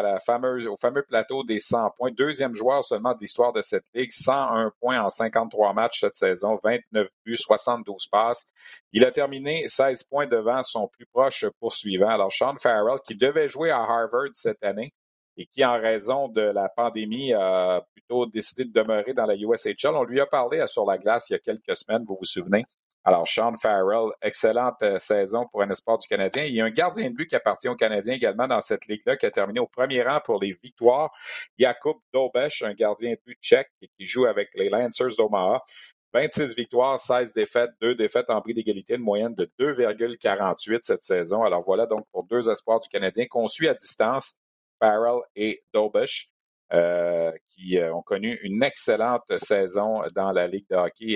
au 0.71 0.77
fameux 0.77 1.03
plateau 1.03 1.43
des 1.43 1.59
100 1.59 1.91
points. 1.97 2.11
Deuxième 2.11 2.55
joueur 2.55 2.85
seulement 2.85 3.15
de 3.15 3.19
l'histoire 3.21 3.53
de 3.53 3.63
cette 3.63 3.85
ligue, 3.95 4.13
101 4.13 4.73
points 4.81 5.01
en 5.01 5.09
53 5.09 5.73
matchs 5.73 6.01
cette 6.01 6.15
saison, 6.15 6.59
29 6.63 7.09
buts, 7.25 7.37
72 7.37 8.07
passes. 8.07 8.47
Il 8.93 9.05
a 9.05 9.11
terminé 9.11 9.69
16 9.69 10.05
points 10.05 10.27
devant 10.27 10.63
son 10.63 10.89
plus 10.89 11.07
proche 11.07 11.47
poursuivant. 11.61 12.09
Alors, 12.09 12.33
Sean 12.33 12.57
Farrell, 12.57 12.99
qui 13.07 13.17
devait 13.17 13.49
jouer 13.49 13.71
à 13.71 13.79
Harvard 13.79 14.31
cette 14.35 14.63
année 14.63 14.93
et 15.37 15.47
qui, 15.47 15.65
en 15.65 15.79
raison 15.81 16.29
de 16.29 16.41
la 16.41 16.69
pandémie, 16.69 17.33
a 17.33 17.83
plutôt 17.93 18.27
décidé 18.27 18.65
de 18.65 18.73
demeurer 18.73 19.13
dans 19.13 19.27
la 19.27 19.35
USHL. 19.35 19.95
On 19.95 20.05
lui 20.05 20.21
a 20.21 20.27
parlé 20.27 20.65
sur 20.67 20.87
la 20.87 20.99
glace 20.99 21.29
il 21.31 21.35
y 21.35 21.37
a 21.37 21.39
quelques 21.39 21.77
semaines, 21.77 22.05
vous 22.07 22.17
vous 22.19 22.25
souvenez, 22.25 22.65
Alors, 23.09 23.29
Sean 23.29 23.55
Farrell, 23.55 24.11
excellente 24.21 24.83
euh, 24.83 24.99
saison 24.99 25.47
pour 25.53 25.63
un 25.63 25.71
espoir 25.71 25.97
du 25.97 26.09
Canadien. 26.09 26.43
Il 26.43 26.57
y 26.57 26.61
a 26.61 26.65
un 26.65 26.71
gardien 26.71 27.09
de 27.09 27.15
but 27.15 27.29
qui 27.29 27.37
appartient 27.37 27.69
au 27.69 27.77
Canadien 27.77 28.15
également 28.15 28.49
dans 28.49 28.61
cette 28.61 28.87
ligue-là, 28.87 29.17
qui 29.17 29.27
a 29.27 29.31
terminé 29.31 29.61
au 29.61 29.69
premier 29.69 30.03
rang 30.03 30.19
pour 30.25 30.41
les 30.41 30.53
victoires. 30.61 31.13
Jakub 31.57 31.99
Dobesh, 32.13 32.63
un 32.63 32.75
gardien 32.75 33.13
de 33.13 33.21
but 33.25 33.39
tchèque 33.41 33.71
qui 33.81 34.05
joue 34.05 34.27
avec 34.27 34.51
les 34.57 34.69
Lancers 34.69 35.15
d'Omaha. 35.17 35.63
26 36.15 36.57
victoires, 36.57 36.99
16 36.99 37.33
défaites, 37.33 37.71
2 37.81 37.95
défaites 37.95 38.29
en 38.29 38.41
prix 38.41 38.55
d'égalité, 38.55 38.95
une 38.95 39.03
moyenne 39.03 39.37
de 39.37 39.49
2,48 39.61 40.81
cette 40.83 41.05
saison. 41.05 41.45
Alors 41.45 41.63
voilà 41.65 41.87
donc 41.87 42.07
pour 42.11 42.25
deux 42.25 42.51
espoirs 42.51 42.81
du 42.81 42.89
Canadien 42.89 43.27
qu'on 43.27 43.47
suit 43.47 43.69
à 43.69 43.75
distance, 43.75 44.35
Farrell 44.81 45.21
et 45.37 45.63
Dobish. 45.73 46.29
Euh, 46.73 47.31
qui 47.55 47.79
euh, 47.79 47.95
ont 47.95 48.03
connu 48.03 48.41
une 48.43 48.61
excellente 48.65 49.39
saison 49.39 50.03
dans 50.17 50.33
la 50.33 50.49
Ligue 50.49 50.67
de 50.69 50.75
hockey 50.75 51.15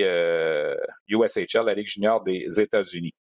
USHL, 1.09 1.45
euh, 1.59 1.63
la 1.65 1.73
Ligue 1.73 1.89
junior 1.89 2.23
des 2.23 2.61
États-Unis. 2.61 3.13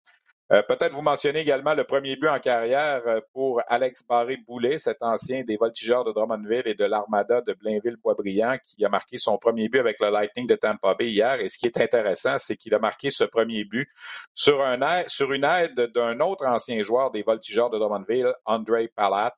Peut-être 0.50 0.94
vous 0.94 1.02
mentionnez 1.02 1.40
également 1.40 1.74
le 1.74 1.84
premier 1.84 2.16
but 2.16 2.28
en 2.28 2.38
carrière 2.38 3.02
pour 3.34 3.60
Alex 3.66 4.06
Barré-Boulet, 4.06 4.78
cet 4.78 5.02
ancien 5.02 5.42
des 5.44 5.58
voltigeurs 5.58 6.04
de 6.04 6.12
Drummondville 6.12 6.62
et 6.64 6.74
de 6.74 6.86
l'Armada 6.86 7.42
de 7.42 7.52
Blainville-Boisbriand, 7.52 8.56
qui 8.64 8.82
a 8.82 8.88
marqué 8.88 9.18
son 9.18 9.36
premier 9.36 9.68
but 9.68 9.80
avec 9.80 10.00
le 10.00 10.08
Lightning 10.08 10.46
de 10.46 10.54
Tampa 10.54 10.94
Bay 10.94 11.10
hier. 11.10 11.38
Et 11.40 11.50
ce 11.50 11.58
qui 11.58 11.66
est 11.66 11.78
intéressant, 11.78 12.38
c'est 12.38 12.56
qu'il 12.56 12.74
a 12.74 12.78
marqué 12.78 13.10
ce 13.10 13.24
premier 13.24 13.64
but 13.64 13.90
sur, 14.32 14.64
sur 15.06 15.32
une 15.34 15.44
aide 15.44 15.92
d'un 15.94 16.18
autre 16.20 16.46
ancien 16.46 16.82
joueur 16.82 17.10
des 17.10 17.22
voltigeurs 17.22 17.68
de 17.68 17.78
Drummondville, 17.78 18.32
André 18.46 18.88
Palat. 18.88 19.34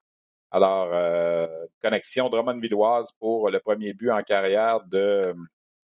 Alors, 0.53 0.91
euh, 0.93 1.47
connexion 1.81 2.29
Drummond-Villoise 2.29 3.13
pour 3.21 3.51
le 3.51 3.61
premier 3.61 3.95
but 3.95 4.11
en 4.11 4.23
carrière 4.23 4.81
de 4.85 4.99
euh, 4.99 5.35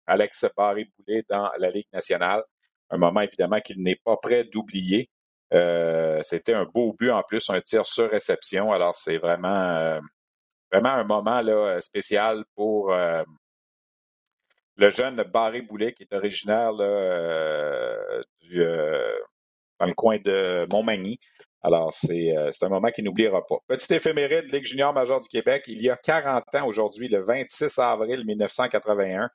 Alex 0.07 0.47
Barré-Boulet 0.57 1.25
dans 1.29 1.51
la 1.59 1.71
Ligue 1.71 1.89
nationale. 1.93 2.45
Un 2.91 2.99
moment, 2.99 3.23
évidemment, 3.23 3.61
qu'il 3.61 3.83
n'est 3.83 3.99
pas 4.05 4.17
prêt 4.17 4.45
d'oublier. 4.45 5.11
Euh, 5.53 6.21
c'était 6.23 6.55
un 6.55 6.65
beau 6.65 6.95
but 6.97 7.11
en 7.11 7.23
plus, 7.25 7.51
un 7.51 7.61
tir 7.61 7.85
sur 7.87 8.09
réception. 8.09 8.73
Alors, 8.73 8.95
c'est 8.95 9.19
vraiment, 9.19 9.99
vraiment 10.71 10.91
un 10.91 11.05
moment 11.05 11.81
spécial 11.81 12.45
pour 12.55 12.95
le 14.77 14.91
jeune 14.91 15.23
Barré-Boulet 15.25 15.93
qui 15.93 16.05
est 16.05 16.15
originaire 16.15 16.73
du, 18.41 18.65
dans 19.81 19.87
le 19.87 19.95
coin 19.95 20.19
de 20.19 20.67
Montmagny. 20.71 21.19
Alors, 21.63 21.93
euh, 22.11 22.51
c'est 22.51 22.65
un 22.65 22.69
moment 22.69 22.89
qu'il 22.89 23.05
n'oubliera 23.05 23.47
pas. 23.47 23.57
Petit 23.69 23.95
éphéméride, 23.95 24.53
Ligue 24.53 24.67
junior 24.67 24.93
majeure 24.93 25.21
du 25.21 25.29
Québec, 25.29 25.65
il 25.69 25.81
y 25.81 25.91
a 25.91 25.97
40 25.97 26.43
ans 26.57 26.67
aujourd'hui, 26.67 27.09
le 27.09 27.23
26 27.23 27.79
avril 27.79 28.25
1981, 28.27 29.31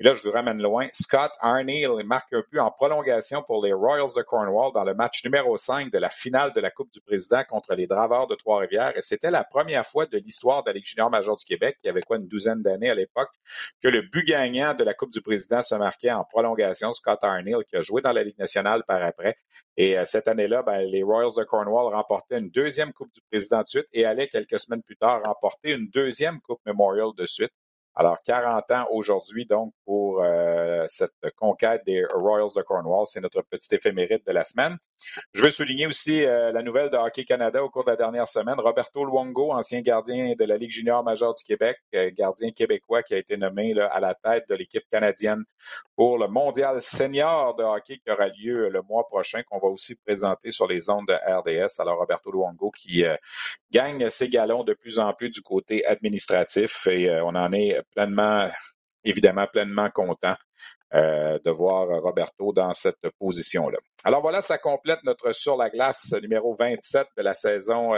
et 0.00 0.04
là, 0.04 0.14
je 0.14 0.22
vous 0.22 0.30
ramène 0.30 0.62
loin. 0.62 0.88
Scott 0.94 1.30
Arneal 1.40 2.02
marque 2.06 2.32
un 2.32 2.42
but 2.50 2.58
en 2.58 2.70
prolongation 2.70 3.42
pour 3.42 3.62
les 3.62 3.74
Royals 3.74 4.08
de 4.16 4.22
Cornwall 4.22 4.72
dans 4.72 4.82
le 4.82 4.94
match 4.94 5.22
numéro 5.24 5.58
5 5.58 5.92
de 5.92 5.98
la 5.98 6.08
finale 6.08 6.54
de 6.54 6.60
la 6.60 6.70
Coupe 6.70 6.90
du 6.90 7.02
Président 7.02 7.44
contre 7.44 7.74
les 7.74 7.86
Draveurs 7.86 8.26
de 8.26 8.34
Trois-Rivières. 8.34 8.96
Et 8.96 9.02
c'était 9.02 9.30
la 9.30 9.44
première 9.44 9.84
fois 9.84 10.06
de 10.06 10.16
l'histoire 10.16 10.62
de 10.62 10.70
la 10.70 10.72
Ligue 10.72 10.86
junior 10.86 11.10
majeure 11.10 11.36
du 11.36 11.44
Québec, 11.44 11.76
il 11.84 11.88
y 11.88 11.90
avait 11.90 12.00
quoi, 12.00 12.16
une 12.16 12.28
douzaine 12.28 12.62
d'années 12.62 12.88
à 12.88 12.94
l'époque, 12.94 13.28
que 13.82 13.88
le 13.88 14.00
but 14.00 14.26
gagnant 14.26 14.72
de 14.72 14.84
la 14.84 14.94
Coupe 14.94 15.12
du 15.12 15.20
Président 15.20 15.60
se 15.60 15.74
marquait 15.74 16.12
en 16.12 16.24
prolongation. 16.24 16.94
Scott 16.94 17.18
Arneal, 17.20 17.62
qui 17.66 17.76
a 17.76 17.82
joué 17.82 18.00
dans 18.00 18.12
la 18.12 18.24
Ligue 18.24 18.38
nationale 18.38 18.84
par 18.88 19.02
après. 19.02 19.36
Et 19.76 19.98
euh, 19.98 20.06
cette 20.06 20.28
année-là, 20.28 20.62
ben, 20.62 20.78
les 20.78 21.02
Royals 21.02 21.34
de 21.36 21.44
Cornwall 21.44 21.94
remportaient 21.94 22.38
une 22.38 22.48
deuxième 22.48 22.94
Coupe 22.94 23.12
du 23.12 23.20
Président 23.30 23.60
de 23.60 23.66
suite 23.66 23.86
et 23.92 24.06
allaient 24.06 24.28
quelques 24.28 24.60
semaines 24.60 24.82
plus 24.82 24.96
tard 24.96 25.20
remporter 25.26 25.72
une 25.72 25.90
deuxième 25.90 26.40
Coupe 26.40 26.60
Memorial 26.64 27.10
de 27.14 27.26
suite. 27.26 27.52
Alors, 28.00 28.16
40 28.24 28.70
ans 28.70 28.86
aujourd'hui, 28.92 29.44
donc, 29.44 29.74
pour 29.84 30.22
euh, 30.22 30.49
cette 30.88 31.12
conquête 31.36 31.82
des 31.86 32.04
Royals 32.12 32.50
de 32.56 32.62
Cornwall. 32.62 33.06
C'est 33.06 33.20
notre 33.20 33.42
petit 33.42 33.74
éphémérite 33.74 34.26
de 34.26 34.32
la 34.32 34.44
semaine. 34.44 34.78
Je 35.32 35.42
veux 35.42 35.50
souligner 35.50 35.86
aussi 35.86 36.24
euh, 36.24 36.52
la 36.52 36.62
nouvelle 36.62 36.90
de 36.90 36.96
Hockey 36.96 37.24
Canada 37.24 37.64
au 37.64 37.70
cours 37.70 37.84
de 37.84 37.90
la 37.90 37.96
dernière 37.96 38.28
semaine. 38.28 38.58
Roberto 38.58 39.04
Luongo, 39.04 39.52
ancien 39.52 39.80
gardien 39.80 40.34
de 40.38 40.44
la 40.44 40.56
Ligue 40.56 40.70
junior 40.70 41.02
majeure 41.02 41.34
du 41.34 41.44
Québec, 41.44 41.78
euh, 41.94 42.10
gardien 42.12 42.50
québécois 42.50 43.02
qui 43.02 43.14
a 43.14 43.18
été 43.18 43.36
nommé 43.36 43.74
à 43.78 44.00
la 44.00 44.14
tête 44.14 44.44
de 44.48 44.54
l'équipe 44.54 44.84
canadienne 44.90 45.44
pour 45.96 46.18
le 46.18 46.28
mondial 46.28 46.80
senior 46.82 47.54
de 47.56 47.62
hockey 47.62 47.98
qui 47.98 48.10
aura 48.10 48.28
lieu 48.28 48.68
le 48.68 48.82
mois 48.82 49.06
prochain, 49.06 49.42
qu'on 49.42 49.58
va 49.58 49.68
aussi 49.68 49.94
présenter 49.96 50.50
sur 50.50 50.66
les 50.66 50.90
ondes 50.90 51.06
de 51.08 51.14
RDS. 51.14 51.80
Alors, 51.80 51.98
Roberto 51.98 52.30
Luongo 52.30 52.70
qui 52.70 53.04
gagne 53.70 54.08
ses 54.10 54.28
galons 54.28 54.64
de 54.64 54.74
plus 54.74 54.98
en 54.98 55.12
plus 55.12 55.30
du 55.30 55.40
côté 55.42 55.84
administratif 55.86 56.86
et 56.86 57.10
on 57.20 57.34
en 57.34 57.52
est 57.52 57.80
pleinement, 57.94 58.48
évidemment, 59.04 59.46
pleinement 59.46 59.90
content 59.90 60.36
euh, 60.94 61.38
de 61.44 61.50
voir 61.50 61.88
Roberto 62.02 62.52
dans 62.52 62.72
cette 62.72 63.08
position-là. 63.18 63.78
Alors 64.04 64.22
voilà, 64.22 64.40
ça 64.40 64.58
complète 64.58 65.00
notre 65.04 65.32
sur 65.32 65.56
la 65.56 65.70
glace 65.70 66.12
numéro 66.20 66.54
27 66.54 67.06
de 67.16 67.22
la 67.22 67.34
saison 67.34 67.94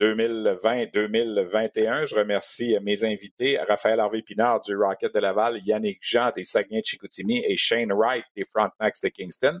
2020-2021. 0.00 2.02
Euh, 2.02 2.04
Je 2.04 2.14
remercie 2.16 2.76
mes 2.82 3.04
invités, 3.04 3.58
Raphaël 3.58 4.00
Harvey-Pinard 4.00 4.60
du 4.60 4.76
Rocket 4.76 5.14
de 5.14 5.20
Laval, 5.20 5.60
Yannick 5.64 5.98
Jean 6.02 6.30
des 6.34 6.44
Saguenay-Chicoutimi 6.44 7.44
et 7.46 7.56
Shane 7.56 7.92
Wright 7.92 8.24
des 8.36 8.44
Frontenacs 8.44 8.96
de 9.02 9.08
Kingston. 9.08 9.58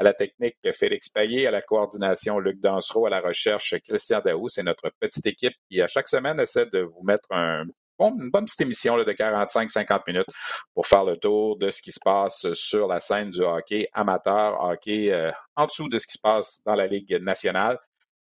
À 0.00 0.04
la 0.04 0.12
technique, 0.12 0.56
Félix 0.72 1.08
Payet, 1.08 1.46
à 1.46 1.50
la 1.50 1.60
coordination, 1.60 2.38
Luc 2.38 2.60
Dansereau, 2.60 3.06
à 3.06 3.10
la 3.10 3.20
recherche, 3.20 3.74
Christian 3.86 4.20
Daou. 4.24 4.48
C'est 4.48 4.62
notre 4.62 4.90
petite 5.00 5.26
équipe 5.26 5.54
qui, 5.68 5.82
à 5.82 5.88
chaque 5.88 6.08
semaine, 6.08 6.38
essaie 6.38 6.66
de 6.66 6.82
vous 6.82 7.02
mettre 7.02 7.26
un, 7.32 7.64
une 8.00 8.30
bonne 8.30 8.44
petite 8.44 8.60
émission 8.60 8.96
de 8.96 9.04
45-50 9.04 10.02
minutes 10.06 10.28
pour 10.74 10.86
faire 10.86 11.04
le 11.04 11.16
tour 11.16 11.56
de 11.58 11.70
ce 11.70 11.82
qui 11.82 11.92
se 11.92 12.00
passe 12.02 12.52
sur 12.52 12.86
la 12.86 13.00
scène 13.00 13.30
du 13.30 13.42
hockey 13.42 13.88
amateur, 13.92 14.62
hockey 14.62 15.12
euh, 15.12 15.30
en 15.56 15.66
dessous 15.66 15.88
de 15.88 15.98
ce 15.98 16.06
qui 16.06 16.12
se 16.14 16.20
passe 16.20 16.62
dans 16.64 16.74
la 16.74 16.86
Ligue 16.86 17.20
nationale. 17.20 17.78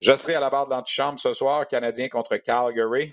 Je 0.01 0.15
serai 0.15 0.37
à 0.37 0.41
la 0.41 0.51
barre 0.51 0.67
de 0.67 0.71
l'antichambre 0.71 1.19
ce 1.19 1.33
soir, 1.33 1.67
Canadien 1.67 2.09
contre 2.09 2.37
Calgary. 2.37 3.13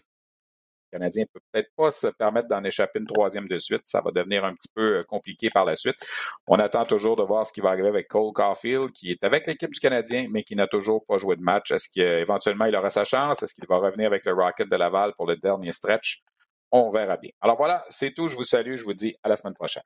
Le 0.91 0.99
Canadien 0.99 1.23
ne 1.23 1.27
peut 1.27 1.43
peut-être 1.51 1.71
pas 1.75 1.89
se 1.89 2.07
permettre 2.07 2.47
d'en 2.47 2.63
échapper 2.63 2.99
une 2.99 3.07
troisième 3.07 3.47
de 3.47 3.57
suite. 3.57 3.81
Ça 3.85 4.01
va 4.01 4.11
devenir 4.11 4.45
un 4.45 4.53
petit 4.53 4.69
peu 4.73 4.99
euh, 4.99 5.03
compliqué 5.03 5.49
par 5.49 5.65
la 5.65 5.75
suite. 5.75 5.97
On 6.47 6.57
attend 6.59 6.85
toujours 6.85 7.15
de 7.15 7.23
voir 7.23 7.45
ce 7.45 7.51
qui 7.51 7.59
va 7.59 7.69
arriver 7.69 7.87
avec 7.87 8.07
Cole 8.07 8.31
Caulfield, 8.33 8.91
qui 8.91 9.09
est 9.11 9.23
avec 9.23 9.47
l'équipe 9.47 9.71
du 9.71 9.79
Canadien, 9.79 10.27
mais 10.29 10.43
qui 10.43 10.55
n'a 10.55 10.67
toujours 10.67 11.03
pas 11.05 11.17
joué 11.17 11.35
de 11.35 11.41
match. 11.41 11.71
Est-ce 11.71 11.89
qu'éventuellement 11.89 12.65
il 12.65 12.75
aura 12.75 12.91
sa 12.91 13.03
chance? 13.03 13.41
Est-ce 13.41 13.55
qu'il 13.55 13.67
va 13.67 13.77
revenir 13.77 14.07
avec 14.07 14.25
le 14.25 14.33
Rocket 14.33 14.69
de 14.69 14.75
Laval 14.75 15.13
pour 15.17 15.25
le 15.25 15.35
dernier 15.37 15.71
stretch? 15.71 16.23
On 16.71 16.89
verra 16.89 17.17
bien. 17.17 17.31
Alors 17.41 17.57
voilà, 17.57 17.83
c'est 17.89 18.13
tout. 18.13 18.27
Je 18.27 18.35
vous 18.35 18.43
salue. 18.43 18.75
Je 18.75 18.83
vous 18.83 18.93
dis 18.93 19.15
à 19.23 19.29
la 19.29 19.35
semaine 19.35 19.53
prochaine. 19.53 19.83